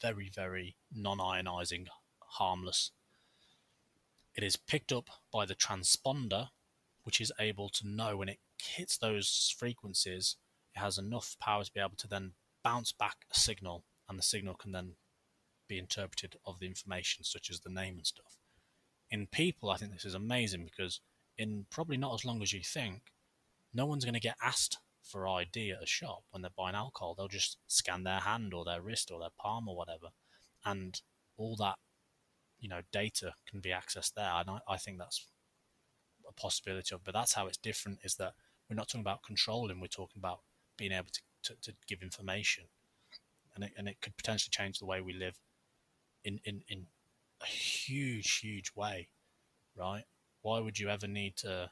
very, 0.00 0.30
very 0.34 0.76
non 0.94 1.18
ionizing, 1.18 1.88
harmless. 2.20 2.92
It 4.34 4.42
is 4.42 4.56
picked 4.56 4.92
up 4.92 5.10
by 5.30 5.44
the 5.44 5.54
transponder, 5.54 6.48
which 7.02 7.20
is 7.20 7.32
able 7.38 7.68
to 7.68 7.86
know 7.86 8.16
when 8.16 8.30
it 8.30 8.38
hits 8.62 8.96
those 8.96 9.54
frequencies, 9.58 10.36
it 10.74 10.80
has 10.80 10.98
enough 10.98 11.36
power 11.40 11.64
to 11.64 11.72
be 11.72 11.80
able 11.80 11.96
to 11.96 12.08
then 12.08 12.32
bounce 12.62 12.92
back 12.92 13.26
a 13.30 13.38
signal, 13.38 13.84
and 14.08 14.18
the 14.18 14.22
signal 14.22 14.54
can 14.54 14.72
then 14.72 14.92
be 15.68 15.78
interpreted 15.78 16.36
of 16.44 16.58
the 16.58 16.66
information, 16.66 17.24
such 17.24 17.50
as 17.50 17.60
the 17.60 17.70
name 17.70 17.96
and 17.96 18.06
stuff 18.06 18.36
in 19.10 19.26
people, 19.26 19.70
I 19.70 19.76
think 19.76 19.92
this 19.92 20.04
is 20.04 20.14
amazing 20.14 20.64
because 20.64 21.00
in 21.36 21.66
probably 21.70 21.96
not 21.96 22.14
as 22.14 22.24
long 22.24 22.42
as 22.42 22.52
you 22.52 22.60
think, 22.62 23.12
no 23.74 23.86
one's 23.86 24.04
going 24.04 24.14
to 24.14 24.20
get 24.20 24.36
asked 24.42 24.78
for 25.02 25.26
ID 25.26 25.72
at 25.72 25.82
a 25.82 25.86
shop 25.86 26.22
when 26.30 26.42
they're 26.42 26.50
buying 26.56 26.76
alcohol. 26.76 27.14
They'll 27.14 27.28
just 27.28 27.58
scan 27.66 28.04
their 28.04 28.20
hand 28.20 28.54
or 28.54 28.64
their 28.64 28.80
wrist 28.80 29.10
or 29.10 29.20
their 29.20 29.30
palm 29.38 29.68
or 29.68 29.76
whatever, 29.76 30.08
and 30.64 31.00
all 31.36 31.56
that 31.56 31.76
you 32.58 32.68
know 32.68 32.82
data 32.92 33.32
can 33.48 33.60
be 33.60 33.70
accessed 33.70 34.14
there. 34.14 34.30
And 34.32 34.50
I, 34.50 34.58
I 34.68 34.76
think 34.76 34.98
that's 34.98 35.26
a 36.28 36.32
possibility 36.32 36.94
of. 36.94 37.02
But 37.04 37.14
that's 37.14 37.34
how 37.34 37.46
it's 37.46 37.56
different. 37.56 38.00
Is 38.04 38.14
that 38.16 38.34
we're 38.68 38.76
not 38.76 38.88
talking 38.88 39.00
about 39.00 39.24
controlling. 39.24 39.80
We're 39.80 39.88
talking 39.88 40.18
about 40.18 40.40
being 40.80 40.92
able 40.92 41.10
to, 41.12 41.20
to, 41.42 41.60
to 41.60 41.72
give 41.86 42.02
information, 42.02 42.64
and 43.54 43.64
it, 43.64 43.72
and 43.76 43.86
it 43.86 44.00
could 44.00 44.16
potentially 44.16 44.50
change 44.50 44.78
the 44.78 44.86
way 44.86 45.00
we 45.00 45.12
live 45.12 45.38
in, 46.24 46.40
in, 46.44 46.62
in 46.68 46.86
a 47.42 47.46
huge, 47.46 48.38
huge 48.38 48.72
way, 48.74 49.08
right? 49.76 50.04
Why 50.40 50.58
would 50.58 50.78
you 50.78 50.88
ever 50.88 51.06
need 51.06 51.36
to 51.36 51.70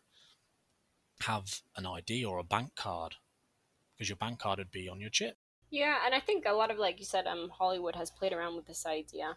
have 1.22 1.62
an 1.76 1.86
ID 1.86 2.24
or 2.24 2.38
a 2.38 2.44
bank 2.44 2.76
card? 2.76 3.14
Because 3.96 4.10
your 4.10 4.16
bank 4.16 4.38
card 4.38 4.58
would 4.58 4.70
be 4.70 4.88
on 4.90 5.00
your 5.00 5.10
chip. 5.10 5.36
Yeah, 5.70 5.96
and 6.04 6.14
I 6.14 6.20
think 6.20 6.44
a 6.46 6.52
lot 6.52 6.70
of, 6.70 6.78
like 6.78 6.98
you 6.98 7.06
said, 7.06 7.26
um, 7.26 7.50
Hollywood 7.50 7.96
has 7.96 8.10
played 8.10 8.34
around 8.34 8.56
with 8.56 8.66
this 8.66 8.84
idea. 8.86 9.36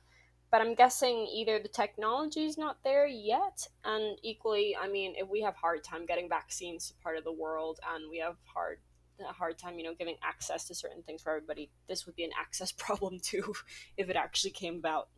But 0.52 0.60
I'm 0.60 0.76
guessing 0.76 1.28
either 1.34 1.60
the 1.60 1.70
technology 1.70 2.44
is 2.44 2.58
not 2.58 2.84
there 2.84 3.08
yet, 3.08 3.68
and 3.86 4.18
equally, 4.22 4.76
I 4.76 4.90
mean, 4.90 5.14
if 5.18 5.30
we 5.30 5.42
have 5.42 5.56
hard 5.56 5.82
time 5.82 6.06
getting 6.06 6.28
vaccines 6.28 6.90
to 6.90 6.94
part 6.96 7.18
of 7.18 7.24
the 7.24 7.32
world, 7.32 7.80
and 7.94 8.10
we 8.10 8.18
have 8.18 8.36
hard 8.54 8.80
a 9.24 9.34
hard 9.34 9.58
time, 9.58 9.78
you 9.78 9.84
know, 9.84 9.94
giving 9.98 10.16
access 10.24 10.66
to 10.68 10.76
certain 10.76 11.04
things 11.04 11.22
for 11.22 11.32
everybody, 11.32 11.70
this 11.88 12.06
would 12.06 12.16
be 12.16 12.24
an 12.24 12.32
access 12.40 12.72
problem 12.78 13.20
too, 13.20 13.54
if 13.98 14.10
it 14.10 14.16
actually 14.16 14.52
came 14.52 14.76
about. 14.76 15.10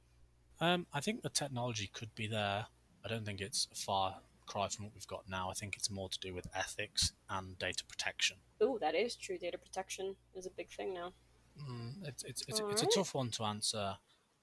Um, 0.59 0.85
I 0.93 1.01
think 1.01 1.21
the 1.21 1.29
technology 1.29 1.89
could 1.91 2.13
be 2.15 2.27
there. 2.27 2.67
I 3.03 3.09
don't 3.09 3.25
think 3.25 3.41
it's 3.41 3.67
a 3.71 3.75
far 3.75 4.15
cry 4.45 4.67
from 4.67 4.85
what 4.85 4.93
we've 4.93 5.07
got 5.07 5.23
now. 5.29 5.49
I 5.49 5.53
think 5.53 5.75
it's 5.75 5.89
more 5.89 6.09
to 6.09 6.19
do 6.19 6.33
with 6.33 6.47
ethics 6.55 7.13
and 7.29 7.57
data 7.57 7.83
protection. 7.85 8.37
Oh, 8.61 8.77
that 8.79 8.95
is 8.95 9.15
true. 9.15 9.37
Data 9.37 9.57
protection 9.57 10.15
is 10.35 10.45
a 10.45 10.51
big 10.51 10.71
thing 10.71 10.93
now. 10.93 11.13
Mm, 11.59 12.07
it's 12.07 12.23
it's 12.23 12.43
it's, 12.47 12.59
it's 12.59 12.81
a 12.81 12.87
tough 12.87 13.13
one 13.13 13.29
to 13.31 13.43
answer, 13.43 13.97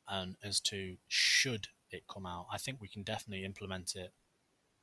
and 0.09 0.37
as 0.45 0.61
to 0.61 0.97
should 1.09 1.69
it 1.91 2.05
come 2.09 2.27
out, 2.27 2.47
I 2.53 2.59
think 2.59 2.81
we 2.81 2.89
can 2.89 3.03
definitely 3.03 3.45
implement 3.45 3.95
it. 3.97 4.13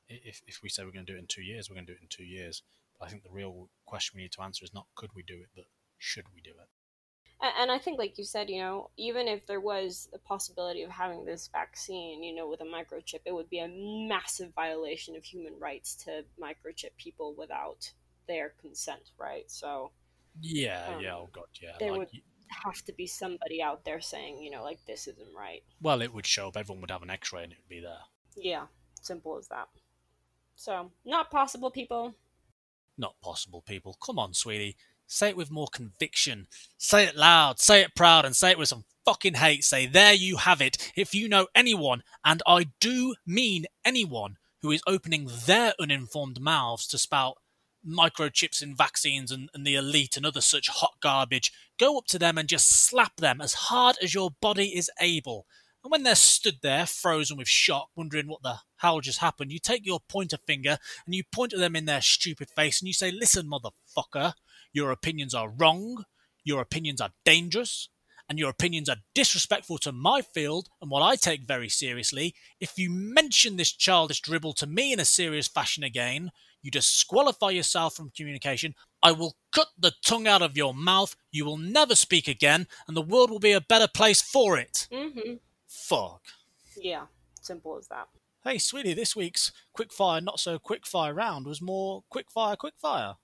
If 0.10 0.42
if 0.46 0.62
we 0.62 0.70
say 0.70 0.84
we're 0.84 0.92
going 0.92 1.06
to 1.06 1.12
do 1.12 1.18
it 1.18 1.22
in 1.22 1.28
two 1.28 1.42
years, 1.42 1.70
we're 1.70 1.76
going 1.76 1.86
to 1.86 1.94
do 1.94 1.98
it 1.98 2.02
in 2.02 2.08
two 2.10 2.26
years. 2.26 2.64
I 3.02 3.08
think 3.10 3.24
the 3.24 3.30
real 3.32 3.70
question 3.86 4.18
we 4.18 4.24
need 4.24 4.32
to 4.34 4.42
answer 4.42 4.64
is 4.66 4.74
not 4.74 4.88
could 4.96 5.12
we 5.16 5.24
do 5.24 5.36
it, 5.42 5.50
but 5.56 5.66
should 5.98 6.26
we 6.34 6.42
do 6.42 6.52
it? 6.52 6.68
And 7.40 7.70
I 7.70 7.78
think, 7.78 8.00
like 8.00 8.18
you 8.18 8.24
said, 8.24 8.50
you 8.50 8.58
know, 8.60 8.90
even 8.98 9.28
if 9.28 9.46
there 9.46 9.60
was 9.60 10.10
the 10.12 10.18
possibility 10.18 10.82
of 10.82 10.90
having 10.90 11.24
this 11.24 11.48
vaccine, 11.52 12.24
you 12.24 12.34
know, 12.34 12.48
with 12.50 12.62
a 12.62 12.64
microchip, 12.64 13.20
it 13.26 13.32
would 13.32 13.48
be 13.48 13.60
a 13.60 13.68
massive 13.68 14.52
violation 14.56 15.16
of 15.16 15.24
human 15.24 15.54
rights 15.60 15.94
to 16.06 16.26
microchip 16.42 16.98
people 16.98 17.36
without 17.38 17.92
their 18.28 18.54
consent, 18.60 19.12
right? 19.20 19.44
So 19.52 19.92
Yeah, 20.42 20.96
Um, 20.96 21.04
yeah, 21.04 21.16
oh 21.16 21.30
god, 21.32 21.46
yeah. 21.62 21.76
there 21.80 21.92
Like, 21.92 22.00
would- 22.12 22.22
have 22.64 22.82
to 22.86 22.94
be 22.94 23.06
somebody 23.06 23.62
out 23.62 23.84
there 23.84 24.00
saying, 24.00 24.42
you 24.42 24.50
know, 24.50 24.64
like 24.64 24.80
this 24.86 25.06
isn't 25.08 25.36
right. 25.36 25.64
well, 25.82 26.02
it 26.02 26.14
would 26.14 26.26
show 26.26 26.48
up. 26.48 26.56
Everyone 26.58 26.80
would 26.82 26.92
have 26.92 27.04
an 27.04 27.10
X-ray, 27.10 27.44
and 27.44 27.52
it 27.52 27.58
would 27.60 27.70
be 27.70 27.82
there. 27.82 28.00
Yeah, 28.38 28.68
simple 29.02 29.38
as 29.38 29.48
that. 29.50 29.68
So 30.56 30.92
not 31.06 31.30
possible, 31.30 31.70
people. 31.70 32.16
Not 32.98 33.16
possible, 33.22 33.62
people. 33.62 33.98
Come 34.04 34.18
on, 34.18 34.34
sweetie. 34.34 34.76
Say 35.06 35.30
it 35.30 35.38
with 35.38 35.52
more 35.52 35.68
conviction. 35.72 36.48
Say 36.78 37.06
it 37.06 37.16
loud. 37.16 37.60
Say 37.60 37.82
it 37.82 37.96
proud, 37.96 38.26
and 38.26 38.36
say 38.36 38.52
it 38.52 38.58
with 38.58 38.70
some 38.70 38.86
fucking 39.06 39.36
hate. 39.36 39.64
Say, 39.64 39.86
there 39.86 40.14
you 40.14 40.38
have 40.38 40.62
it. 40.62 40.92
If 40.96 41.16
you 41.16 41.30
know 41.30 41.48
anyone, 41.56 42.04
and 42.26 42.44
I 42.46 42.68
do 42.80 43.16
mean 43.26 43.66
anyone, 43.86 44.38
who 44.62 44.72
is 44.72 44.82
opening 44.88 45.30
their 45.46 45.74
uninformed 45.80 46.42
mouths 46.42 46.88
to 46.88 46.98
spout 46.98 47.38
microchips 47.88 48.62
in 48.62 48.76
vaccines 48.76 49.32
and, 49.32 49.50
and 49.54 49.66
the 49.66 49.76
elite 49.76 50.18
and 50.18 50.26
other 50.26 50.42
such 50.42 50.68
hot 50.68 50.96
garbage, 51.00 51.54
go 51.80 51.98
up 51.98 52.06
to 52.08 52.20
them 52.20 52.38
and 52.38 52.50
just 52.50 52.68
slap 52.68 53.16
them 53.18 53.40
as 53.40 53.54
hard 53.54 53.96
as 54.02 54.14
your 54.14 54.32
body 54.42 54.76
is 54.76 54.92
able. 55.00 55.46
And 55.88 55.92
when 55.94 56.04
they're 56.04 56.16
stood 56.16 56.58
there, 56.62 56.86
frozen 56.86 57.38
with 57.38 57.48
shock, 57.48 57.92
wondering 57.96 58.28
what 58.28 58.44
the 58.44 58.60
hell 58.76 59.00
just 59.00 59.20
happened, 59.20 59.54
you 59.54 59.60
take 59.60 59.86
your 59.86 60.02
pointer 60.02 60.36
finger 60.46 60.80
and 61.06 61.16
you 61.16 61.24
point 61.32 61.54
at 61.54 61.60
them 61.60 61.78
in 61.78 61.86
their 61.86 62.02
stupid 62.02 62.50
face 62.50 62.82
and 62.82 62.90
you 62.90 62.94
say, 62.94 63.10
Listen, 63.10 63.50
motherfucker, 63.50 64.34
your 64.74 64.92
opinions 64.92 65.34
are 65.34 65.48
wrong, 65.48 66.04
your 66.44 66.60
opinions 66.60 67.00
are 67.00 67.12
dangerous, 67.24 67.88
and 68.28 68.38
your 68.38 68.50
opinions 68.50 68.90
are 68.90 68.98
disrespectful 69.16 69.78
to 69.78 69.94
my 69.94 70.22
field 70.22 70.68
and 70.82 70.92
what 70.92 71.04
I 71.04 71.16
take 71.16 71.48
very 71.48 71.70
seriously. 71.70 72.36
If 72.60 72.78
you 72.78 72.90
mention 72.90 73.56
this 73.56 73.72
childish 73.72 74.20
dribble 74.20 74.56
to 74.56 74.68
me 74.68 74.92
in 74.92 75.00
a 75.00 75.06
serious 75.06 75.48
fashion 75.48 75.86
again, 75.86 76.32
you 76.62 76.70
disqualify 76.70 77.52
yourself 77.52 77.96
from 77.96 78.12
communication. 78.14 78.76
I 79.02 79.14
will 79.14 79.38
cut 79.54 79.68
the 79.80 79.94
tongue 80.06 80.28
out 80.28 80.42
of 80.42 80.58
your 80.58 80.74
mouth. 80.74 81.16
You 81.32 81.46
will 81.46 81.56
never 81.56 81.96
speak 81.96 82.28
again, 82.28 82.68
and 82.90 82.98
the 82.98 83.02
world 83.02 83.32
will 83.32 83.40
be 83.40 83.54
a 83.54 83.62
better 83.62 83.88
place 83.88 84.22
for 84.22 84.58
it. 84.58 84.90
Mm-hmm. 84.92 85.36
Fuck. 85.68 86.22
Yeah, 86.76 87.06
simple 87.42 87.78
as 87.78 87.88
that. 87.88 88.08
Hey, 88.44 88.58
sweetie, 88.58 88.94
this 88.94 89.16
week's 89.16 89.52
quickfire, 89.78 90.24
not 90.24 90.40
so 90.40 90.58
quickfire 90.58 91.16
round 91.16 91.46
was 91.46 91.62
more 91.62 92.04
quickfire, 92.14 92.56
quickfire. 92.56 93.16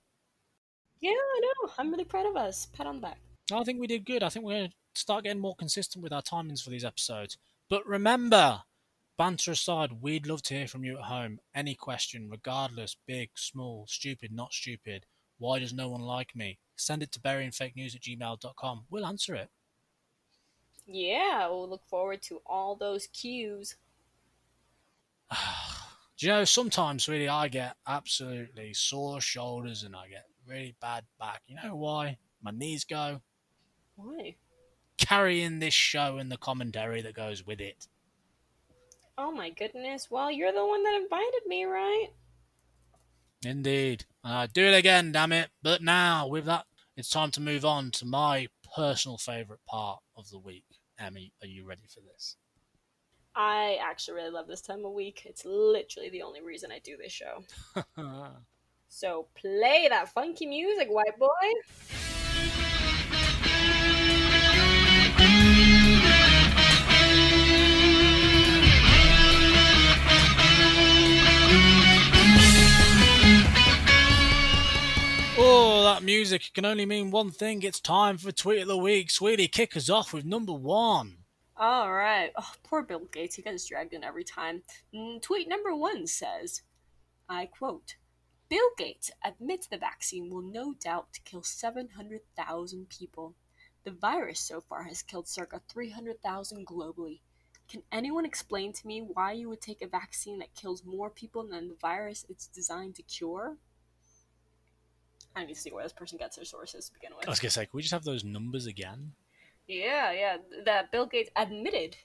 Yeah, 0.99 1.11
I 1.11 1.41
know. 1.41 1.71
I'm 1.77 1.91
really 1.91 2.03
proud 2.03 2.25
of 2.25 2.35
us. 2.35 2.67
Pat 2.67 2.87
on 2.87 2.95
the 2.95 3.01
back. 3.01 3.17
I 3.51 3.63
think 3.63 3.79
we 3.79 3.87
did 3.87 4.05
good. 4.05 4.23
I 4.23 4.29
think 4.29 4.45
we're 4.45 4.53
going 4.53 4.69
to 4.69 4.75
start 4.99 5.23
getting 5.23 5.41
more 5.41 5.55
consistent 5.55 6.03
with 6.03 6.13
our 6.13 6.21
timings 6.21 6.63
for 6.63 6.69
these 6.69 6.85
episodes. 6.85 7.37
But 7.69 7.85
remember, 7.85 8.61
banter 9.17 9.51
aside, 9.51 10.01
we'd 10.01 10.27
love 10.27 10.43
to 10.43 10.53
hear 10.53 10.67
from 10.67 10.83
you 10.83 10.97
at 10.97 11.05
home. 11.05 11.39
Any 11.53 11.75
question, 11.75 12.29
regardless, 12.29 12.95
big, 13.07 13.31
small, 13.35 13.85
stupid, 13.87 14.31
not 14.31 14.53
stupid. 14.53 15.05
Why 15.37 15.59
does 15.59 15.73
no 15.73 15.89
one 15.89 16.01
like 16.01 16.35
me? 16.35 16.59
Send 16.75 17.03
it 17.03 17.11
to 17.13 17.19
buryingfakenews 17.19 17.95
at 17.95 18.01
gmail.com. 18.01 18.85
We'll 18.89 19.05
answer 19.05 19.35
it. 19.35 19.49
Yeah, 20.85 21.47
we'll 21.47 21.69
look 21.69 21.85
forward 21.87 22.21
to 22.23 22.41
all 22.45 22.75
those 22.75 23.07
cues. 23.07 23.75
Do 26.17 26.27
you 26.27 26.31
know, 26.31 26.45
sometimes, 26.45 27.07
really, 27.07 27.27
I 27.27 27.47
get 27.47 27.75
absolutely 27.87 28.73
sore 28.73 29.19
shoulders 29.19 29.83
and 29.83 29.95
I 29.95 30.07
get 30.07 30.25
really 30.47 30.75
bad 30.79 31.05
back. 31.19 31.41
You 31.47 31.57
know 31.63 31.75
why? 31.75 32.17
My 32.41 32.51
knees 32.51 32.83
go. 32.83 33.21
Why? 33.95 34.35
Carrying 34.97 35.59
this 35.59 35.73
show 35.73 36.17
and 36.17 36.31
the 36.31 36.37
commentary 36.37 37.01
that 37.01 37.15
goes 37.15 37.45
with 37.45 37.59
it. 37.59 37.87
Oh 39.17 39.31
my 39.31 39.49
goodness. 39.49 40.09
Well, 40.09 40.31
you're 40.31 40.51
the 40.53 40.65
one 40.65 40.83
that 40.83 41.01
invited 41.01 41.41
me, 41.47 41.65
right? 41.65 42.07
Indeed. 43.45 44.05
I'd 44.23 44.53
do 44.53 44.65
it 44.65 44.77
again, 44.77 45.11
damn 45.11 45.31
it. 45.31 45.49
But 45.61 45.81
now, 45.81 46.27
with 46.27 46.45
that, 46.45 46.65
it's 46.95 47.09
time 47.09 47.31
to 47.31 47.41
move 47.41 47.65
on 47.65 47.91
to 47.91 48.05
my 48.05 48.47
personal 48.75 49.17
favourite 49.17 49.65
part 49.67 49.99
of 50.15 50.29
the 50.29 50.39
week. 50.39 50.65
Emmy, 51.03 51.33
are 51.41 51.47
you 51.47 51.65
ready 51.65 51.83
for 51.87 51.99
this? 51.99 52.37
I 53.35 53.77
actually 53.81 54.15
really 54.15 54.29
love 54.29 54.47
this 54.47 54.61
time 54.61 54.85
of 54.85 54.93
week. 54.93 55.23
It's 55.25 55.43
literally 55.43 56.09
the 56.09 56.21
only 56.21 56.41
reason 56.41 56.71
I 56.71 56.79
do 56.79 56.97
this 56.97 57.11
show. 57.11 57.43
So 58.95 59.25
play 59.33 59.87
that 59.89 60.09
funky 60.09 60.45
music, 60.45 60.87
white 60.87 61.17
boy. 61.17 61.27
Oh, 75.37 75.83
that 75.83 76.03
music 76.03 76.51
can 76.53 76.65
only 76.65 76.85
mean 76.85 77.11
one 77.11 77.31
thing. 77.31 77.63
It's 77.63 77.79
time 77.79 78.17
for 78.17 78.31
Tweet 78.31 78.61
of 78.61 78.67
the 78.67 78.77
Week. 78.77 79.09
Sweetie, 79.09 79.47
kick 79.47 79.75
us 79.75 79.89
off 79.89 80.13
with 80.13 80.25
number 80.25 80.53
one. 80.53 81.17
All 81.57 81.93
right. 81.93 82.31
Oh, 82.37 82.51
poor 82.63 82.83
Bill 82.83 83.07
Gates. 83.11 83.35
He 83.35 83.41
gets 83.41 83.67
dragged 83.67 83.93
in 83.93 84.03
every 84.03 84.23
time. 84.23 84.63
Mm, 84.93 85.21
Tweet 85.21 85.47
number 85.47 85.75
one 85.75 86.07
says, 86.07 86.61
I 87.29 87.45
quote, 87.45 87.95
Bill 88.49 88.69
Gates 88.77 89.11
admits 89.23 89.67
the 89.67 89.77
vaccine 89.77 90.29
will 90.29 90.41
no 90.41 90.73
doubt 90.73 91.19
kill 91.25 91.43
700,000 91.43 92.89
people. 92.89 93.35
The 93.83 93.91
virus 93.91 94.39
so 94.39 94.61
far 94.61 94.83
has 94.83 95.01
killed 95.01 95.27
circa 95.27 95.61
300,000 95.69 96.65
globally. 96.67 97.19
Can 97.69 97.81
anyone 97.91 98.25
explain 98.25 98.73
to 98.73 98.87
me 98.87 99.01
why 99.01 99.31
you 99.31 99.49
would 99.49 99.61
take 99.61 99.81
a 99.81 99.87
vaccine 99.87 100.39
that 100.39 100.53
kills 100.55 100.83
more 100.85 101.09
people 101.09 101.47
than 101.47 101.69
the 101.69 101.77
virus 101.81 102.25
it's 102.29 102.47
designed 102.47 102.95
to 102.95 103.03
cure? 103.03 103.57
I 105.35 105.45
need 105.45 105.53
to 105.53 105.59
see 105.59 105.71
where 105.71 105.83
this 105.83 105.93
person 105.93 106.17
gets 106.17 106.35
their 106.35 106.45
sources 106.45 106.87
to 106.87 106.93
begin 106.93 107.11
with. 107.15 107.27
I 107.27 107.31
was 107.31 107.39
to 107.39 107.49
say, 107.49 107.65
can 107.65 107.71
we 107.73 107.81
just 107.81 107.93
have 107.93 108.03
those 108.03 108.23
numbers 108.23 108.67
again? 108.67 109.13
Yeah, 109.67 110.11
yeah. 110.11 110.37
That 110.65 110.91
Bill 110.91 111.05
Gates 111.05 111.29
admitted, 111.35 111.97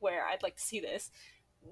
where 0.00 0.24
I'd 0.24 0.42
like 0.42 0.56
to 0.56 0.62
see 0.62 0.80
this, 0.80 1.10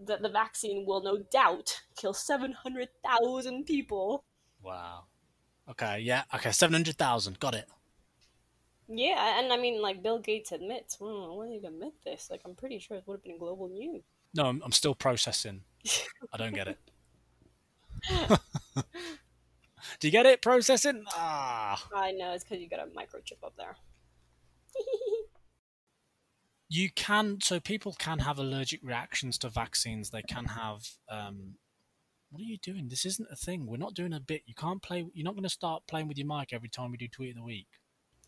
that 0.07 0.23
the 0.23 0.29
vaccine 0.29 0.85
will 0.87 1.03
no 1.03 1.19
doubt 1.19 1.83
kill 1.97 2.13
700,000 2.13 3.65
people. 3.65 4.25
Wow. 4.63 5.05
Okay, 5.71 6.01
yeah. 6.01 6.25
Okay, 6.35 6.51
700,000. 6.51 7.39
Got 7.39 7.55
it. 7.55 7.67
Yeah, 8.89 9.41
and 9.41 9.53
I 9.53 9.57
mean, 9.57 9.83
like, 9.83 10.03
Bill 10.03 10.19
Gates 10.19 10.53
admits, 10.53 10.97
hmm, 10.97 11.37
when 11.37 11.51
did 11.51 11.61
he 11.61 11.67
admit 11.67 11.95
this? 12.05 12.29
Like, 12.31 12.41
I'm 12.45 12.55
pretty 12.55 12.79
sure 12.79 12.97
it 12.97 13.03
would 13.07 13.17
have 13.17 13.25
been 13.25 13.39
global 13.39 13.69
news. 13.69 14.03
No, 14.35 14.47
I'm, 14.47 14.63
I'm 14.65 14.73
still 14.73 14.95
processing. 14.95 15.63
I 16.33 16.37
don't 16.37 16.55
get 16.55 16.69
it. 16.69 16.79
Do 20.01 20.09
you 20.09 20.13
get 20.13 20.27
it? 20.27 20.43
Processing? 20.43 21.05
Ah. 21.09 21.83
I 21.95 22.13
know, 22.13 22.33
it's 22.33 22.45
because 22.45 22.61
you 22.61 22.69
got 22.69 22.81
a 22.81 22.87
microchip 22.87 23.45
up 23.45 23.55
there. 23.57 23.77
you 26.69 26.91
can 26.91 27.39
so 27.41 27.61
people 27.61 27.95
can 27.99 28.19
have 28.19 28.39
allergic 28.39 28.81
reactions 28.83 29.39
to 29.39 29.49
vaccines 29.49 30.11
they 30.11 30.23
can 30.23 30.45
have 30.45 30.87
um 31.09 31.55
what 32.31 32.41
are 32.41 32.45
you 32.45 32.59
doing 32.59 32.89
this 32.89 33.07
isn't 33.07 33.29
a 33.31 33.37
thing 33.37 33.67
we're 33.67 33.77
not 33.77 33.95
doing 33.95 34.13
a 34.13 34.21
bit 34.21 34.43
you 34.47 34.55
can't 34.55 34.83
play 34.83 35.07
you're 35.15 35.25
not 35.25 35.35
going 35.35 35.45
to 35.45 35.49
start 35.49 35.83
playing 35.87 36.09
with 36.09 36.19
your 36.19 36.27
mic 36.27 36.53
every 36.53 36.69
time 36.69 36.91
we 36.91 36.97
do 36.97 37.07
tweet 37.09 37.31
of 37.31 37.37
the 37.37 37.43
week 37.43 37.69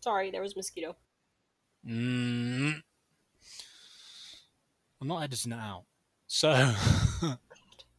Sorry, 0.01 0.31
there 0.31 0.41
was 0.41 0.55
mosquito. 0.55 0.95
mm. 1.85 2.81
i'm 5.01 5.07
not 5.07 5.23
editing 5.23 5.51
it 5.51 5.59
out 5.59 5.83
so 6.27 6.51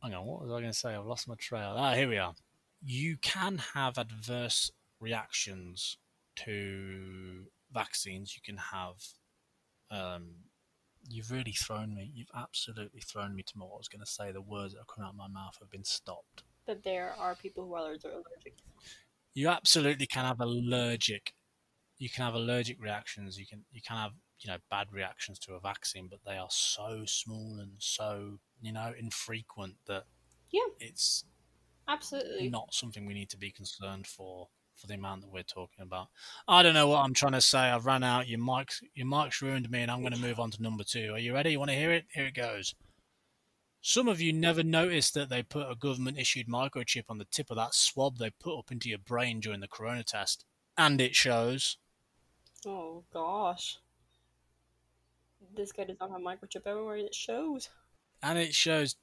hang 0.03 0.14
on 0.14 0.25
what 0.25 0.40
was 0.42 0.51
i 0.51 0.55
going 0.61 0.64
to 0.64 0.73
say 0.73 0.94
i've 0.94 1.05
lost 1.07 1.29
my 1.29 1.35
trail 1.35 1.75
ah 1.77 1.92
here 1.92 2.09
we 2.09 2.16
are 2.16 2.35
you 2.83 3.16
can 3.19 3.59
have 3.75 3.99
adverse 3.99 4.71
reactions 5.01 5.99
to 6.37 7.45
vaccines 7.73 8.35
you 8.35 8.43
can 8.45 8.57
have 8.57 8.97
um, 9.90 10.35
you've 11.09 11.31
really 11.31 11.53
thrown 11.53 11.95
me. 11.95 12.11
You've 12.14 12.31
absolutely 12.35 13.01
thrown 13.01 13.35
me 13.35 13.43
to 13.45 13.55
what 13.59 13.75
I 13.75 13.79
was 13.79 13.88
going 13.88 14.05
to 14.05 14.11
say. 14.11 14.33
The 14.33 14.40
words 14.40 14.75
that 14.75 14.81
are 14.81 14.85
coming 14.85 15.07
out 15.07 15.12
of 15.12 15.16
my 15.16 15.29
mouth 15.29 15.57
have 15.61 15.71
been 15.71 15.85
stopped. 15.85 16.45
That 16.66 16.83
there 16.83 17.14
are 17.19 17.35
people 17.35 17.64
who 17.66 17.75
are 17.75 17.81
allergic. 17.81 18.59
You 19.35 19.49
absolutely 19.49 20.07
can 20.07 20.25
have 20.25 20.40
allergic. 20.40 21.33
You 21.99 22.09
can 22.09 22.25
have 22.25 22.35
allergic 22.35 22.81
reactions. 22.81 23.38
You 23.38 23.47
can 23.47 23.64
you 23.73 23.81
can 23.83 23.97
have 23.97 24.12
you 24.40 24.51
know 24.51 24.59
bad 24.71 24.93
reactions 24.93 25.38
to 25.40 25.55
a 25.55 25.61
vaccine, 25.61 26.09
but 26.09 26.21
they 26.25 26.37
are 26.37 26.51
so 26.51 27.05
small 27.07 27.59
and 27.61 27.73
so 27.79 28.38
you 28.61 28.73
know 28.73 28.93
infrequent 28.99 29.75
that 29.87 30.05
Yeah. 30.51 30.62
it's 30.79 31.25
Absolutely. 31.90 32.48
not 32.48 32.72
something 32.72 33.05
we 33.05 33.14
need 33.14 33.31
to 33.31 33.37
be 33.37 33.50
concerned 33.50 34.07
for 34.07 34.48
for 34.76 34.87
the 34.87 34.94
amount 34.94 35.20
that 35.20 35.31
we're 35.31 35.42
talking 35.42 35.83
about. 35.83 36.09
I 36.48 36.62
don't 36.62 36.72
know 36.72 36.88
what 36.88 37.05
I'm 37.05 37.12
trying 37.12 37.33
to 37.33 37.40
say. 37.40 37.59
I've 37.59 37.85
run 37.85 38.03
out. 38.03 38.29
Your 38.29 38.38
mic's 38.38 38.81
your 38.94 39.07
mic's 39.07 39.42
ruined 39.42 39.70
me, 39.70 39.83
and 39.83 39.90
I'm 39.90 40.00
going 40.00 40.14
to 40.14 40.20
move 40.20 40.40
on 40.40 40.50
to 40.53 40.62
number 40.62 40.85
two. 40.85 41.12
Are 41.12 41.18
you 41.18 41.35
ready? 41.35 41.50
You 41.50 41.59
want 41.59 41.70
to 41.70 41.76
hear 41.76 41.90
it? 41.90 42.07
Here 42.14 42.26
it 42.26 42.35
goes. 42.35 42.74
Some 43.83 44.09
of 44.09 44.20
you 44.20 44.33
never 44.33 44.62
noticed 44.62 45.14
that 45.14 45.31
they 45.31 45.42
put 45.42 45.70
a 45.70 45.74
government 45.74 46.18
issued 46.18 46.48
microchip 46.48 47.05
on 47.09 47.18
the 47.18 47.24
tip 47.24 47.50
of 47.50 47.57
that 47.57 47.74
swab 47.74 48.18
they 48.18 48.31
put 48.31 48.59
up 48.59 48.70
into 48.70 48.88
your 48.88 48.98
brain 48.98 49.40
during 49.40 49.61
the 49.61 49.68
corona 49.68 50.03
test. 50.03 50.44
And 50.76 51.00
it 51.00 51.14
shows. 51.14 51.79
Oh 52.66 53.05
gosh. 53.12 53.79
This 55.57 55.72
guy 55.72 55.85
does 55.85 55.96
not 55.98 56.11
have 56.11 56.20
a 56.20 56.24
microchip 56.24 56.66
everywhere. 56.66 56.98
It 56.98 57.14
shows. 57.14 57.70
And 58.22 58.38
it 58.38 58.55
shows 58.55 58.96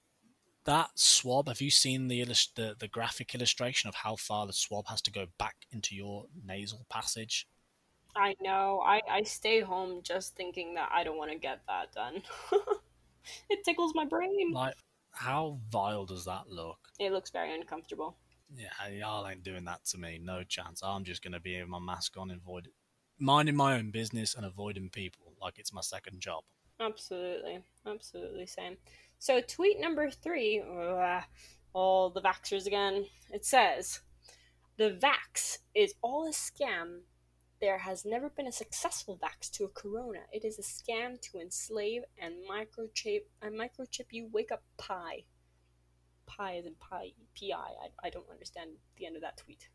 that 0.67 0.91
swab. 0.95 1.47
Have 1.47 1.62
you 1.62 1.71
seen 1.71 2.08
the, 2.08 2.21
illust- 2.21 2.56
the 2.56 2.75
the 2.77 2.88
graphic 2.88 3.34
illustration 3.34 3.88
of 3.88 3.95
how 3.95 4.15
far 4.15 4.45
the 4.45 4.53
swab 4.53 4.88
has 4.88 5.01
to 5.03 5.12
go 5.12 5.25
back 5.39 5.56
into 5.71 5.95
your 5.95 6.25
nasal 6.45 6.86
passage? 6.89 7.47
I 8.15 8.36
know. 8.41 8.82
I, 8.86 9.01
I 9.10 9.23
stay 9.23 9.62
home 9.62 10.01
just 10.03 10.36
thinking 10.36 10.73
that 10.75 10.89
I 10.93 11.03
don't 11.03 11.17
want 11.17 11.32
to 11.32 11.38
get 11.38 11.62
that 11.67 11.91
done. 11.93 12.21
it 13.49 13.63
tickles 13.63 13.93
my 13.95 14.06
brain. 14.06 14.51
Like, 14.51 14.75
how 15.12 15.60
vile 15.69 16.06
does 16.06 16.25
that 16.25 16.49
look? 16.49 16.80
It 16.99 17.12
looks 17.12 17.32
very 17.32 17.53
uncomfortable. 17.53 18.17
Yeah, 18.56 18.88
y'all 18.89 19.27
ain't 19.27 19.43
doing 19.43 19.65
that 19.65 19.86
to 19.86 19.97
me. 19.97 20.19
No 20.21 20.43
chance. 20.43 20.82
I'm 20.84 21.03
just 21.03 21.23
gonna 21.23 21.39
be 21.39 21.60
with 21.60 21.69
my 21.69 21.80
mask 21.80 22.17
on, 22.17 22.32
and 22.32 22.41
avoid 22.41 22.69
minding 23.19 23.56
my 23.56 23.77
own 23.77 23.91
business 23.91 24.36
and 24.36 24.45
avoiding 24.45 24.89
people 24.89 25.34
like 25.41 25.58
it's 25.58 25.73
my 25.73 25.82
second 25.82 26.19
job. 26.19 26.43
Absolutely. 26.80 27.60
Absolutely 27.86 28.45
same. 28.45 28.77
So, 29.19 29.41
tweet 29.41 29.80
number 29.80 30.10
three, 30.10 30.62
ugh, 30.62 31.23
all 31.73 32.10
the 32.10 32.21
vaxers 32.21 32.65
again, 32.65 33.06
it 33.32 33.45
says, 33.45 34.01
The 34.77 34.99
vax 35.01 35.60
is 35.75 35.95
all 36.01 36.27
a 36.27 36.32
scam. 36.32 37.01
There 37.60 37.80
has 37.80 38.06
never 38.06 38.30
been 38.30 38.47
a 38.47 38.51
successful 38.51 39.19
vax 39.21 39.49
to 39.53 39.65
a 39.65 39.69
corona. 39.69 40.19
It 40.32 40.45
is 40.45 40.60
a 40.60 40.62
scam 40.62 41.19
to 41.21 41.39
enslave 41.39 42.03
and 42.19 42.36
microchip 42.49 43.21
and 43.41 43.60
microchip 43.60 44.06
you 44.12 44.30
wake 44.32 44.51
up 44.51 44.63
pie. 44.77 45.23
Pie 46.27 46.53
is 46.53 46.65
in 46.67 46.75
pie, 46.75 47.13
PI. 47.39 47.56
I, 47.56 48.08
I 48.08 48.10
don't 48.12 48.30
understand 48.30 48.71
the 48.97 49.08
end 49.08 49.15
of 49.15 49.23
that 49.23 49.38
tweet. 49.38 49.69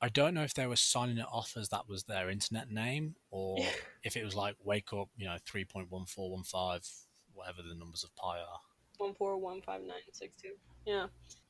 I 0.00 0.08
don't 0.08 0.34
know 0.34 0.42
if 0.42 0.54
they 0.54 0.66
were 0.66 0.76
signing 0.76 1.18
it 1.18 1.26
off 1.30 1.54
as 1.56 1.68
that 1.68 1.88
was 1.88 2.04
their 2.04 2.28
internet 2.28 2.70
name 2.70 3.14
or 3.30 3.58
if 4.02 4.16
it 4.16 4.24
was 4.24 4.34
like 4.34 4.56
wake 4.64 4.92
up, 4.92 5.08
you 5.16 5.26
know, 5.26 5.36
3.1415 5.48 7.05
whatever 7.36 7.62
the 7.62 7.74
numbers 7.74 8.02
of 8.02 8.14
pi 8.16 8.38
are. 8.38 8.60
One 8.98 9.14
four 9.14 9.36
one 9.36 9.60
five 9.62 9.82
nine 9.82 9.96
six 10.12 10.34
two. 10.40 10.52
Yeah. 10.86 11.06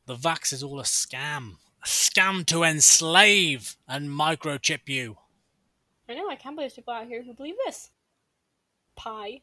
The 0.07 0.17
vax 0.17 0.53
is 0.53 0.63
all 0.63 0.81
a 0.81 0.85
scam, 0.85 1.55
a 1.83 1.87
scam 1.87 2.45
to 2.47 2.63
enslave 2.63 3.77
and 3.89 4.09
microchip 4.11 4.89
you. 4.89 5.17
I 6.09 6.15
know. 6.15 6.29
I 6.29 6.37
can't 6.37 6.55
believe 6.57 6.71
there's 6.71 6.75
people 6.75 6.95
out 6.95 7.07
here 7.07 7.23
who 7.23 7.35
believe 7.35 7.55
this. 7.67 7.91
Pi. 8.97 9.41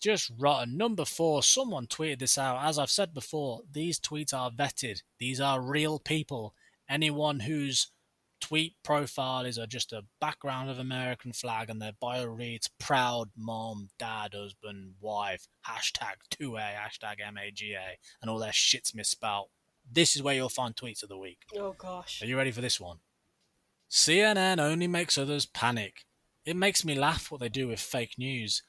just 0.00 0.30
rotten. 0.38 0.76
Number 0.76 1.04
four, 1.04 1.42
someone 1.42 1.86
tweeted 1.86 2.20
this 2.20 2.38
out. 2.38 2.64
As 2.64 2.78
I've 2.78 2.90
said 2.90 3.12
before, 3.12 3.60
these 3.70 4.00
tweets 4.00 4.32
are 4.32 4.50
vetted. 4.50 5.02
These 5.18 5.40
are 5.40 5.60
real 5.60 5.98
people. 5.98 6.54
Anyone 6.88 7.40
whose 7.40 7.88
tweet 8.40 8.74
profile 8.82 9.44
is 9.44 9.58
a, 9.58 9.66
just 9.66 9.92
a 9.92 10.04
background 10.20 10.70
of 10.70 10.78
American 10.78 11.32
flag 11.32 11.70
and 11.70 11.80
their 11.80 11.92
bio 12.00 12.24
reads 12.24 12.68
proud 12.78 13.30
mom, 13.36 13.88
dad, 13.98 14.34
husband, 14.34 14.94
wife, 15.00 15.46
hashtag 15.66 16.16
2A, 16.30 16.74
hashtag 16.74 17.16
MAGA, 17.32 17.96
and 18.20 18.30
all 18.30 18.38
their 18.38 18.52
shit's 18.52 18.94
misspelled. 18.94 19.48
This 19.90 20.14
is 20.16 20.22
where 20.22 20.34
you'll 20.34 20.48
find 20.48 20.74
tweets 20.74 21.02
of 21.02 21.08
the 21.08 21.18
week. 21.18 21.38
Oh 21.56 21.74
gosh. 21.76 22.22
Are 22.22 22.26
you 22.26 22.36
ready 22.36 22.50
for 22.50 22.60
this 22.60 22.80
one? 22.80 22.98
CNN 23.90 24.60
only 24.60 24.86
makes 24.86 25.18
others 25.18 25.46
panic. 25.46 26.04
It 26.44 26.56
makes 26.56 26.84
me 26.84 26.94
laugh 26.94 27.30
what 27.30 27.40
they 27.40 27.48
do 27.48 27.68
with 27.68 27.80
fake 27.80 28.14
news. 28.16 28.62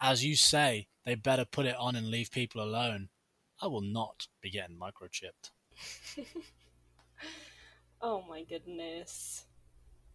As 0.00 0.24
you 0.24 0.36
say, 0.36 0.86
they 1.04 1.16
better 1.16 1.44
put 1.44 1.66
it 1.66 1.76
on 1.76 1.96
and 1.96 2.10
leave 2.10 2.30
people 2.30 2.62
alone. 2.62 3.08
I 3.60 3.66
will 3.66 3.80
not 3.80 4.28
be 4.40 4.50
getting 4.50 4.78
microchipped. 4.78 5.50
oh 8.00 8.24
my 8.28 8.44
goodness. 8.44 9.44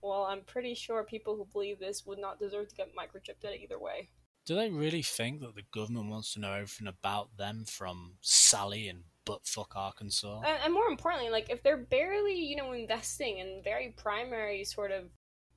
Well, 0.01 0.23
I'm 0.23 0.41
pretty 0.41 0.73
sure 0.75 1.03
people 1.03 1.35
who 1.35 1.47
believe 1.51 1.79
this 1.79 2.05
would 2.05 2.19
not 2.19 2.39
deserve 2.39 2.67
to 2.69 2.75
get 2.75 2.91
microchipped 2.95 3.45
either 3.45 3.79
way. 3.79 4.09
Do 4.45 4.55
they 4.55 4.69
really 4.69 5.01
think 5.01 5.39
that 5.39 5.55
the 5.55 5.63
government 5.73 6.09
wants 6.09 6.33
to 6.33 6.41
know 6.41 6.51
everything 6.51 6.87
about 6.87 7.37
them 7.37 7.63
from 7.65 8.15
Sally 8.19 8.89
in 8.89 9.03
buttfuck 9.25 9.75
Arkansas? 9.75 10.41
And, 10.45 10.59
and 10.65 10.73
more 10.73 10.87
importantly, 10.87 11.29
like 11.29 11.49
if 11.49 11.63
they're 11.63 11.77
barely, 11.77 12.35
you 12.35 12.57
know, 12.57 12.73
investing 12.73 13.37
in 13.37 13.61
very 13.63 13.93
primary 13.95 14.65
sort 14.65 14.91
of 14.91 15.05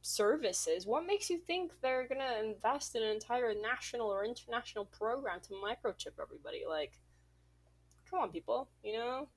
services, 0.02 0.86
what 0.86 1.04
makes 1.04 1.28
you 1.28 1.38
think 1.38 1.72
they're 1.82 2.06
gonna 2.06 2.40
invest 2.44 2.94
in 2.94 3.02
an 3.02 3.10
entire 3.10 3.52
national 3.60 4.06
or 4.06 4.24
international 4.24 4.84
program 4.84 5.40
to 5.40 5.54
microchip 5.54 6.22
everybody? 6.22 6.62
Like, 6.68 6.92
come 8.08 8.20
on, 8.20 8.30
people, 8.30 8.68
you 8.84 8.92
know? 8.92 9.28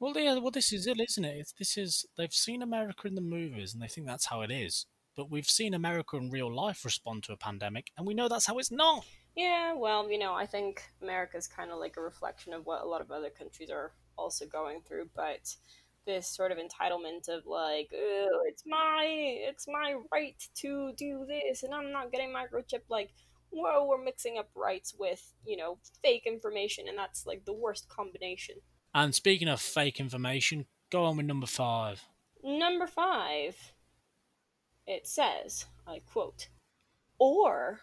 Well, 0.00 0.16
yeah, 0.16 0.38
well, 0.38 0.52
this 0.52 0.72
is 0.72 0.86
it, 0.86 1.00
isn't 1.00 1.24
it? 1.24 1.36
It's, 1.38 1.52
this 1.52 1.76
is 1.76 2.06
they've 2.16 2.32
seen 2.32 2.62
America 2.62 3.08
in 3.08 3.16
the 3.16 3.20
movies 3.20 3.74
and 3.74 3.82
they 3.82 3.88
think 3.88 4.06
that's 4.06 4.26
how 4.26 4.42
it 4.42 4.50
is. 4.50 4.86
But 5.16 5.30
we've 5.30 5.48
seen 5.48 5.74
America 5.74 6.16
in 6.16 6.30
real 6.30 6.54
life 6.54 6.84
respond 6.84 7.24
to 7.24 7.32
a 7.32 7.36
pandemic, 7.36 7.90
and 7.96 8.06
we 8.06 8.14
know 8.14 8.28
that's 8.28 8.46
how 8.46 8.58
it's 8.58 8.70
not. 8.70 9.04
Yeah, 9.34 9.74
well, 9.74 10.08
you 10.08 10.18
know, 10.18 10.34
I 10.34 10.46
think 10.46 10.82
America's 11.02 11.48
kind 11.48 11.72
of 11.72 11.78
like 11.78 11.96
a 11.96 12.00
reflection 12.00 12.52
of 12.52 12.64
what 12.66 12.82
a 12.82 12.88
lot 12.88 13.00
of 13.00 13.10
other 13.10 13.30
countries 13.30 13.70
are 13.70 13.92
also 14.16 14.46
going 14.46 14.82
through, 14.82 15.10
but 15.16 15.56
this 16.06 16.28
sort 16.28 16.52
of 16.52 16.58
entitlement 16.58 17.28
of 17.28 17.46
like, 17.46 17.88
it's 17.90 18.62
my 18.64 19.04
it's 19.08 19.66
my 19.66 19.96
right 20.12 20.40
to 20.56 20.92
do 20.96 21.26
this, 21.26 21.64
and 21.64 21.74
I'm 21.74 21.90
not 21.90 22.12
getting 22.12 22.32
microchipped. 22.32 22.88
Like, 22.88 23.10
whoa, 23.50 23.86
we're 23.86 24.02
mixing 24.02 24.38
up 24.38 24.50
rights 24.54 24.94
with 24.96 25.34
you 25.44 25.56
know 25.56 25.78
fake 26.00 26.26
information, 26.26 26.86
and 26.88 26.96
that's 26.96 27.26
like 27.26 27.44
the 27.44 27.52
worst 27.52 27.88
combination. 27.88 28.54
And 28.94 29.14
speaking 29.14 29.48
of 29.48 29.60
fake 29.60 30.00
information, 30.00 30.66
go 30.90 31.04
on 31.04 31.16
with 31.16 31.26
number 31.26 31.46
five. 31.46 32.02
Number 32.42 32.86
five, 32.86 33.72
it 34.86 35.06
says, 35.06 35.66
I 35.86 36.00
quote, 36.10 36.48
or 37.18 37.80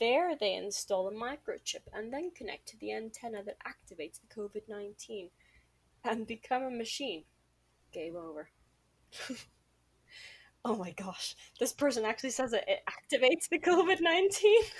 there 0.00 0.34
they 0.36 0.54
install 0.54 1.08
a 1.08 1.12
microchip 1.12 1.82
and 1.92 2.12
then 2.12 2.30
connect 2.34 2.66
to 2.68 2.78
the 2.78 2.92
antenna 2.92 3.42
that 3.44 3.58
activates 3.60 4.18
the 4.20 4.34
COVID 4.34 4.62
19 4.68 5.30
and 6.04 6.26
become 6.26 6.62
a 6.62 6.70
machine. 6.70 7.24
Game 7.92 8.16
over. 8.16 8.48
oh 10.64 10.76
my 10.76 10.92
gosh, 10.92 11.36
this 11.60 11.72
person 11.72 12.04
actually 12.04 12.30
says 12.30 12.50
that 12.52 12.64
it 12.66 12.80
activates 12.88 13.48
the 13.50 13.58
COVID 13.58 14.00
19. 14.00 14.62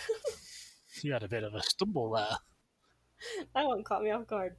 You 1.01 1.15
had 1.15 1.23
a 1.23 1.29
bit 1.29 1.43
of 1.43 1.55
a 1.55 1.63
stumble 1.63 2.11
there. 2.11 2.37
that 3.55 3.67
one 3.67 3.83
caught 3.83 4.03
me 4.03 4.11
off 4.11 4.27
guard. 4.27 4.57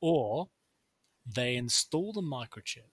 Or 0.00 0.48
they 1.26 1.56
install 1.56 2.12
the 2.12 2.22
microchip 2.22 2.92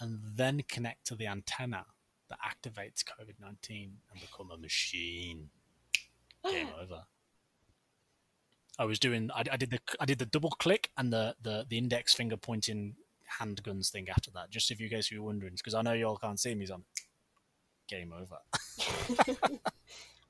and 0.00 0.20
then 0.36 0.62
connect 0.68 1.06
to 1.06 1.14
the 1.14 1.26
antenna 1.26 1.86
that 2.28 2.38
activates 2.40 3.04
COVID 3.04 3.34
19 3.40 3.92
and 4.10 4.20
become 4.20 4.50
a 4.50 4.56
machine. 4.56 5.50
Ah. 6.44 6.50
Game 6.50 6.68
over. 6.80 7.04
I 8.78 8.84
was 8.84 8.98
doing. 8.98 9.30
I, 9.34 9.44
I 9.52 9.56
did 9.56 9.70
the. 9.70 9.78
I 10.00 10.04
did 10.04 10.18
the 10.18 10.26
double 10.26 10.50
click 10.50 10.90
and 10.96 11.12
the, 11.12 11.36
the 11.40 11.64
the 11.68 11.78
index 11.78 12.12
finger 12.12 12.36
pointing 12.36 12.96
handguns 13.40 13.90
thing 13.90 14.08
after 14.08 14.30
that. 14.32 14.50
Just 14.50 14.70
if 14.70 14.80
you 14.80 14.88
guys 14.88 15.10
were 15.12 15.22
wondering, 15.22 15.54
because 15.56 15.74
I 15.74 15.82
know 15.82 15.92
you 15.92 16.06
all 16.06 16.16
can't 16.16 16.40
see 16.40 16.54
me. 16.54 16.66
So 16.66 16.74
I'm 16.74 16.84
game 17.88 18.12
over. 18.12 18.38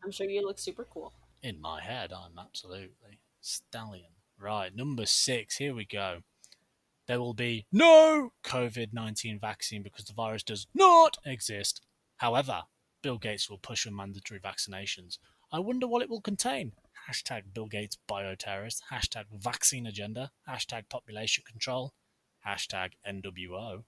I'm 0.05 0.11
sure 0.11 0.29
you 0.29 0.43
look 0.43 0.59
super 0.59 0.85
cool. 0.85 1.13
In 1.43 1.61
my 1.61 1.81
head, 1.81 2.13
I'm 2.13 2.39
absolutely 2.39 3.21
stallion. 3.41 4.14
Right, 4.39 4.75
number 4.75 5.07
six. 5.07 5.57
Here 5.57 5.75
we 5.75 5.85
go. 5.85 6.21
There 7.07 7.21
will 7.21 7.35
be 7.35 7.67
no 7.71 8.33
COVID 8.45 8.93
19 8.93 9.39
vaccine 9.39 9.83
because 9.83 10.07
the 10.07 10.15
virus 10.15 10.43
does 10.43 10.67
not 10.75 11.19
exist. 11.25 11.83
However, 12.17 12.63
Bill 13.03 13.19
Gates 13.19 13.51
will 13.51 13.59
push 13.59 13.83
for 13.85 13.91
mandatory 13.91 14.41
vaccinations. 14.41 15.19
I 15.53 15.59
wonder 15.59 15.87
what 15.87 16.03
it 16.03 16.09
will 16.09 16.23
contain. 16.23 16.73
Hashtag 17.09 17.53
Bill 17.53 17.67
Gates 17.67 17.99
bioterrorist. 18.09 18.81
Hashtag 18.91 19.25
vaccine 19.33 19.87
agenda. 19.87 20.31
Hashtag 20.49 20.89
population 20.89 21.45
control. 21.47 21.93
Hashtag 22.47 22.93
NWO. 23.07 23.85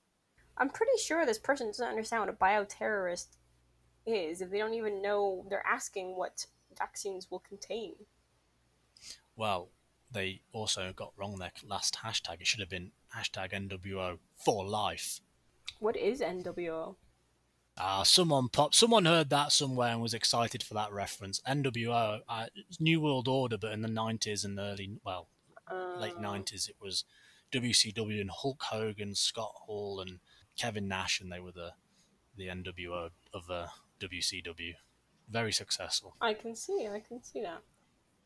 I'm 0.59 0.71
pretty 0.71 0.99
sure 0.99 1.25
this 1.25 1.39
person 1.39 1.69
doesn't 1.69 1.87
understand 1.89 2.21
what 2.21 2.29
a 2.29 2.33
bioterrorist 2.33 3.37
is 4.07 4.41
if 4.41 4.51
they 4.51 4.59
don't 4.59 4.75
even 4.75 5.03
know 5.03 5.45
they're 5.51 5.67
asking 5.67 6.17
what 6.17 6.47
vaccines 6.79 7.31
will 7.31 7.41
contain. 7.41 7.95
Well, 9.35 9.71
they 10.11 10.41
also 10.53 10.93
got 10.95 11.13
wrong 11.17 11.39
their 11.39 11.53
last 11.65 11.99
hashtag. 12.05 12.41
It 12.41 12.47
should 12.47 12.61
have 12.61 12.69
been 12.71 12.93
hashtag 13.15 13.53
NWO 13.53 14.19
for 14.37 14.67
life. 14.67 15.21
What 15.81 15.97
is 15.97 16.21
NWO? 16.21 16.97
Ah, 17.79 18.05
someone 18.05 18.49
popped. 18.49 18.75
Someone 18.75 19.05
heard 19.05 19.29
that 19.31 19.53
somewhere 19.53 19.89
and 19.93 20.01
was 20.01 20.15
excited 20.15 20.63
for 20.63 20.73
that 20.75 20.93
reference. 20.93 21.41
NWO, 21.47 22.21
uh, 22.29 22.47
New 22.81 23.01
World 23.03 23.29
Order, 23.29 23.59
but 23.59 23.73
in 23.73 23.83
the 23.83 23.89
nineties 23.89 24.45
and 24.45 24.59
early, 24.59 24.99
well, 25.05 25.29
Uh, 25.71 25.99
late 25.99 26.19
nineties, 26.19 26.69
it 26.69 26.77
was 26.81 27.05
WCW 27.53 28.21
and 28.21 28.31
Hulk 28.31 28.63
Hogan, 28.63 29.15
Scott 29.15 29.53
Hall, 29.67 30.01
and 30.01 30.21
Kevin 30.57 30.89
Nash, 30.89 31.21
and 31.21 31.31
they 31.31 31.41
were 31.41 31.53
the 31.53 31.73
the 32.37 32.47
NWO 32.49 33.11
of 33.35 33.51
uh, 33.51 33.67
WCW. 34.01 34.75
Very 35.29 35.53
successful. 35.53 36.15
I 36.21 36.35
can 36.35 36.55
see, 36.55 36.87
I 36.87 37.01
can 37.01 37.23
see 37.23 37.43
that. 37.43 37.63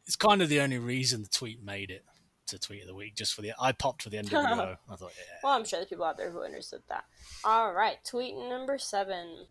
It's 0.06 0.16
kind 0.16 0.42
of 0.42 0.48
the 0.48 0.60
only 0.60 0.78
reason 0.78 1.22
the 1.22 1.28
tweet 1.28 1.62
made 1.62 1.90
it 1.90 2.04
to 2.48 2.58
tweet 2.58 2.82
of 2.82 2.88
the 2.88 2.94
week, 2.94 3.14
just 3.14 3.34
for 3.34 3.42
the. 3.42 3.52
I 3.60 3.72
popped 3.72 4.02
for 4.02 4.10
the 4.10 4.18
NWO. 4.18 4.76
I 4.90 4.96
thought, 4.96 5.12
yeah. 5.16 5.38
Well, 5.42 5.52
I'm 5.52 5.64
sure 5.64 5.78
there's 5.78 5.88
people 5.88 6.04
out 6.04 6.16
there 6.16 6.30
who 6.30 6.42
understood 6.42 6.82
that. 6.88 7.04
All 7.44 7.72
right, 7.72 7.98
tweet 8.04 8.36
number 8.36 8.78
seven. 8.78 9.46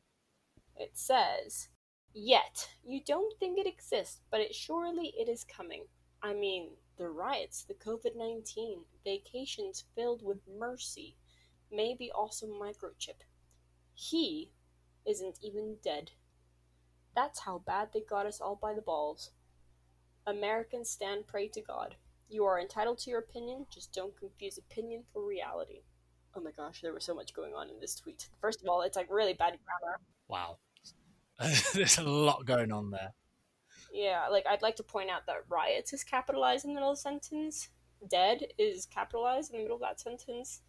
It 0.76 0.92
says, 0.94 1.70
"Yet 2.14 2.70
you 2.84 3.02
don't 3.06 3.38
think 3.40 3.58
it 3.58 3.68
exists, 3.68 4.22
but 4.32 4.42
it 4.42 4.54
surely 4.54 5.14
it 5.18 5.30
is 5.30 5.44
coming. 5.44 5.86
I 6.22 6.34
mean, 6.34 6.72
the 6.98 7.10
riots, 7.10 7.64
the 7.64 7.74
COVID 7.74 8.16
nineteen, 8.16 8.84
vacations 9.04 9.86
filled 9.96 10.22
with 10.24 10.40
mercy, 10.48 11.16
maybe 11.72 12.12
also 12.12 12.48
microchip. 12.48 13.24
He 13.94 14.52
isn't 15.06 15.40
even 15.42 15.78
dead. 15.84 16.12
That's 17.16 17.40
how 17.40 17.60
bad 17.60 17.90
they 17.94 18.02
got 18.02 18.26
us 18.26 18.40
all 18.40 18.56
by 18.56 18.74
the 18.74 18.82
balls. 18.82 19.32
Americans 20.30 20.90
stand 20.90 21.28
pray 21.28 21.48
to 21.50 21.62
God." 21.62 21.96
You 22.30 22.46
are 22.46 22.60
entitled 22.60 23.00
to 23.00 23.10
your 23.10 23.20
opinion, 23.20 23.66
just 23.74 23.92
don't 23.92 24.16
confuse 24.16 24.60
opinion 24.60 25.04
for 25.12 25.26
reality. 25.26 25.82
Oh 26.36 26.42
my 26.42 26.52
gosh, 26.52 26.82
there 26.82 26.94
was 26.94 27.04
so 27.04 27.16
much 27.16 27.34
going 27.34 27.56
on 27.56 27.70
in 27.70 27.80
this 27.80 27.96
tweet. 27.96 28.30
First 28.40 28.62
of 28.62 28.70
all, 28.70 28.84
it's 28.84 28.96
like 28.96 29.08
really 29.10 29.34
bad 29.34 29.58
grammar. 29.66 30.00
Wow. 30.28 30.58
There's 31.74 31.98
a 31.98 32.04
lot 32.04 32.46
going 32.46 32.72
on 32.72 32.92
there. 32.92 33.14
Yeah, 33.92 34.28
like 34.30 34.46
I'd 34.48 34.62
like 34.62 34.76
to 34.76 34.84
point 34.84 35.10
out 35.10 35.26
that 35.26 35.46
riots 35.50 35.94
is 35.94 36.04
capitalized 36.04 36.66
in 36.66 36.72
the 36.72 36.76
middle 36.76 36.92
of 36.92 36.98
the 36.98 37.02
sentence, 37.02 37.70
dead 38.10 38.46
is 38.60 38.86
capitalized 38.86 39.52
in 39.52 39.58
the 39.58 39.64
middle 39.64 39.78
of 39.78 39.82
that 39.82 40.00
sentence, 40.00 40.62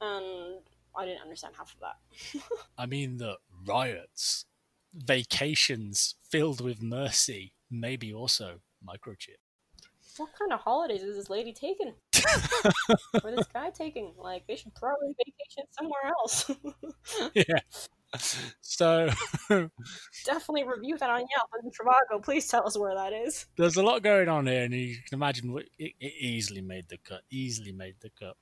and 0.00 0.62
I 0.96 1.04
didn't 1.04 1.20
understand 1.20 1.54
half 1.58 1.74
of 1.74 1.80
that. 1.80 2.42
I 2.78 2.86
mean, 2.86 3.18
the 3.18 3.36
riots, 3.66 4.46
vacations 4.94 6.14
filled 6.30 6.62
with 6.62 6.80
mercy, 6.80 7.52
maybe 7.70 8.14
also 8.14 8.60
microchip 8.86 9.40
what 10.18 10.30
kind 10.38 10.52
of 10.52 10.60
holidays 10.60 11.02
is 11.02 11.16
this 11.16 11.30
lady 11.30 11.52
taking? 11.52 11.92
or 13.24 13.30
this 13.30 13.46
guy 13.52 13.70
taking? 13.70 14.12
Like, 14.18 14.46
they 14.46 14.56
should 14.56 14.74
probably 14.74 15.14
vacation 15.18 15.64
somewhere 15.70 16.06
else. 16.06 16.50
yeah. 17.34 17.58
So 18.60 19.08
definitely 20.24 20.64
review 20.64 20.96
that 20.98 21.10
on 21.10 21.20
Yelp 21.20 21.50
and 21.60 21.72
Trivago. 21.72 22.22
Please 22.22 22.46
tell 22.46 22.66
us 22.66 22.78
where 22.78 22.94
that 22.94 23.12
is. 23.12 23.46
There's 23.56 23.76
a 23.76 23.82
lot 23.82 24.02
going 24.02 24.28
on 24.28 24.46
here, 24.46 24.62
and 24.62 24.72
you 24.72 24.96
can 25.08 25.18
imagine 25.18 25.56
it, 25.78 25.92
it 25.98 26.12
easily 26.20 26.60
made 26.60 26.88
the 26.88 26.98
cut. 26.98 27.22
Easily 27.30 27.72
made 27.72 27.96
the 28.00 28.10
cut. 28.10 28.36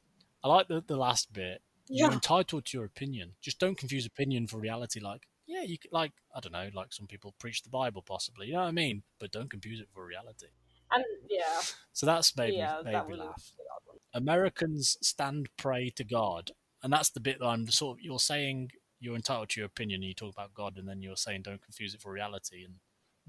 I 0.45 0.49
like 0.49 0.69
the, 0.69 0.85
the 0.87 0.97
last 0.97 1.33
bit. 1.33 1.63
You're 1.89 2.13
entitled 2.13 2.67
to 2.67 2.79
your 2.79 2.87
opinion. 2.87 3.33
Just 3.41 3.59
don't 3.59 3.77
confuse 3.77 4.07
opinion 4.07 4.47
for 4.47 4.59
reality. 4.59 5.01
Like, 5.01 5.23
yeah, 5.47 5.63
you 5.63 5.79
could, 5.79 5.93
like 5.93 6.13
I 6.35 6.41
don't 6.41 6.53
know, 6.53 6.69
like 6.75 6.93
some 6.93 7.07
people 7.07 7.35
preach 7.39 7.63
the 7.63 7.71
Bible, 7.71 8.03
possibly. 8.03 8.47
You 8.47 8.55
know 8.55 8.61
what 8.61 8.69
I 8.69 8.73
mean? 8.73 9.03
But 9.19 9.33
don't 9.33 9.51
confuse 9.51 9.81
it 9.81 9.89
for 9.93 10.05
reality. 10.05 10.47
And 10.91 11.05
yeah. 11.29 11.61
So 11.95 12.07
that's 12.07 12.35
made 12.37 12.55
yeah, 12.55 12.79
me, 12.79 12.85
made 12.85 12.95
that 12.95 13.09
me 13.09 13.17
laugh. 13.17 13.53
Americans 14.15 14.97
stand 15.03 15.51
prey 15.59 15.91
to 15.91 16.05
God, 16.05 16.53
and 16.83 16.91
that's 16.91 17.11
the 17.11 17.21
bit 17.21 17.39
that 17.39 17.47
I'm 17.47 17.67
sort 17.69 17.99
of. 17.99 18.05
You're 18.05 18.19
saying 18.19 18.71
you're 19.03 19.17
entitled 19.17 19.51
to 19.51 19.61
your 19.61 19.67
opinion. 19.67 20.01
And 20.01 20.09
you 20.09 20.15
talk 20.15 20.33
about 20.33 20.55
God, 20.55 20.79
and 20.79 20.89
then 20.89 21.03
you're 21.03 21.17
saying 21.17 21.43
don't 21.43 21.61
confuse 21.61 21.95
it 21.95 22.01
for 22.01 22.13
reality. 22.13 22.65
And 22.65 22.77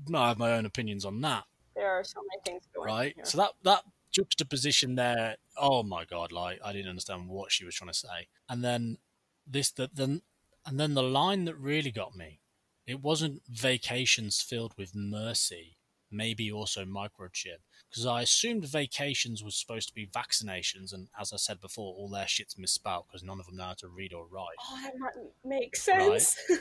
no, 0.08 0.20
I 0.20 0.28
have 0.30 0.38
my 0.38 0.54
own 0.54 0.66
opinions 0.66 1.04
on 1.04 1.20
that. 1.22 1.44
There 1.76 1.90
are 1.90 2.04
so 2.04 2.22
many 2.22 2.42
things 2.46 2.70
going 2.74 2.88
right. 2.88 3.16
So 3.24 3.40
that 3.40 3.52
that 3.64 3.84
juxtaposition 4.12 4.96
there. 4.96 5.38
Oh 5.58 5.84
my 5.84 6.06
God! 6.06 6.32
Like 6.32 6.60
I 6.64 6.72
didn't 6.72 6.90
understand 6.90 7.28
what 7.28 7.52
she 7.52 7.66
was 7.66 7.76
trying 7.76 7.92
to 7.92 7.98
say, 7.98 8.28
and 8.48 8.64
then 8.64 8.98
this 9.46 9.72
the 9.72 9.90
then 9.94 10.22
and 10.66 10.80
then 10.80 10.94
the 10.94 11.04
line 11.04 11.46
that 11.46 11.58
really 11.58 11.92
got 11.92 12.16
me. 12.16 12.40
It 12.86 13.02
wasn't 13.02 13.42
vacations 13.48 14.42
filled 14.42 14.74
with 14.78 14.94
mercy 14.94 15.78
maybe 16.14 16.52
also 16.52 16.86
microchip. 16.86 17.60
Because 17.90 18.06
I 18.06 18.22
assumed 18.22 18.66
vacations 18.66 19.44
was 19.44 19.56
supposed 19.56 19.88
to 19.90 19.94
be 19.94 20.08
vaccinations, 20.08 20.94
and 20.94 21.10
as 21.20 21.34
I 21.34 21.38
said 21.38 21.60
before, 21.60 21.94
all 21.96 22.10
their 22.10 22.28
shit's 22.28 22.58
misspelled 22.58 23.06
because 23.08 23.24
none 23.24 23.40
of 23.40 23.46
them 23.46 23.58
know 23.58 23.66
how 23.66 23.74
to 23.74 23.88
read 23.88 24.14
or 24.14 24.26
write. 24.28 24.56
Oh, 24.62 24.80
that 24.84 24.98
might 24.98 25.14
make 25.44 25.76
sense. 25.76 26.38
Right? 26.50 26.60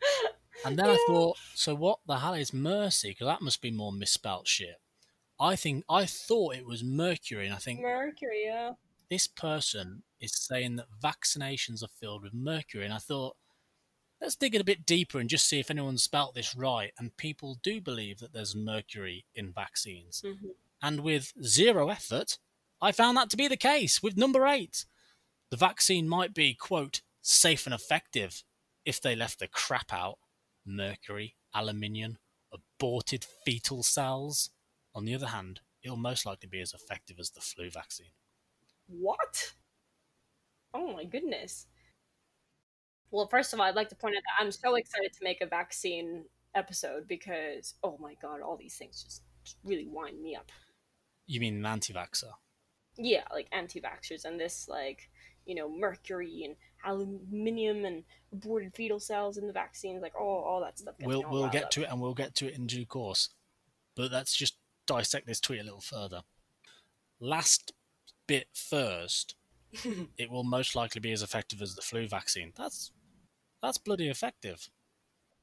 and 0.66 0.78
then 0.78 0.86
yeah. 0.86 0.92
I 0.92 1.04
thought, 1.06 1.36
so 1.54 1.74
what 1.74 2.00
the 2.06 2.18
hell 2.18 2.34
is 2.34 2.52
mercy? 2.52 3.10
Because 3.10 3.26
that 3.26 3.42
must 3.42 3.62
be 3.62 3.70
more 3.70 3.92
misspelled 3.92 4.48
shit. 4.48 4.80
I 5.40 5.56
think 5.56 5.84
I 5.88 6.04
thought 6.06 6.56
it 6.56 6.66
was 6.66 6.84
mercury, 6.84 7.46
and 7.46 7.54
I 7.54 7.58
think 7.58 7.80
mercury. 7.80 8.44
Yeah. 8.46 8.72
This 9.10 9.26
person 9.26 10.02
is 10.24 10.34
saying 10.34 10.76
that 10.76 10.86
vaccinations 11.02 11.82
are 11.82 11.88
filled 12.00 12.22
with 12.22 12.34
mercury, 12.34 12.84
and 12.84 12.94
I 12.94 12.98
thought 12.98 13.36
let's 14.20 14.36
dig 14.36 14.54
it 14.54 14.60
a 14.60 14.64
bit 14.64 14.86
deeper 14.86 15.18
and 15.18 15.28
just 15.28 15.46
see 15.46 15.60
if 15.60 15.70
anyone's 15.70 16.02
spelt 16.02 16.34
this 16.34 16.54
right. 16.54 16.92
And 16.98 17.16
people 17.16 17.58
do 17.62 17.80
believe 17.80 18.18
that 18.20 18.32
there's 18.32 18.56
mercury 18.56 19.26
in 19.34 19.52
vaccines. 19.52 20.22
Mm-hmm. 20.24 20.48
And 20.82 21.00
with 21.00 21.32
zero 21.42 21.88
effort, 21.88 22.38
I 22.80 22.92
found 22.92 23.16
that 23.16 23.30
to 23.30 23.36
be 23.36 23.48
the 23.48 23.56
case 23.56 24.02
with 24.02 24.16
number 24.16 24.46
eight. 24.46 24.86
The 25.50 25.56
vaccine 25.56 26.08
might 26.08 26.34
be, 26.34 26.54
quote, 26.54 27.02
safe 27.22 27.66
and 27.66 27.74
effective 27.74 28.42
if 28.84 29.00
they 29.00 29.14
left 29.14 29.38
the 29.38 29.48
crap 29.48 29.92
out 29.92 30.18
mercury, 30.66 31.36
aluminium, 31.54 32.18
aborted 32.52 33.24
fetal 33.44 33.82
cells. 33.82 34.50
On 34.94 35.04
the 35.04 35.14
other 35.14 35.26
hand, 35.26 35.60
it'll 35.82 35.96
most 35.96 36.24
likely 36.24 36.48
be 36.48 36.60
as 36.60 36.72
effective 36.72 37.18
as 37.18 37.30
the 37.30 37.40
flu 37.40 37.70
vaccine. 37.70 38.12
What? 38.86 39.52
Oh 40.74 40.92
my 40.92 41.04
goodness. 41.04 41.66
Well, 43.10 43.28
first 43.28 43.52
of 43.52 43.60
all, 43.60 43.66
I'd 43.66 43.76
like 43.76 43.88
to 43.90 43.94
point 43.94 44.16
out 44.16 44.22
that 44.22 44.44
I'm 44.44 44.50
so 44.50 44.74
excited 44.74 45.12
to 45.12 45.22
make 45.22 45.40
a 45.40 45.46
vaccine 45.46 46.24
episode 46.54 47.06
because, 47.06 47.74
oh 47.84 47.96
my 48.00 48.14
god, 48.20 48.40
all 48.40 48.56
these 48.56 48.76
things 48.76 49.02
just, 49.04 49.22
really 49.62 49.86
wind 49.86 50.20
me 50.20 50.34
up. 50.34 50.50
You 51.26 51.38
mean 51.38 51.56
an 51.56 51.66
anti-vaxxer? 51.66 52.32
Yeah, 52.96 53.22
like 53.32 53.46
anti-vaxxers 53.52 54.24
and 54.24 54.40
this, 54.40 54.68
like, 54.68 55.10
you 55.46 55.54
know, 55.54 55.68
mercury 55.68 56.42
and 56.44 56.56
aluminium 56.84 57.84
and 57.84 58.04
aborted 58.32 58.74
fetal 58.74 58.98
cells 58.98 59.36
in 59.36 59.46
the 59.46 59.52
vaccines, 59.52 60.02
like 60.02 60.18
all, 60.18 60.42
all 60.42 60.60
that 60.60 60.78
stuff. 60.78 60.94
We'll 61.00 61.24
we'll 61.28 61.48
get 61.48 61.64
up. 61.64 61.70
to 61.72 61.82
it 61.82 61.90
and 61.90 62.00
we'll 62.00 62.14
get 62.14 62.34
to 62.36 62.48
it 62.48 62.56
in 62.56 62.66
due 62.66 62.86
course. 62.86 63.28
But 63.94 64.10
let's 64.10 64.34
just 64.34 64.56
dissect 64.86 65.26
this 65.26 65.40
tweet 65.40 65.60
a 65.60 65.64
little 65.64 65.80
further. 65.80 66.22
Last 67.20 67.72
bit 68.26 68.48
first, 68.54 69.36
it 70.18 70.30
will 70.30 70.44
most 70.44 70.76
likely 70.76 71.00
be 71.00 71.12
as 71.12 71.22
effective 71.22 71.62
as 71.62 71.74
the 71.74 71.82
flu 71.82 72.06
vaccine. 72.08 72.52
That's 72.56 72.92
that's 73.62 73.78
bloody 73.78 74.08
effective. 74.08 74.68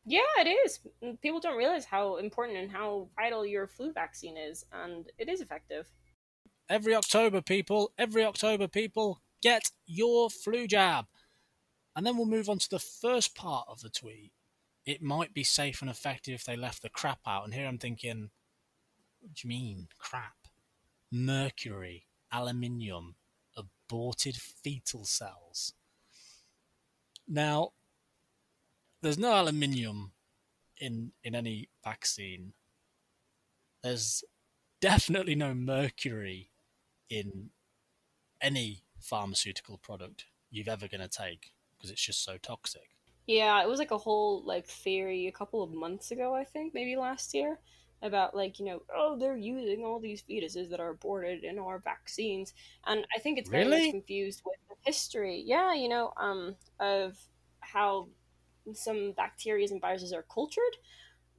Yeah, 0.06 0.22
it 0.40 0.48
is. 0.48 0.80
Mm, 1.04 1.22
people 1.22 1.40
don't 1.40 1.58
realize 1.58 1.86
how 1.86 2.18
important 2.18 2.58
and 2.58 2.72
how 2.72 3.10
vital 3.16 3.46
your 3.46 3.68
flu 3.68 3.92
vaccine 3.94 4.38
is, 4.38 4.66
and 4.72 5.06
it 5.18 5.30
is 5.30 5.42
effective. 5.42 5.88
Every 6.70 6.96
October, 6.96 7.42
people, 7.42 7.92
every 7.98 8.24
October, 8.24 8.68
people, 8.68 9.22
get 9.42 9.72
your 9.86 10.30
flu 10.30 10.68
jab. 10.68 11.06
And 11.96 12.06
then 12.06 12.16
we'll 12.16 12.26
move 12.26 12.50
on 12.50 12.60
to 12.60 12.70
the 12.70 12.80
first 12.80 13.36
part 13.36 13.66
of 13.68 13.82
the 13.82 13.90
tweet. 13.90 14.32
It 14.86 15.02
might 15.02 15.34
be 15.34 15.44
safe 15.44 15.82
and 15.82 15.92
effective 15.92 16.36
if 16.36 16.46
they 16.46 16.56
left 16.56 16.82
the 16.82 16.90
crap 16.90 17.20
out. 17.28 17.44
And 17.44 17.54
here 17.54 17.68
I'm 17.68 17.78
thinking, 17.78 18.30
what 19.20 19.34
do 19.34 19.48
you 19.48 19.50
mean, 19.50 19.88
crap? 20.00 20.48
Mercury, 21.12 22.08
aluminium, 22.32 23.16
aborted 23.56 24.36
fetal 24.36 25.06
cells. 25.06 25.74
Now, 27.28 27.74
there's 29.02 29.18
no 29.18 29.34
aluminium 29.34 30.12
in 30.80 31.12
in 31.24 31.36
any 31.36 31.70
vaccine. 31.84 32.54
There's 33.84 34.24
definitely 34.80 35.36
no 35.36 35.54
mercury 35.54 36.52
in 37.10 37.50
any 38.42 38.84
pharmaceutical 39.00 39.78
product 39.78 40.26
you've 40.50 40.68
ever 40.68 40.88
going 40.88 41.02
to 41.02 41.08
take 41.08 41.54
because 41.78 41.92
it's 41.92 42.06
just 42.06 42.24
so 42.24 42.38
toxic. 42.38 42.90
Yeah, 43.28 43.62
it 43.62 43.70
was 43.70 43.80
like 43.80 43.92
a 43.92 43.98
whole 43.98 44.44
like 44.44 44.68
theory 44.68 45.28
a 45.28 45.32
couple 45.32 45.64
of 45.64 45.72
months 45.72 46.12
ago, 46.12 46.36
I 46.36 46.44
think, 46.44 46.74
maybe 46.74 46.96
last 46.96 47.34
year, 47.34 47.60
about 48.02 48.36
like 48.36 48.60
you 48.60 48.66
know 48.66 48.82
oh 48.96 49.18
they're 49.18 49.38
using 49.38 49.84
all 49.84 50.00
these 50.00 50.24
fetuses 50.24 50.70
that 50.70 50.80
are 50.80 50.90
aborted 50.90 51.44
in 51.44 51.60
our 51.60 51.80
vaccines. 51.80 52.54
And 52.88 53.06
i 53.16 53.20
think 53.20 53.38
it's 53.38 53.50
very 53.50 53.66
really? 53.66 53.86
much 53.86 53.92
confused 53.92 54.42
with 54.46 54.58
the 54.70 54.76
history. 54.84 55.44
Yeah 55.46 55.74
you 55.74 55.90
know 55.90 56.14
um 56.18 56.56
of 56.80 57.18
how 57.60 58.08
some 58.74 59.14
bacteria 59.14 59.68
and 59.72 59.82
viruses 59.82 60.14
are 60.14 60.26
cultured 60.34 60.78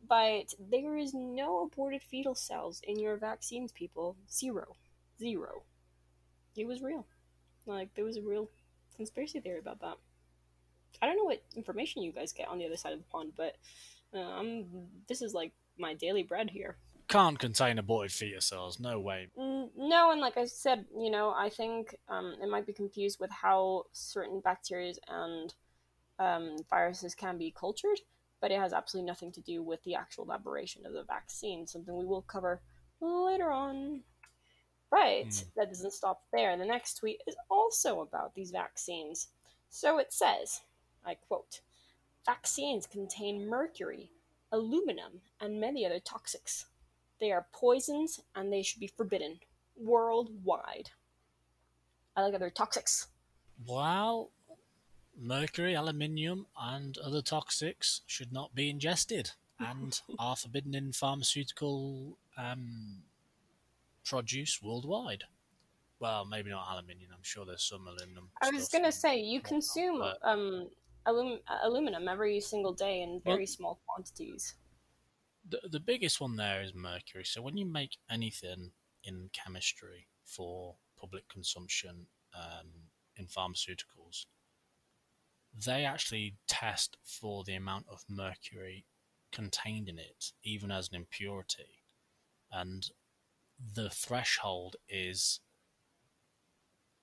but 0.08 0.52
there 0.58 0.96
is 0.96 1.14
no 1.14 1.62
aborted 1.64 2.02
fetal 2.02 2.34
cells 2.34 2.80
in 2.84 2.98
your 2.98 3.16
vaccines 3.16 3.72
people. 3.72 4.16
Zero. 4.30 4.76
Zero. 5.18 5.62
It 6.56 6.66
was 6.66 6.82
real. 6.82 7.06
Like 7.66 7.94
there 7.94 8.04
was 8.04 8.16
a 8.16 8.22
real 8.22 8.50
conspiracy 8.96 9.40
theory 9.40 9.60
about 9.60 9.80
that. 9.80 9.96
I 11.00 11.06
don't 11.06 11.16
know 11.16 11.24
what 11.24 11.42
information 11.56 12.02
you 12.02 12.12
guys 12.12 12.32
get 12.32 12.48
on 12.48 12.58
the 12.58 12.66
other 12.66 12.76
side 12.76 12.92
of 12.92 12.98
the 12.98 13.04
pond 13.06 13.32
but 13.36 13.56
uh, 14.14 14.18
I'm, 14.18 14.66
this 15.08 15.22
is 15.22 15.32
like 15.32 15.52
my 15.78 15.94
daily 15.94 16.22
bread 16.22 16.50
here. 16.50 16.76
can't 17.08 17.38
contain 17.38 17.78
aborted 17.78 18.12
fetus 18.12 18.46
cells. 18.46 18.80
No 18.80 18.98
way. 18.98 19.28
No, 19.36 20.10
and 20.12 20.20
like 20.20 20.36
I 20.36 20.46
said, 20.46 20.86
you 20.98 21.10
know, 21.10 21.34
I 21.36 21.48
think 21.50 21.94
um, 22.08 22.36
it 22.42 22.48
might 22.48 22.66
be 22.66 22.72
confused 22.72 23.18
with 23.20 23.30
how 23.30 23.84
certain 23.92 24.40
bacteria 24.40 24.94
and 25.08 25.54
um, 26.18 26.56
viruses 26.70 27.14
can 27.14 27.38
be 27.38 27.54
cultured, 27.58 28.00
but 28.40 28.50
it 28.50 28.58
has 28.58 28.72
absolutely 28.72 29.06
nothing 29.06 29.32
to 29.32 29.40
do 29.40 29.62
with 29.62 29.82
the 29.84 29.94
actual 29.94 30.24
elaboration 30.24 30.86
of 30.86 30.92
the 30.92 31.04
vaccine, 31.04 31.66
something 31.66 31.96
we 31.96 32.06
will 32.06 32.22
cover 32.22 32.60
later 33.00 33.50
on. 33.50 34.02
Right, 34.90 35.26
mm. 35.26 35.44
that 35.56 35.68
doesn't 35.68 35.94
stop 35.94 36.22
there. 36.32 36.56
The 36.56 36.66
next 36.66 36.98
tweet 36.98 37.22
is 37.26 37.34
also 37.50 38.00
about 38.00 38.34
these 38.34 38.50
vaccines. 38.50 39.28
So 39.70 39.98
it 39.98 40.12
says, 40.12 40.60
I 41.04 41.14
quote, 41.14 41.60
vaccines 42.26 42.86
contain 42.86 43.48
mercury, 43.48 44.10
aluminum, 44.52 45.22
and 45.40 45.60
many 45.60 45.84
other 45.84 45.98
toxics. 45.98 46.66
They 47.20 47.32
are 47.32 47.46
poisons 47.52 48.20
and 48.34 48.52
they 48.52 48.62
should 48.62 48.80
be 48.80 48.86
forbidden 48.86 49.40
worldwide. 49.76 50.90
I 52.14 52.22
like 52.22 52.34
other 52.34 52.50
toxics. 52.50 53.06
Well, 53.66 54.30
mercury, 55.18 55.74
aluminium, 55.74 56.46
and 56.60 56.98
other 56.98 57.22
toxics 57.22 58.00
should 58.06 58.32
not 58.32 58.54
be 58.54 58.68
ingested 58.68 59.32
and 59.58 60.00
are 60.18 60.36
forbidden 60.36 60.74
in 60.74 60.92
pharmaceutical 60.92 62.18
um, 62.36 63.02
produce 64.04 64.60
worldwide. 64.62 65.24
Well, 66.00 66.24
maybe 66.24 66.50
not 66.50 66.66
aluminium. 66.70 67.10
I'm 67.14 67.22
sure 67.22 67.46
there's 67.46 67.62
some 67.62 67.86
aluminum. 67.86 68.28
I 68.42 68.50
was 68.50 68.68
going 68.68 68.84
to 68.84 68.92
say 68.92 69.20
you 69.20 69.40
consume 69.40 70.00
but... 70.00 70.18
um, 70.22 70.68
alum- 71.06 71.40
aluminum 71.62 72.08
every 72.08 72.40
single 72.40 72.72
day 72.72 73.02
in 73.02 73.20
very 73.24 73.38
well, 73.38 73.46
small 73.46 73.80
quantities. 73.86 74.54
The 75.48 75.60
the 75.68 75.80
biggest 75.80 76.20
one 76.20 76.36
there 76.36 76.62
is 76.62 76.74
mercury. 76.74 77.24
So 77.24 77.42
when 77.42 77.56
you 77.56 77.66
make 77.66 77.98
anything 78.10 78.72
in 79.04 79.30
chemistry 79.32 80.08
for 80.24 80.76
public 80.98 81.28
consumption 81.28 82.06
um, 82.34 82.68
in 83.16 83.26
pharmaceuticals, 83.26 84.26
they 85.54 85.84
actually 85.84 86.36
test 86.46 86.96
for 87.04 87.44
the 87.44 87.54
amount 87.54 87.86
of 87.90 88.04
mercury 88.08 88.86
contained 89.32 89.88
in 89.88 89.98
it, 89.98 90.32
even 90.44 90.70
as 90.70 90.88
an 90.88 90.96
impurity. 90.96 91.82
And 92.50 92.88
the 93.74 93.90
threshold 93.90 94.76
is 94.88 95.40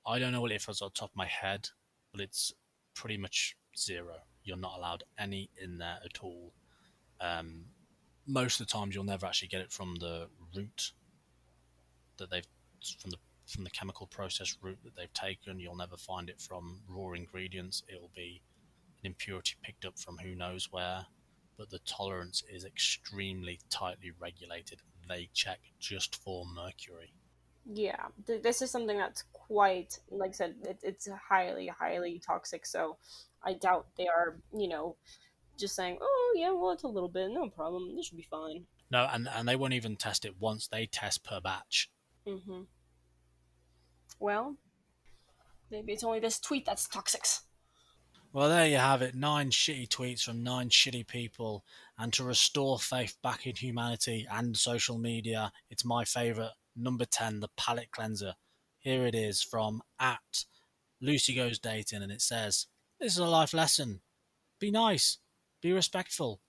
I 0.05 0.19
don't 0.19 0.31
know 0.31 0.41
what 0.41 0.51
it 0.51 0.55
is 0.55 0.81
off 0.81 0.93
the 0.93 0.99
top 0.99 1.11
of 1.11 1.15
my 1.15 1.27
head, 1.27 1.69
but 2.11 2.21
it's 2.21 2.51
pretty 2.95 3.17
much 3.17 3.55
zero. 3.79 4.15
You're 4.43 4.57
not 4.57 4.77
allowed 4.77 5.03
any 5.17 5.49
in 5.61 5.77
there 5.77 5.99
at 6.03 6.19
all. 6.21 6.53
Um, 7.21 7.65
most 8.25 8.59
of 8.59 8.67
the 8.67 8.71
times, 8.71 8.95
you'll 8.95 9.03
never 9.03 9.25
actually 9.25 9.47
get 9.47 9.61
it 9.61 9.71
from 9.71 9.95
the 9.95 10.27
route 10.55 10.91
that 12.17 12.29
they've 12.29 12.47
from 12.99 13.11
the 13.11 13.17
from 13.47 13.63
the 13.63 13.69
chemical 13.71 14.05
process 14.05 14.55
route 14.61 14.77
that 14.83 14.95
they've 14.95 15.13
taken. 15.13 15.59
You'll 15.59 15.75
never 15.75 15.97
find 15.97 16.29
it 16.29 16.39
from 16.39 16.81
raw 16.87 17.13
ingredients. 17.13 17.83
It'll 17.87 18.11
be 18.15 18.41
an 19.01 19.07
impurity 19.07 19.55
picked 19.63 19.85
up 19.85 19.97
from 19.97 20.17
who 20.17 20.35
knows 20.35 20.71
where, 20.71 21.05
but 21.57 21.69
the 21.69 21.79
tolerance 21.79 22.43
is 22.51 22.63
extremely 22.63 23.59
tightly 23.69 24.11
regulated. 24.19 24.81
They 25.07 25.29
check 25.33 25.59
just 25.79 26.15
for 26.15 26.45
mercury. 26.45 27.13
Yeah, 27.65 28.07
this 28.25 28.61
is 28.61 28.71
something 28.71 28.97
that's 28.97 29.23
quite, 29.49 29.97
like 30.11 30.29
I 30.29 30.33
said, 30.33 30.55
it, 30.63 30.79
it's 30.83 31.09
highly, 31.27 31.67
highly 31.67 32.21
toxic. 32.25 32.67
So 32.67 32.97
I 33.43 33.53
doubt 33.53 33.87
they 33.97 34.07
are, 34.07 34.37
you 34.55 34.67
know, 34.67 34.95
just 35.57 35.75
saying, 35.75 35.97
oh, 35.99 36.35
yeah, 36.37 36.51
well, 36.51 36.71
it's 36.71 36.83
a 36.83 36.87
little 36.87 37.09
bit, 37.09 37.31
no 37.31 37.49
problem. 37.49 37.95
This 37.95 38.05
should 38.05 38.17
be 38.17 38.27
fine. 38.29 38.65
No, 38.91 39.09
and, 39.11 39.27
and 39.27 39.47
they 39.47 39.55
won't 39.55 39.73
even 39.73 39.95
test 39.95 40.23
it 40.23 40.35
once. 40.39 40.67
They 40.67 40.85
test 40.85 41.23
per 41.23 41.41
batch. 41.41 41.89
Mm-hmm. 42.27 42.61
Well, 44.19 44.55
maybe 45.71 45.93
it's 45.93 46.03
only 46.03 46.19
this 46.19 46.39
tweet 46.39 46.65
that's 46.65 46.87
toxic. 46.87 47.25
Well, 48.31 48.49
there 48.49 48.67
you 48.67 48.77
have 48.77 49.01
it. 49.01 49.15
Nine 49.15 49.49
shitty 49.49 49.87
tweets 49.87 50.23
from 50.23 50.43
nine 50.43 50.69
shitty 50.69 51.07
people. 51.07 51.65
And 51.97 52.13
to 52.13 52.23
restore 52.23 52.77
faith 52.77 53.17
back 53.23 53.47
in 53.47 53.55
humanity 53.55 54.27
and 54.31 54.55
social 54.55 54.99
media, 54.99 55.51
it's 55.71 55.83
my 55.83 56.05
favourite. 56.05 56.51
Number 56.75 57.05
10, 57.05 57.39
the 57.39 57.49
palate 57.57 57.89
cleanser. 57.91 58.35
Here 58.79 59.05
it 59.05 59.13
is 59.13 59.41
from 59.41 59.81
at 59.99 60.45
Lucy 61.01 61.33
Goes 61.33 61.59
Dating, 61.59 62.01
and 62.01 62.11
it 62.11 62.21
says, 62.21 62.67
This 62.99 63.13
is 63.13 63.17
a 63.17 63.25
life 63.25 63.53
lesson. 63.53 63.99
Be 64.57 64.71
nice, 64.71 65.17
be 65.61 65.73
respectful, 65.73 66.39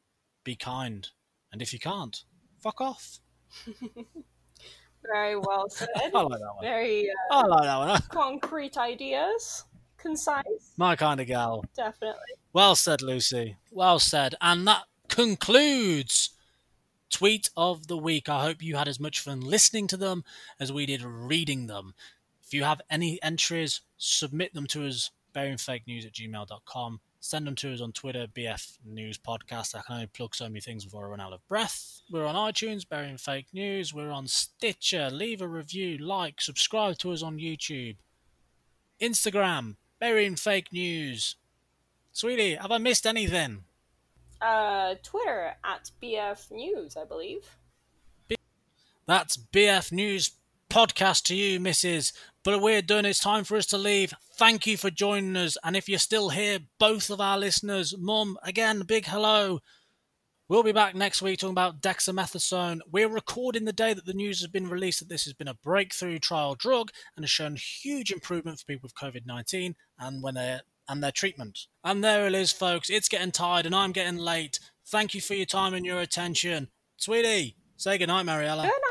be 0.45 0.55
kind, 0.55 1.09
and 1.53 1.61
if 1.61 1.73
you 1.73 1.81
can't, 1.81 2.23
fuck 2.63 2.81
off. 2.81 3.19
Very 5.13 5.37
well 5.37 5.69
said. 5.69 5.89
I 5.97 6.03
like 6.03 6.13
that 6.13 6.23
one. 6.23 6.39
Very 6.63 7.11
uh, 7.31 7.35
I 7.35 7.47
like 7.47 7.63
that 7.63 7.79
one. 7.79 8.01
concrete 8.11 8.77
ideas, 8.77 9.65
concise. 9.97 10.73
My 10.77 10.95
kind 10.95 11.21
of 11.21 11.27
gal. 11.27 11.65
Definitely. 11.77 12.21
Well 12.53 12.77
said, 12.77 13.03
Lucy. 13.03 13.57
Well 13.73 13.99
said. 13.99 14.35
And 14.41 14.67
that 14.69 14.85
concludes 15.09 16.31
tweet 17.11 17.51
of 17.57 17.89
the 17.89 17.97
week. 17.97 18.29
I 18.29 18.45
hope 18.45 18.63
you 18.63 18.77
had 18.77 18.89
as 18.89 19.01
much 19.01 19.21
fun 19.21 19.41
listening 19.41 19.87
to 19.89 19.97
them 19.97 20.25
as 20.59 20.73
we 20.73 20.87
did 20.87 21.03
reading 21.03 21.67
them. 21.67 21.95
If 22.51 22.55
you 22.55 22.65
have 22.65 22.81
any 22.91 23.23
entries, 23.23 23.83
submit 23.97 24.55
them 24.55 24.67
to 24.67 24.85
us, 24.85 25.13
buryingfakenews 25.37 26.05
at 26.05 26.15
gmail.com. 26.15 27.01
Send 27.21 27.47
them 27.47 27.55
to 27.55 27.73
us 27.73 27.81
on 27.81 27.93
Twitter, 27.93 28.27
BF 28.27 28.79
News 28.85 29.19
Podcast. 29.19 29.77
I 29.77 29.83
can 29.83 29.95
only 29.95 30.07
plug 30.09 30.35
so 30.35 30.49
many 30.49 30.59
things 30.59 30.85
before 30.85 31.07
I 31.07 31.11
run 31.11 31.21
out 31.21 31.33
of 31.33 31.47
breath. 31.47 32.01
We're 32.11 32.27
on 32.27 32.35
iTunes, 32.35 32.89
Burying 32.89 33.19
Fake 33.19 33.47
News. 33.53 33.95
We're 33.95 34.11
on 34.11 34.27
Stitcher. 34.27 35.11
Leave 35.11 35.41
a 35.41 35.47
review, 35.47 35.97
like, 35.99 36.41
subscribe 36.41 36.99
to 36.99 37.13
us 37.13 37.23
on 37.23 37.39
YouTube. 37.39 37.99
Instagram, 39.01 39.77
Burying 40.01 40.35
Fake 40.35 40.73
News. 40.73 41.37
Sweetie, 42.11 42.57
have 42.57 42.73
I 42.73 42.79
missed 42.79 43.07
anything? 43.07 43.63
Uh, 44.43 44.97
Twitter 45.05 45.55
at 45.63 45.93
BF 46.03 46.51
News, 46.51 46.97
I 46.97 47.05
believe. 47.05 47.47
That's 49.07 49.37
BF 49.37 49.93
News 49.93 50.33
podcast 50.71 51.25
to 51.25 51.35
you, 51.35 51.61
Mrs. 51.61 52.13
But 52.43 52.63
we're 52.63 52.81
done. 52.81 53.05
It's 53.05 53.21
time 53.21 53.45
for 53.45 53.57
us 53.57 53.67
to 53.67 53.79
leave. 53.79 54.15
Thank 54.37 54.67
you 54.67 54.79
for 54.79 54.91
joining 54.91 55.37
us. 55.37 55.59
And 55.63 55.77
if 55.77 55.89
you're 55.89 55.99
still 55.99 56.31
here, 56.31 56.61
both 56.79 57.11
of 57.11 57.21
our 57.21 57.37
listeners, 57.37 57.95
Mum, 57.99 58.39
again, 58.43 58.81
big 58.87 59.05
hello. 59.07 59.61
We'll 60.49 60.63
be 60.63 60.73
back 60.73 60.95
next 60.95 61.21
week 61.21 61.41
talking 61.41 61.53
about 61.53 61.83
dexamethasone. 61.83 62.81
We're 62.91 63.09
recording 63.09 63.67
the 63.67 63.73
day 63.73 63.93
that 63.93 64.07
the 64.07 64.15
news 64.15 64.41
has 64.41 64.49
been 64.49 64.69
released 64.69 65.01
that 65.01 65.09
this 65.09 65.25
has 65.25 65.35
been 65.35 65.49
a 65.49 65.55
breakthrough 65.55 66.19
trial 66.19 66.55
drug 66.55 66.91
and 67.15 67.25
has 67.25 67.31
shown 67.31 67.57
huge 67.57 68.11
improvement 68.11 68.59
for 68.59 68.65
people 68.67 68.89
with 68.89 68.95
COVID 68.95 69.27
19 69.27 69.77
and 69.99 70.23
when 70.23 70.35
they're 70.35 70.63
and 70.89 71.03
their 71.03 71.13
treatment. 71.13 71.67
And 71.85 72.03
there 72.03 72.27
it 72.27 72.35
is, 72.35 72.51
folks. 72.51 72.91
It's 72.91 73.09
getting 73.09 73.31
tired 73.31 73.67
and 73.67 73.75
I'm 73.75 73.93
getting 73.93 74.19
late. 74.19 74.59
Thank 74.87 75.15
you 75.15 75.21
for 75.21 75.35
your 75.35 75.47
time 75.47 75.73
and 75.73 75.87
your 75.87 76.01
attention. 76.01 76.69
Sweetie, 76.97 77.57
say 77.77 77.97
goodnight, 77.97 78.27
Mariella. 78.27 78.63
Good 78.65 78.90